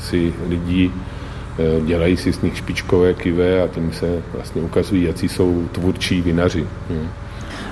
si 0.00 0.34
lidi 0.48 0.90
uh, 0.90 1.86
dělají 1.86 2.16
si 2.16 2.32
z 2.32 2.42
nich 2.42 2.56
špičkové 2.56 3.14
kivé 3.14 3.62
a 3.62 3.68
tím 3.68 3.92
se 3.92 4.22
vlastně 4.34 4.62
ukazují, 4.62 5.04
jaký 5.04 5.28
jsou 5.28 5.68
tvůrčí 5.72 6.20
vinaři. 6.20 6.66
Hmm. 6.88 7.08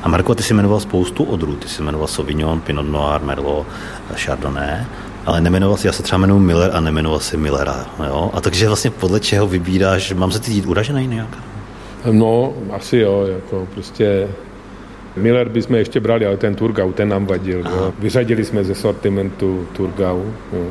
A 0.02 0.08
Marko, 0.08 0.34
ty 0.34 0.42
jsi 0.42 0.54
jmenoval 0.54 0.80
spoustu 0.80 1.24
odrůd. 1.24 1.58
Ty 1.58 1.68
jsi 1.68 1.82
jmenoval 1.82 2.06
Sauvignon, 2.06 2.60
Pinot 2.60 2.86
Noir, 2.86 3.20
Merlot, 3.20 3.66
Chardonnay, 4.14 4.84
ale 5.26 5.40
nemenoval 5.40 5.76
si, 5.76 5.86
já 5.86 5.92
se 5.92 6.02
třeba 6.02 6.18
jmenuji 6.18 6.40
Miller 6.40 6.70
a 6.74 6.80
nemenoval 6.80 7.20
si 7.20 7.36
Millera. 7.36 7.86
Jo? 8.06 8.30
A 8.34 8.40
takže 8.40 8.66
vlastně 8.66 8.90
podle 8.90 9.20
čeho 9.20 9.46
vybíráš, 9.46 10.12
mám 10.12 10.32
se 10.32 10.40
cítit 10.40 10.66
uražený 10.66 11.06
nějak? 11.06 11.38
No, 12.10 12.54
asi 12.70 12.96
jo, 12.96 13.26
jako 13.26 13.68
prostě 13.74 14.28
Miller 15.16 15.48
bychom 15.48 15.76
ještě 15.76 16.00
brali, 16.00 16.26
ale 16.26 16.36
ten 16.36 16.54
Turgau, 16.54 16.92
ten 16.92 17.08
nám 17.08 17.26
vadil. 17.26 17.58
Jo. 17.58 17.92
Vyřadili 17.98 18.44
jsme 18.44 18.64
ze 18.64 18.74
sortimentu 18.74 19.66
Turgau. 19.72 20.22
Jo. 20.52 20.66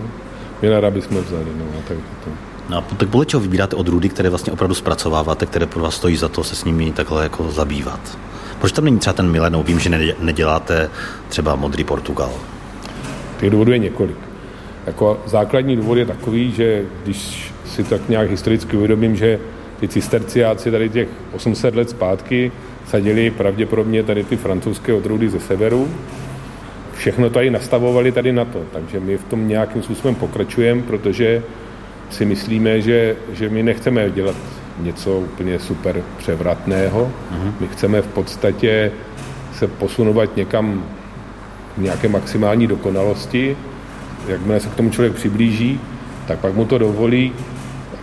Millera 0.61 0.91
bychom 0.91 1.17
vzali. 1.17 1.45
No, 1.57 1.65
a 1.79 1.81
tak 1.87 1.97
to. 1.97 2.31
No 2.69 2.77
a 2.77 2.81
tak 2.81 3.09
podle 3.09 3.25
čeho 3.25 3.41
vybíráte 3.41 3.75
odrůdy, 3.75 4.09
které 4.09 4.29
vlastně 4.29 4.53
opravdu 4.53 4.75
zpracováváte, 4.75 5.45
které 5.45 5.65
pro 5.65 5.81
vás 5.81 5.95
stojí 5.95 6.15
za 6.15 6.27
to 6.27 6.43
se 6.43 6.55
s 6.55 6.63
nimi 6.63 6.91
takhle 6.91 7.23
jako 7.23 7.51
zabývat? 7.51 8.17
Proč 8.59 8.71
tam 8.71 8.85
není 8.85 8.99
třeba 8.99 9.13
ten 9.13 9.31
Miller? 9.31 9.51
No, 9.51 9.63
vím, 9.63 9.79
že 9.79 10.15
neděláte 10.19 10.89
třeba 11.29 11.55
modrý 11.55 11.83
Portugal. 11.83 12.31
Těch 13.39 13.49
důvodů 13.49 13.71
je 13.71 13.77
několik. 13.77 14.17
Jako 14.87 15.19
základní 15.25 15.75
důvod 15.75 15.95
je 15.95 16.05
takový, 16.05 16.51
že 16.51 16.83
když 17.03 17.53
si 17.65 17.83
tak 17.83 18.09
nějak 18.09 18.29
historicky 18.29 18.77
uvědomím, 18.77 19.15
že 19.15 19.39
ty 19.79 19.87
cisterciáci 19.87 20.71
tady 20.71 20.89
těch 20.89 21.07
800 21.33 21.75
let 21.75 21.89
zpátky 21.89 22.51
sadili 22.87 23.31
pravděpodobně 23.31 24.03
tady 24.03 24.23
ty 24.23 24.37
francouzské 24.37 24.93
odrůdy 24.93 25.29
ze 25.29 25.39
severu. 25.39 25.89
Všechno 26.93 27.29
tady 27.29 27.49
nastavovali 27.49 28.11
tady 28.11 28.33
na 28.33 28.45
to, 28.45 28.61
takže 28.73 28.99
my 28.99 29.17
v 29.17 29.23
tom 29.23 29.47
nějakým 29.47 29.83
způsobem 29.83 30.15
pokračujeme, 30.15 30.81
protože 30.81 31.43
si 32.09 32.25
myslíme, 32.25 32.81
že, 32.81 33.15
že 33.33 33.49
my 33.49 33.63
nechceme 33.63 34.09
dělat 34.09 34.35
něco 34.79 35.19
úplně 35.19 35.59
super 35.59 36.03
převratného. 36.17 37.11
Uh-huh. 37.31 37.53
My 37.59 37.67
chceme 37.67 38.01
v 38.01 38.07
podstatě 38.07 38.91
se 39.53 39.67
posunovat 39.67 40.35
někam 40.35 40.83
v 41.77 41.81
nějaké 41.81 42.07
maximální 42.07 42.67
dokonalosti. 42.67 43.57
Jakmile 44.27 44.59
se 44.59 44.69
k 44.69 44.75
tomu 44.75 44.89
člověk 44.89 45.13
přiblíží, 45.13 45.79
tak 46.27 46.39
pak 46.39 46.53
mu 46.53 46.65
to 46.65 46.77
dovolí 46.77 47.33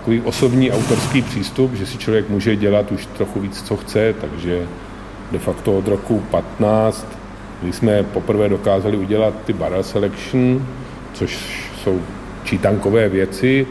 takový 0.02 0.20
osobní 0.20 0.72
autorský 0.72 1.22
přístup, 1.22 1.74
že 1.74 1.86
si 1.86 1.98
člověk 1.98 2.28
může 2.28 2.56
dělat 2.56 2.92
už 2.92 3.06
trochu 3.06 3.40
víc, 3.40 3.62
co 3.62 3.76
chce, 3.76 4.14
takže 4.20 4.66
de 5.32 5.38
facto 5.38 5.78
od 5.78 5.88
roku 5.88 6.22
15, 6.30 7.06
kdy 7.62 7.72
jsme 7.72 8.02
poprvé 8.02 8.48
dokázali 8.48 8.96
udělat 8.96 9.34
ty 9.44 9.52
barrel 9.52 9.82
selection, 9.82 10.66
což 11.12 11.38
jsou 11.82 12.00
čítankové 12.44 13.08
věci, 13.08 13.66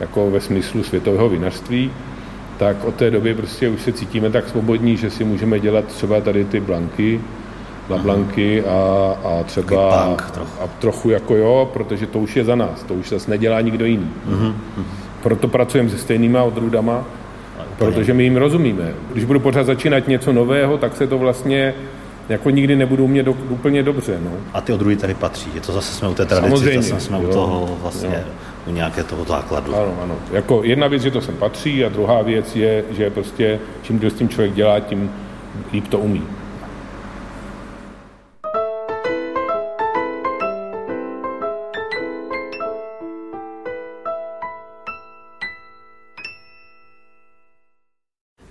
jako 0.00 0.30
ve 0.30 0.40
smyslu 0.40 0.82
světového 0.82 1.28
vinařství, 1.28 1.90
tak 2.58 2.84
od 2.84 2.94
té 2.94 3.10
doby 3.10 3.34
prostě 3.34 3.68
už 3.68 3.82
se 3.82 3.92
cítíme 3.92 4.30
tak 4.30 4.48
svobodní, 4.48 4.96
že 4.96 5.10
si 5.10 5.24
můžeme 5.24 5.60
dělat 5.60 5.84
třeba 5.84 6.20
tady 6.20 6.44
ty 6.44 6.60
blanky, 6.60 7.20
lablanky 7.88 8.64
a, 8.64 9.14
a 9.24 9.42
třeba 9.42 10.14
trochu. 10.32 10.62
a 10.62 10.66
trochu 10.66 11.10
jako 11.10 11.36
jo, 11.36 11.70
protože 11.72 12.06
to 12.06 12.18
už 12.18 12.36
je 12.36 12.44
za 12.44 12.54
nás, 12.54 12.82
to 12.82 12.94
už 12.94 13.08
zase 13.08 13.30
nedělá 13.30 13.60
nikdo 13.60 13.84
jiný. 13.84 14.10
Mm-hmm. 14.30 14.54
Proto 15.22 15.48
pracujeme 15.48 15.90
se 15.90 15.98
stejnýma 15.98 16.42
odrůdama, 16.42 17.04
protože 17.78 18.14
my 18.14 18.24
jim 18.24 18.36
rozumíme. 18.36 18.92
Když 19.12 19.24
budu 19.24 19.40
pořád 19.40 19.66
začínat 19.66 20.08
něco 20.08 20.32
nového, 20.32 20.78
tak 20.78 20.96
se 20.96 21.06
to 21.06 21.18
vlastně 21.18 21.74
jako 22.28 22.50
nikdy 22.50 22.76
nebudu 22.76 23.04
umět 23.04 23.22
do, 23.22 23.32
úplně 23.32 23.82
dobře. 23.82 24.18
No. 24.24 24.30
A 24.52 24.60
ty 24.60 24.72
odrůdy 24.72 24.96
tady 24.96 25.14
patří. 25.14 25.50
Je 25.54 25.60
to 25.60 25.72
zase 25.72 25.94
jsme 25.94 26.08
u 26.08 26.14
té 26.14 26.24
tradice, 26.26 26.56
Samozřejmě, 26.56 26.82
zase 26.82 27.06
jsme 27.06 27.16
jo, 27.16 27.28
u 27.28 27.32
toho 27.32 27.78
vlastně, 27.82 28.24
jo. 28.26 28.32
u 28.66 28.74
nějaké 28.74 29.04
toho 29.04 29.24
základu. 29.24 29.76
Ano, 29.76 29.94
ano. 30.02 30.14
Jako 30.32 30.60
jedna 30.64 30.86
věc, 30.86 31.02
že 31.02 31.10
to 31.10 31.20
sem 31.20 31.36
patří 31.36 31.84
a 31.84 31.88
druhá 31.88 32.22
věc 32.22 32.56
je, 32.56 32.84
že 32.90 33.10
prostě 33.10 33.58
čím 33.82 33.98
díl 33.98 34.10
s 34.10 34.14
tím 34.14 34.28
člověk 34.28 34.54
dělá, 34.54 34.80
tím 34.80 35.10
líp 35.72 35.88
to 35.88 35.98
umí. 35.98 36.22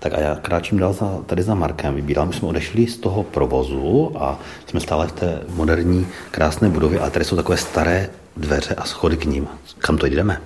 Tak 0.03 0.13
a 0.13 0.19
já 0.19 0.35
kráčím 0.35 0.77
dál 0.77 0.93
za, 0.93 1.19
tady 1.25 1.43
za 1.43 1.55
Markem. 1.55 1.95
Vybírám, 1.95 2.27
my 2.27 2.33
jsme 2.33 2.47
odešli 2.47 2.87
z 2.87 2.97
toho 2.97 3.23
provozu 3.23 4.11
a 4.15 4.39
jsme 4.67 4.79
stále 4.79 5.07
v 5.07 5.11
té 5.11 5.41
moderní, 5.55 6.07
krásné 6.31 6.69
budově, 6.69 6.99
ale 6.99 7.11
tady 7.11 7.25
jsou 7.25 7.35
takové 7.35 7.57
staré 7.57 8.09
dveře 8.37 8.75
a 8.75 8.85
schody 8.85 9.17
k 9.17 9.25
ním. 9.25 9.47
Kam 9.79 9.97
to 9.97 10.05
jdeme? 10.05 10.41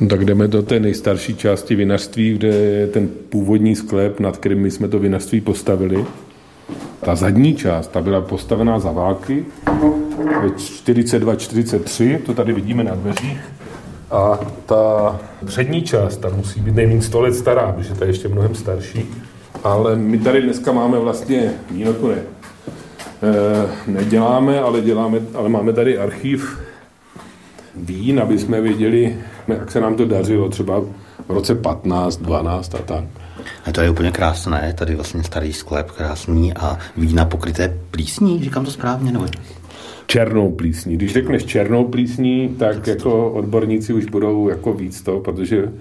No, 0.00 0.08
tak 0.08 0.24
jdeme 0.24 0.48
do 0.48 0.62
té 0.62 0.80
nejstarší 0.80 1.36
části 1.36 1.74
vinařství, 1.74 2.32
kde 2.32 2.48
je 2.48 2.86
ten 2.86 3.08
původní 3.28 3.76
sklep, 3.76 4.20
nad 4.20 4.36
kterým 4.36 4.58
my 4.58 4.70
jsme 4.70 4.88
to 4.88 4.98
vinařství 4.98 5.40
postavili. 5.40 6.04
Ta 7.00 7.16
zadní 7.16 7.54
část, 7.54 7.88
ta 7.88 8.00
byla 8.00 8.20
postavená 8.20 8.78
za 8.78 8.92
války, 8.92 9.44
ve 10.42 10.48
42-43, 10.48 12.18
to 12.22 12.34
tady 12.34 12.52
vidíme 12.52 12.84
na 12.84 12.94
dveřích. 12.94 13.40
A 14.10 14.38
ta 14.66 15.16
přední 15.44 15.82
část, 15.82 16.16
ta 16.16 16.28
musí 16.28 16.60
být 16.60 16.74
nejméně 16.74 17.02
100 17.02 17.20
let 17.20 17.34
stará, 17.34 17.72
protože 17.72 17.94
ta 17.94 18.04
je 18.04 18.10
ještě 18.10 18.28
mnohem 18.28 18.54
starší. 18.54 19.06
Ale 19.64 19.96
my 19.96 20.18
tady 20.18 20.42
dneska 20.42 20.72
máme 20.72 20.98
vlastně 20.98 21.52
víno 21.70 21.92
ne, 22.08 22.16
eh, 23.22 23.68
neděláme, 23.86 24.60
ale, 24.60 24.80
děláme, 24.80 25.18
ale 25.34 25.48
máme 25.48 25.72
tady 25.72 25.98
archiv 25.98 26.58
vín, 27.76 28.20
aby 28.20 28.38
jsme 28.38 28.60
věděli, 28.60 29.16
jak 29.48 29.70
se 29.70 29.80
nám 29.80 29.94
to 29.94 30.04
dařilo 30.04 30.48
třeba 30.48 30.80
v 31.28 31.30
roce 31.30 31.54
15, 31.54 32.16
12 32.16 32.74
a 32.74 32.78
tak. 32.78 33.04
A 33.66 33.72
to 33.72 33.80
je 33.80 33.90
úplně 33.90 34.12
krásné, 34.12 34.74
tady 34.78 34.94
vlastně 34.94 35.22
starý 35.22 35.52
sklep, 35.52 35.90
krásný 35.90 36.54
a 36.54 36.78
vína 36.96 37.24
pokryté 37.24 37.78
plísní, 37.90 38.44
říkám 38.44 38.64
to 38.64 38.70
správně, 38.70 39.12
nebo? 39.12 39.26
Černou 40.08 40.50
plísní. 40.52 40.94
Když 40.96 41.12
řekneš 41.12 41.44
černou 41.44 41.84
plísní, 41.84 42.48
tak 42.58 42.86
jako 42.86 43.30
odborníci 43.32 43.92
už 43.92 44.04
budou 44.04 44.48
jako 44.48 44.72
víc 44.72 45.02
to, 45.02 45.20
protože 45.20 45.72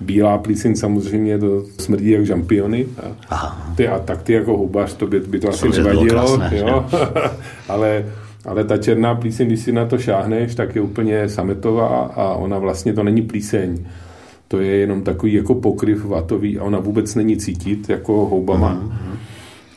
bílá 0.00 0.38
plíseň 0.38 0.76
samozřejmě 0.76 1.38
to 1.38 1.62
smrdí 1.78 2.10
jak 2.10 2.26
žampiony. 2.26 2.86
A, 3.02 3.06
Aha. 3.28 3.72
ty, 3.76 3.88
a 3.88 3.98
tak 3.98 4.22
ty 4.22 4.32
jako 4.32 4.56
houbař, 4.56 4.94
to 4.94 5.06
by, 5.06 5.20
by 5.20 5.38
to 5.40 5.48
asi 5.48 5.58
Samozřejmě 5.58 5.82
bylo 5.82 6.04
nevadilo. 6.04 6.38
krásné, 6.38 6.58
jo? 6.58 6.84
ale, 7.68 8.04
ale 8.44 8.64
ta 8.64 8.76
černá 8.76 9.14
plíseň, 9.14 9.46
když 9.46 9.60
si 9.60 9.72
na 9.72 9.86
to 9.86 9.98
šáhneš, 9.98 10.54
tak 10.54 10.74
je 10.74 10.80
úplně 10.80 11.28
sametová 11.28 11.88
a 12.16 12.34
ona 12.34 12.58
vlastně 12.58 12.92
to 12.92 13.02
není 13.02 13.22
plíseň. 13.22 13.84
To 14.48 14.60
je 14.60 14.76
jenom 14.76 15.02
takový 15.02 15.32
jako 15.34 15.54
pokryv 15.54 16.04
vatový 16.04 16.58
a 16.58 16.64
ona 16.64 16.78
vůbec 16.78 17.14
není 17.14 17.36
cítit 17.36 17.88
jako 17.88 18.12
houbama. 18.12 18.72
Mhm, 18.72 19.16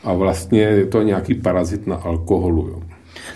A 0.03 0.13
vlastně 0.13 0.61
je 0.61 0.85
to 0.85 1.01
nějaký 1.01 1.33
parazit 1.33 1.87
na 1.87 1.95
alkoholu. 1.95 2.67
Jo. 2.67 2.81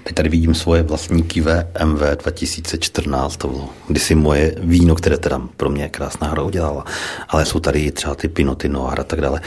Teď 0.03 0.15
tady 0.15 0.29
vidím 0.29 0.55
svoje 0.55 0.83
vlastní 0.83 1.23
kivé 1.23 1.67
MV 1.85 2.01
2014, 2.23 3.37
to 3.37 3.47
bylo 3.47 3.69
kdysi 3.87 4.15
moje 4.15 4.55
víno, 4.59 4.95
které 4.95 5.17
teda 5.17 5.41
pro 5.57 5.69
mě 5.69 5.89
krásná 5.89 6.27
hra 6.27 6.43
udělala. 6.43 6.85
Ale 7.29 7.45
jsou 7.45 7.59
tady 7.59 7.91
třeba 7.91 8.15
ty 8.15 8.27
Pinoty 8.27 8.69
Noir 8.69 8.99
a 8.99 9.03
tak 9.03 9.21
dále. 9.21 9.41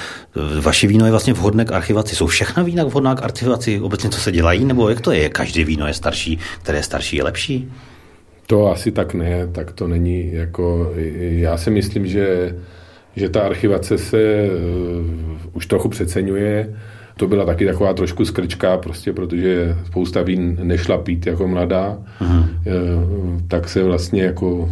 Vaše 0.60 0.86
víno 0.86 1.04
je 1.04 1.10
vlastně 1.10 1.32
vhodné 1.32 1.64
k 1.64 1.72
archivaci. 1.72 2.16
Jsou 2.16 2.26
všechna 2.26 2.62
vína 2.62 2.84
vhodná 2.84 3.14
k 3.14 3.22
archivaci? 3.22 3.80
Obecně 3.80 4.10
co 4.10 4.20
se 4.20 4.32
dělají? 4.32 4.64
Nebo 4.64 4.88
jak 4.88 5.00
to 5.00 5.12
je? 5.12 5.28
Každé 5.28 5.64
víno 5.64 5.86
je 5.86 5.94
starší, 5.94 6.38
které 6.62 6.78
je 6.78 6.82
starší, 6.82 7.16
je 7.16 7.24
lepší? 7.24 7.72
To 8.46 8.70
asi 8.70 8.92
tak 8.92 9.14
ne, 9.14 9.46
tak 9.52 9.72
to 9.72 9.88
není 9.88 10.32
jako, 10.32 10.92
já 11.18 11.56
si 11.56 11.70
myslím, 11.70 12.06
že, 12.06 12.56
že 13.16 13.28
ta 13.28 13.40
archivace 13.40 13.98
se 13.98 14.18
uh, 14.18 15.56
už 15.56 15.66
trochu 15.66 15.88
přeceňuje. 15.88 16.74
To 17.16 17.26
byla 17.26 17.44
taky 17.44 17.66
taková 17.66 17.94
trošku 17.94 18.24
skrčka, 18.24 18.76
prostě 18.76 19.12
protože 19.12 19.76
spousta 19.86 20.22
vín 20.22 20.58
nešla 20.62 20.98
pít 20.98 21.26
jako 21.26 21.48
mladá, 21.48 21.98
uh-huh. 22.20 22.40
uh, 22.40 23.40
tak 23.48 23.68
se 23.68 23.82
vlastně 23.84 24.22
jako 24.22 24.70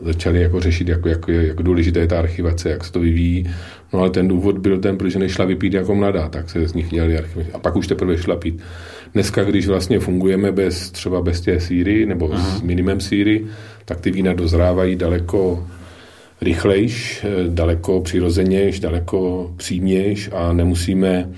začali 0.00 0.42
jako 0.42 0.60
řešit, 0.60 0.88
jako, 0.88 1.08
jak, 1.08 1.28
jak 1.28 1.62
důležitá 1.62 2.00
je 2.00 2.06
ta 2.06 2.18
archivace, 2.18 2.70
jak 2.70 2.84
se 2.84 2.92
to 2.92 3.00
vyvíjí. 3.00 3.50
No 3.92 4.00
ale 4.00 4.10
ten 4.10 4.28
důvod 4.28 4.58
byl 4.58 4.78
ten, 4.78 4.98
protože 4.98 5.18
nešla 5.18 5.44
vypít 5.44 5.74
jako 5.74 5.94
mladá, 5.94 6.28
tak 6.28 6.50
se 6.50 6.68
z 6.68 6.74
nich 6.74 6.90
dělali 6.90 7.18
archivace. 7.18 7.50
A 7.52 7.58
pak 7.58 7.76
už 7.76 7.86
teprve 7.86 8.18
šla 8.18 8.36
pít. 8.36 8.62
Dneska, 9.14 9.44
když 9.44 9.66
vlastně 9.66 9.98
fungujeme 9.98 10.52
bez, 10.52 10.90
třeba 10.90 11.20
bez 11.20 11.40
té 11.40 11.60
síry 11.60 12.06
nebo 12.06 12.32
Aha. 12.32 12.56
s 12.56 12.62
minimem 12.62 13.00
síry, 13.00 13.44
tak 13.84 14.00
ty 14.00 14.10
vína 14.10 14.32
dozrávají 14.32 14.96
daleko 14.96 15.66
rychlejš, 16.40 17.26
daleko 17.48 18.00
přirozenějš, 18.00 18.80
daleko 18.80 19.50
přímějš 19.56 20.30
a 20.32 20.52
nemusíme, 20.52 21.28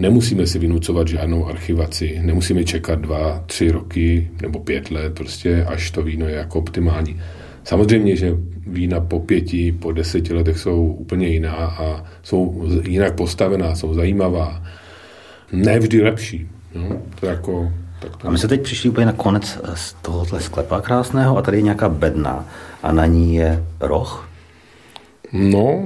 nemusíme 0.00 0.46
si 0.46 0.58
vynucovat 0.58 1.08
žádnou 1.08 1.46
archivaci. 1.46 2.18
Nemusíme 2.22 2.64
čekat 2.64 2.98
dva, 2.98 3.44
tři 3.46 3.70
roky 3.70 4.30
nebo 4.42 4.60
pět 4.60 4.90
let, 4.90 5.14
prostě 5.14 5.64
až 5.64 5.90
to 5.90 6.02
víno 6.02 6.28
je 6.28 6.34
jako 6.34 6.58
optimální. 6.58 7.20
Samozřejmě, 7.64 8.16
že 8.16 8.36
vína 8.66 9.00
po 9.00 9.20
pěti, 9.20 9.72
po 9.72 9.92
deseti 9.92 10.34
letech 10.34 10.58
jsou 10.58 10.84
úplně 10.84 11.28
jiná 11.28 11.54
a 11.54 12.04
jsou 12.22 12.68
jinak 12.82 13.14
postavená, 13.14 13.74
jsou 13.74 13.94
zajímavá. 13.94 14.62
Ne 15.52 15.78
vždy 15.78 16.02
lepší. 16.02 16.48
No, 16.74 17.02
to 17.20 17.26
jako, 17.26 17.72
tak 18.00 18.16
to 18.16 18.28
a 18.28 18.30
my 18.30 18.38
se 18.38 18.48
teď 18.48 18.62
přišli 18.62 18.90
úplně 18.90 19.06
na 19.06 19.12
konec 19.12 19.58
z 19.74 19.92
tohohle 20.02 20.40
sklepa 20.40 20.80
krásného 20.80 21.36
a 21.36 21.42
tady 21.42 21.56
je 21.58 21.62
nějaká 21.62 21.88
bedna 21.88 22.44
a 22.82 22.92
na 22.92 23.06
ní 23.06 23.34
je 23.34 23.64
roh. 23.80 24.29
No, 25.32 25.82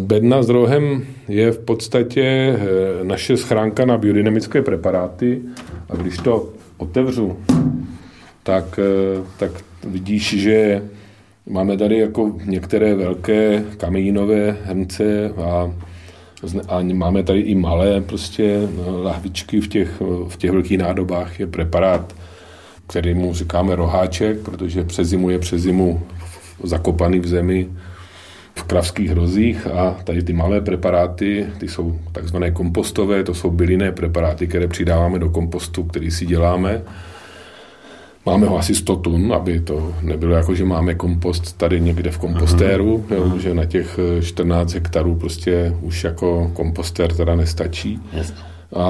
bedna 0.00 0.42
s 0.42 0.48
rohem 0.48 1.06
je 1.28 1.52
v 1.52 1.58
podstatě 1.58 2.56
naše 3.02 3.36
schránka 3.36 3.84
na 3.84 3.98
biodynamické 3.98 4.62
preparáty 4.62 5.42
a 5.90 5.96
když 5.96 6.18
to 6.18 6.48
otevřu, 6.76 7.38
tak, 8.42 8.80
tak 9.38 9.50
vidíš, 9.84 10.40
že 10.40 10.82
máme 11.46 11.76
tady 11.76 11.98
jako 11.98 12.36
některé 12.44 12.94
velké 12.94 13.64
kamínové 13.76 14.56
hrnce 14.64 15.30
a 15.30 15.72
a 16.68 16.82
máme 16.82 17.22
tady 17.22 17.40
i 17.40 17.54
malé 17.54 18.00
prostě 18.00 18.68
lahvičky 19.02 19.60
v 19.60 19.68
těch, 19.68 20.00
v 20.28 20.36
těch 20.36 20.50
velkých 20.50 20.78
nádobách. 20.78 21.40
Je 21.40 21.46
preparát, 21.46 22.14
který 22.86 23.14
mu 23.14 23.34
říkáme 23.34 23.76
roháček, 23.76 24.38
protože 24.38 24.84
přes 24.84 25.08
zimu 25.08 25.30
je 25.30 25.40
zakopaný 26.62 27.20
v 27.20 27.26
zemi 27.26 27.68
v 28.54 28.62
kravských 28.62 29.10
hrozích 29.10 29.66
a 29.66 29.96
tady 30.04 30.22
ty 30.22 30.32
malé 30.32 30.60
preparáty, 30.60 31.46
ty 31.58 31.68
jsou 31.68 31.98
takzvané 32.12 32.50
kompostové, 32.50 33.24
to 33.24 33.34
jsou 33.34 33.50
bylinné 33.50 33.92
preparáty, 33.92 34.46
které 34.46 34.68
přidáváme 34.68 35.18
do 35.18 35.30
kompostu, 35.30 35.84
který 35.84 36.10
si 36.10 36.26
děláme 36.26 36.82
Máme 38.26 38.46
ho 38.46 38.58
asi 38.58 38.74
100 38.74 38.96
tun, 38.96 39.32
aby 39.32 39.60
to 39.60 39.94
nebylo 40.02 40.34
jako, 40.34 40.54
že 40.54 40.64
máme 40.64 40.94
kompost 40.94 41.58
tady 41.58 41.80
někde 41.80 42.10
v 42.10 42.18
kompostéru, 42.18 43.04
uh-huh. 43.08 43.14
jo, 43.14 43.38
že 43.38 43.54
na 43.54 43.64
těch 43.64 43.98
14 44.22 44.72
hektarů 44.72 45.14
prostě 45.14 45.76
už 45.80 46.04
jako 46.04 46.50
kompostér 46.54 47.12
teda 47.12 47.36
nestačí. 47.36 48.00
Yes. 48.12 48.34
A, 48.74 48.84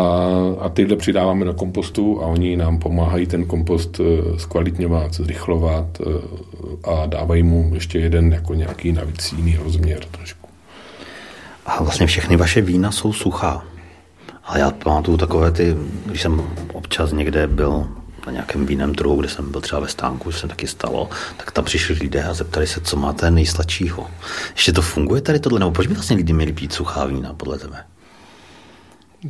a 0.61 0.69
tyhle 0.69 0.97
přidáváme 0.97 1.45
do 1.45 1.55
kompostu 1.55 2.23
a 2.23 2.27
oni 2.27 2.57
nám 2.57 2.79
pomáhají 2.79 3.27
ten 3.27 3.45
kompost 3.45 4.01
eh, 4.01 4.39
zkvalitňovat, 4.39 5.15
zrychlovat 5.15 5.87
eh, 6.01 6.05
a 6.85 7.07
dávají 7.07 7.43
mu 7.43 7.71
ještě 7.75 7.99
jeden 7.99 8.33
jako 8.33 8.55
nějaký 8.55 8.93
navíc 8.93 9.33
jiný 9.33 9.57
rozměr 9.57 10.05
trošku. 10.11 10.49
A 11.67 11.83
vlastně 11.83 12.07
všechny 12.07 12.37
vaše 12.37 12.61
vína 12.61 12.93
jsou 12.93 13.13
suchá. 13.13 13.65
Ale 14.45 14.61
já 14.61 14.71
pamatuju 14.71 15.17
takové 15.17 15.51
ty, 15.51 15.77
když 16.07 16.23
jsem 16.23 16.43
občas 16.73 17.13
někde 17.13 17.47
byl 17.47 17.87
na 18.27 18.33
nějakém 18.33 18.67
víném 18.67 18.95
trhu, 18.95 19.17
kde 19.17 19.29
jsem 19.29 19.53
byl 19.53 19.61
třeba 19.61 19.81
ve 19.81 19.89
stánku, 19.89 20.33
se 20.33 20.49
taky 20.49 20.67
stalo, 20.67 21.09
tak 21.37 21.51
tam 21.51 21.65
přišli 21.65 21.95
lidé 21.95 22.25
a 22.25 22.35
zeptali 22.35 22.67
se, 22.67 22.81
co 22.81 22.97
máte 22.97 23.31
nejsladšího. 23.31 24.11
Ještě 24.53 24.73
to 24.73 24.83
funguje 24.83 25.21
tady 25.21 25.41
tohle, 25.41 25.59
nebo 25.59 25.71
proč 25.71 25.87
by 25.87 25.95
vlastně 25.95 26.17
lidi 26.17 26.33
měli 26.33 26.53
pít 26.53 26.73
suchá 26.73 27.05
vína, 27.05 27.35
podle 27.35 27.59
tebe? 27.59 27.85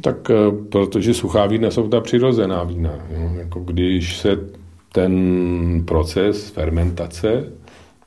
Tak 0.00 0.30
protože 0.68 1.14
suchá 1.14 1.46
vína 1.46 1.70
jsou 1.70 1.88
ta 1.88 2.00
přirozená 2.00 2.64
vína. 2.64 2.90
Jo? 3.10 3.30
Jako 3.38 3.60
když 3.60 4.16
se 4.16 4.38
ten 4.92 5.82
proces 5.84 6.50
fermentace, 6.50 7.44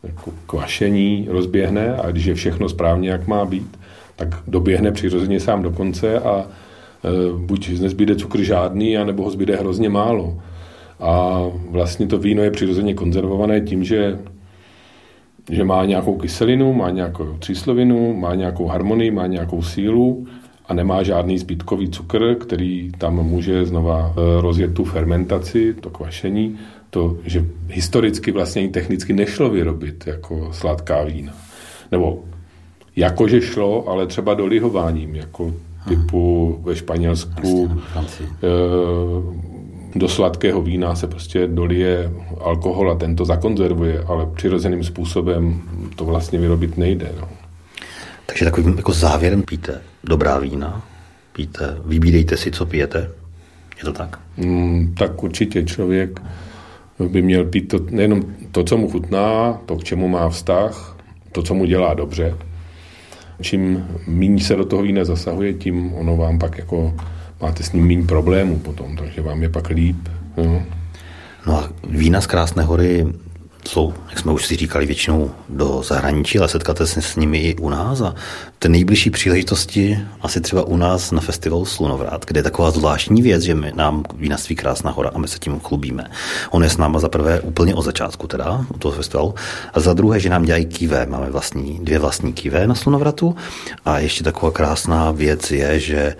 jako 0.03 0.31
kvašení 0.47 1.27
rozběhne 1.29 1.95
a 1.95 2.11
když 2.11 2.25
je 2.25 2.35
všechno 2.35 2.69
správně, 2.69 3.09
jak 3.09 3.27
má 3.27 3.45
být, 3.45 3.79
tak 4.15 4.27
doběhne 4.47 4.91
přirozeně 4.91 5.39
sám 5.39 5.63
do 5.63 5.71
konce 5.71 6.19
a 6.19 6.47
buď 7.37 7.79
nezbyde 7.79 8.15
cukr 8.15 8.41
žádný, 8.41 8.97
anebo 8.97 9.23
ho 9.23 9.29
zbyde 9.29 9.55
hrozně 9.55 9.89
málo. 9.89 10.41
A 10.99 11.43
vlastně 11.69 12.07
to 12.07 12.17
víno 12.17 12.43
je 12.43 12.51
přirozeně 12.51 12.93
konzervované 12.93 13.61
tím, 13.61 13.83
že 13.83 14.19
že 15.51 15.63
má 15.63 15.85
nějakou 15.85 16.15
kyselinu, 16.15 16.73
má 16.73 16.89
nějakou 16.89 17.35
tříslovinu, 17.39 18.13
má 18.13 18.35
nějakou 18.35 18.65
harmonii, 18.65 19.11
má 19.11 19.27
nějakou 19.27 19.61
sílu 19.61 20.27
a 20.67 20.73
nemá 20.73 21.03
žádný 21.03 21.37
zbytkový 21.37 21.89
cukr, 21.89 22.35
který 22.35 22.91
tam 22.97 23.15
může 23.15 23.65
znova 23.65 24.13
e, 24.13 24.41
rozjet 24.41 24.73
tu 24.73 24.83
fermentaci, 24.83 25.73
to 25.73 25.89
kvašení, 25.89 26.57
to, 26.89 27.17
že 27.23 27.45
historicky 27.67 28.31
vlastně 28.31 28.63
i 28.63 28.67
technicky 28.67 29.13
nešlo 29.13 29.49
vyrobit 29.49 30.07
jako 30.07 30.49
sladká 30.51 31.03
vína. 31.03 31.33
Nebo 31.91 32.23
jakože 32.95 33.41
šlo, 33.41 33.89
ale 33.89 34.07
třeba 34.07 34.33
dolihováním, 34.33 35.15
jako 35.15 35.53
typu 35.87 36.59
ve 36.63 36.75
Španělsku 36.75 37.81
do 39.95 40.07
sladkého 40.07 40.61
vína 40.61 40.95
se 40.95 41.07
prostě 41.07 41.47
dolije 41.47 42.11
alkohol 42.41 42.91
a 42.91 42.95
ten 42.95 43.15
to 43.15 43.25
zakonzervuje, 43.25 44.03
ale 44.07 44.25
přirozeným 44.35 44.83
způsobem 44.83 45.61
to 45.95 46.05
vlastně 46.05 46.39
vyrobit 46.39 46.77
nejde. 46.77 47.11
No. 47.21 47.27
Takže 48.25 48.45
takovým 48.45 48.77
jako 48.77 48.93
závěrem 48.93 49.43
píte 49.43 49.81
dobrá 50.07 50.39
vína, 50.39 50.81
píte, 51.33 51.77
vybídejte 51.85 52.37
si, 52.37 52.51
co 52.51 52.65
pijete. 52.65 53.09
Je 53.77 53.83
to 53.83 53.93
tak? 53.93 54.19
Mm, 54.37 54.95
tak 54.97 55.23
určitě 55.23 55.63
člověk 55.63 56.21
by 57.09 57.21
měl 57.21 57.45
pít 57.45 57.67
to, 57.67 57.79
nejenom 57.89 58.23
to, 58.51 58.63
co 58.63 58.77
mu 58.77 58.89
chutná, 58.89 59.53
to, 59.65 59.75
k 59.75 59.83
čemu 59.83 60.07
má 60.07 60.29
vztah, 60.29 60.97
to, 61.31 61.43
co 61.43 61.53
mu 61.53 61.65
dělá 61.65 61.93
dobře. 61.93 62.35
Čím 63.41 63.87
méně 64.07 64.43
se 64.43 64.55
do 64.55 64.65
toho 64.65 64.81
vína 64.81 65.05
zasahuje, 65.05 65.53
tím 65.53 65.93
ono 65.93 66.17
vám 66.17 66.39
pak 66.39 66.57
jako 66.57 66.93
máte 67.41 67.63
s 67.63 67.71
ním 67.71 67.87
méně 67.87 68.03
problémů 68.03 68.59
potom, 68.59 68.95
takže 68.95 69.21
vám 69.21 69.43
je 69.43 69.49
pak 69.49 69.69
líp. 69.69 70.09
Jo. 70.37 70.61
No 71.47 71.57
a 71.57 71.69
vína 71.89 72.21
z 72.21 72.27
Krásné 72.27 72.63
hory 72.63 73.07
jsou, 73.67 73.93
jak 74.09 74.19
jsme 74.19 74.31
už 74.31 74.45
si 74.45 74.55
říkali, 74.55 74.85
většinou 74.85 75.31
do 75.49 75.83
zahraničí, 75.83 76.39
ale 76.39 76.49
setkáte 76.49 76.87
se 76.87 77.01
s 77.01 77.15
nimi 77.15 77.37
i 77.37 77.55
u 77.55 77.69
nás 77.69 78.01
a 78.01 78.15
ty 78.59 78.69
nejbližší 78.69 79.09
příležitosti 79.09 79.99
asi 80.21 80.41
třeba 80.41 80.63
u 80.63 80.77
nás 80.77 81.11
na 81.11 81.21
festivalu 81.21 81.65
Slunovrát, 81.65 82.25
kde 82.25 82.39
je 82.39 82.43
taková 82.43 82.71
zvláštní 82.71 83.21
věc, 83.21 83.41
že 83.41 83.55
my 83.55 83.71
nám 83.75 84.03
vínaství 84.15 84.55
Krásná 84.55 84.91
hora 84.91 85.11
a 85.13 85.17
my 85.17 85.27
se 85.27 85.39
tím 85.39 85.59
chlubíme. 85.59 86.11
On 86.49 86.63
je 86.63 86.69
s 86.69 86.77
náma 86.77 86.99
za 86.99 87.09
prvé 87.09 87.41
úplně 87.41 87.75
od 87.75 87.81
začátku 87.81 88.27
teda, 88.27 88.65
u 88.75 88.77
toho 88.77 88.95
festivalu, 88.95 89.35
a 89.73 89.79
za 89.79 89.93
druhé, 89.93 90.19
že 90.19 90.29
nám 90.29 90.43
dělají 90.43 90.65
kivé. 90.65 91.05
Máme 91.05 91.29
vlastní, 91.29 91.79
dvě 91.81 91.99
vlastní 91.99 92.33
kivé 92.33 92.67
na 92.67 92.75
Slunovratu 92.75 93.35
a 93.85 93.99
ještě 93.99 94.23
taková 94.23 94.51
krásná 94.51 95.11
věc 95.11 95.51
je, 95.51 95.79
že 95.79 96.15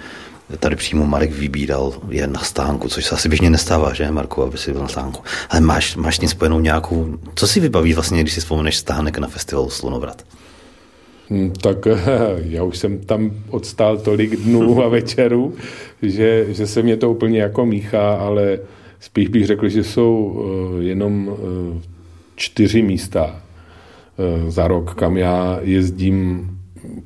Tady 0.59 0.75
přímo 0.75 1.05
Marek 1.05 1.31
vybíral 1.31 1.93
je 2.09 2.27
na 2.27 2.39
stánku, 2.39 2.87
což 2.87 3.05
se 3.05 3.15
asi 3.15 3.29
běžně 3.29 3.49
nestává, 3.49 3.93
že 3.93 4.11
Marku, 4.11 4.43
aby 4.43 4.57
si 4.57 4.71
byl 4.71 4.81
na 4.81 4.87
stánku. 4.87 5.23
Ale 5.49 5.61
máš, 5.61 5.95
máš 5.95 6.15
s 6.15 6.19
tím 6.19 6.29
spojenou 6.29 6.59
nějakou, 6.59 7.17
co 7.35 7.47
si 7.47 7.59
vybaví 7.59 7.93
vlastně, 7.93 8.21
když 8.21 8.33
si 8.33 8.39
vzpomeneš 8.39 8.77
stánek 8.77 9.17
na 9.17 9.27
festivalu 9.27 9.69
Slunovrat? 9.69 10.23
Hmm, 11.29 11.51
tak 11.51 11.87
já 12.37 12.63
už 12.63 12.77
jsem 12.77 12.99
tam 12.99 13.31
odstál 13.49 13.97
tolik 13.97 14.35
dnů 14.35 14.83
a 14.83 14.87
večerů, 14.97 15.53
že, 16.01 16.45
že 16.49 16.67
se 16.67 16.81
mě 16.81 16.97
to 16.97 17.11
úplně 17.11 17.41
jako 17.41 17.65
míchá, 17.65 18.15
ale 18.15 18.59
spíš 18.99 19.27
bych 19.27 19.45
řekl, 19.45 19.69
že 19.69 19.83
jsou 19.83 20.43
eh, 20.79 20.83
jenom 20.83 21.31
eh, 21.31 21.81
čtyři 22.35 22.81
místa 22.81 23.35
eh, 24.19 24.51
za 24.51 24.67
rok, 24.67 24.95
kam 24.95 25.17
já 25.17 25.59
jezdím, 25.61 26.49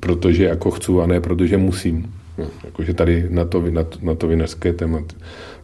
protože 0.00 0.44
jako 0.44 0.70
chci 0.70 0.92
a 1.02 1.06
ne 1.06 1.20
protože 1.20 1.58
musím. 1.58 2.12
No, 2.38 2.44
jakože 2.64 2.94
tady 2.94 3.26
na 3.30 3.44
to, 3.44 3.60
na, 3.70 3.84
to, 3.84 3.98
na 4.02 4.14
to 4.14 4.28
vinařské 4.28 4.72
téma, 4.72 4.98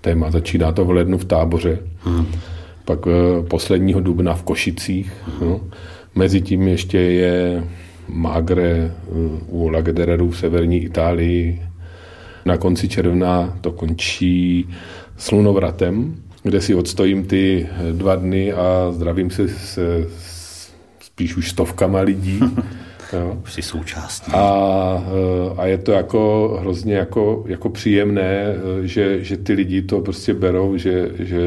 téma 0.00 0.30
začíná 0.30 0.72
to 0.72 0.84
v 0.84 0.90
lednu 0.90 1.18
v 1.18 1.24
táboře, 1.24 1.78
hmm. 2.02 2.26
pak 2.84 3.06
uh, 3.06 3.12
posledního 3.48 4.00
dubna 4.00 4.34
v 4.34 4.42
Košicích. 4.42 5.12
Hmm. 5.26 5.50
No. 5.50 5.60
Mezi 6.14 6.40
tím 6.40 6.68
ještě 6.68 6.98
je 6.98 7.64
Magre 8.08 8.94
uh, 9.06 9.64
u 9.64 9.68
Lagedereru 9.68 10.30
v 10.30 10.38
severní 10.38 10.84
Itálii. 10.84 11.62
Na 12.44 12.56
konci 12.56 12.88
června 12.88 13.58
to 13.60 13.72
končí 13.72 14.68
slunovratem, 15.16 16.16
kde 16.42 16.60
si 16.60 16.74
odstojím 16.74 17.24
ty 17.24 17.68
dva 17.92 18.16
dny 18.16 18.52
a 18.52 18.92
zdravím 18.92 19.30
se 19.30 19.48
s, 19.48 19.78
s 20.18 20.48
spíš 21.18 21.36
už 21.36 21.50
stovkama 21.50 22.00
lidí. 22.00 22.40
Jo. 23.12 23.38
Jsi 23.46 23.62
součástí. 23.62 24.32
A, 24.34 25.04
eh, 25.06 25.54
a 25.56 25.66
je 25.66 25.78
to 25.78 25.92
jako 25.92 26.56
hrozně 26.60 26.94
jako, 26.94 27.44
jako 27.46 27.68
příjemné, 27.68 28.22
eh, 28.22 28.86
že, 28.86 29.24
že 29.24 29.36
ty 29.36 29.52
lidi 29.52 29.82
to 29.82 30.00
prostě 30.00 30.34
berou, 30.34 30.76
že, 30.76 31.10
že, 31.18 31.40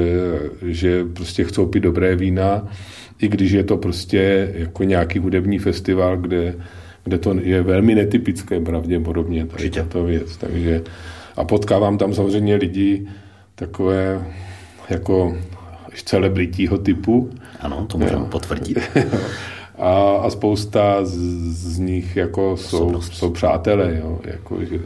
že 0.65 1.05
prostě 1.05 1.43
chcou 1.43 1.65
pít 1.65 1.79
dobré 1.79 2.15
vína, 2.15 2.67
i 3.19 3.27
když 3.27 3.51
je 3.51 3.63
to 3.63 3.77
prostě 3.77 4.51
jako 4.55 4.83
nějaký 4.83 5.19
hudební 5.19 5.59
festival, 5.59 6.17
kde, 6.17 6.55
kde 7.03 7.17
to 7.17 7.35
je 7.41 7.61
velmi 7.61 7.95
netypické 7.95 8.59
pravděpodobně, 8.59 9.45
tady 9.45 9.69
tato 9.69 10.03
věc. 10.03 10.37
Takže, 10.37 10.81
a 11.35 11.43
potkávám 11.43 11.97
tam 11.97 12.13
samozřejmě 12.13 12.55
lidi 12.55 13.07
takové 13.55 14.25
jako 14.89 15.37
celebritího 16.05 16.77
typu. 16.77 17.29
Ano, 17.59 17.85
to 17.85 17.97
můžeme 17.97 18.25
potvrdit. 18.25 18.77
a, 19.81 20.15
a 20.23 20.29
spousta 20.29 21.05
z, 21.05 21.17
z 21.51 21.79
nich 21.79 22.15
jako 22.15 22.57
jsou, 22.57 23.01
jsou 23.01 23.29
přátelé. 23.29 23.99
Jo, 24.03 24.19
jako, 24.23 24.57
že... 24.65 24.79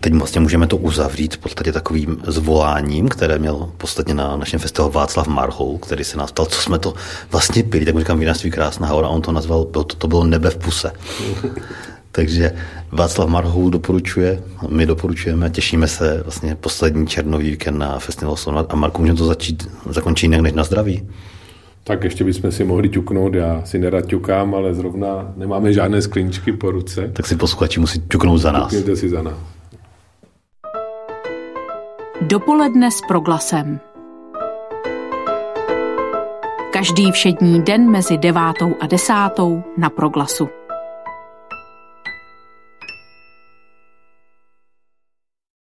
Teď 0.00 0.14
vlastně 0.14 0.40
můžeme 0.40 0.66
to 0.66 0.76
uzavřít 0.76 1.34
v 1.34 1.38
podstatě 1.38 1.72
takovým 1.72 2.16
zvoláním, 2.26 3.08
které 3.08 3.38
měl 3.38 3.56
v 3.74 3.78
podstatě 3.78 4.14
na 4.14 4.36
našem 4.36 4.60
festivalu 4.60 4.92
Václav 4.92 5.26
Marhou, 5.26 5.78
který 5.78 6.04
se 6.04 6.18
nás 6.18 6.32
ptal, 6.32 6.46
co 6.46 6.60
jsme 6.60 6.78
to 6.78 6.94
vlastně 7.32 7.62
pili, 7.62 7.84
tak 7.84 7.94
mu 7.94 8.00
říkám 8.00 8.18
vinařství 8.18 8.50
Krásná 8.50 8.88
hora, 8.88 9.08
on 9.08 9.22
to 9.22 9.32
nazval, 9.32 9.64
to, 9.64 9.84
to 9.84 10.08
bylo 10.08 10.24
nebe 10.24 10.50
v 10.50 10.56
puse. 10.56 10.92
Takže 12.12 12.52
Václav 12.92 13.28
Marhou 13.28 13.70
doporučuje, 13.70 14.42
my 14.68 14.86
doporučujeme, 14.86 15.50
těšíme 15.50 15.88
se 15.88 16.20
vlastně 16.22 16.54
poslední 16.54 17.06
černový 17.06 17.50
víkend 17.50 17.78
na 17.78 17.98
festival 17.98 18.36
Sonat 18.36 18.66
a 18.68 18.76
Marku, 18.76 19.02
můžeme 19.02 19.18
to 19.18 19.26
začít, 19.26 19.68
zakončit 19.90 20.26
jinak 20.26 20.40
než 20.40 20.52
na 20.52 20.64
zdraví. 20.64 21.08
Tak 21.86 22.04
ještě 22.04 22.24
bychom 22.24 22.52
si 22.52 22.64
mohli 22.64 22.88
ťuknout, 22.88 23.34
já 23.34 23.62
si 23.64 23.78
nerad 23.78 24.06
ťukám, 24.06 24.54
ale 24.54 24.74
zrovna 24.74 25.32
nemáme 25.36 25.72
žádné 25.72 26.02
sklinčky 26.02 26.52
po 26.52 26.70
ruce. 26.70 27.10
Tak 27.12 27.26
si 27.26 27.36
posluchači 27.36 27.80
musí 27.80 28.00
ťuknout 28.08 28.38
za 28.38 28.52
nás. 28.52 28.70
Ťukněte 28.70 28.96
si 28.96 29.08
za 29.08 29.22
nás. 29.22 29.34
Dopoledne 32.20 32.90
s 32.90 33.00
proglasem. 33.08 33.80
Každý 36.72 37.12
všední 37.12 37.62
den 37.62 37.90
mezi 37.90 38.18
devátou 38.18 38.74
a 38.80 38.86
desátou 38.86 39.62
na 39.76 39.90
proglasu. 39.90 40.48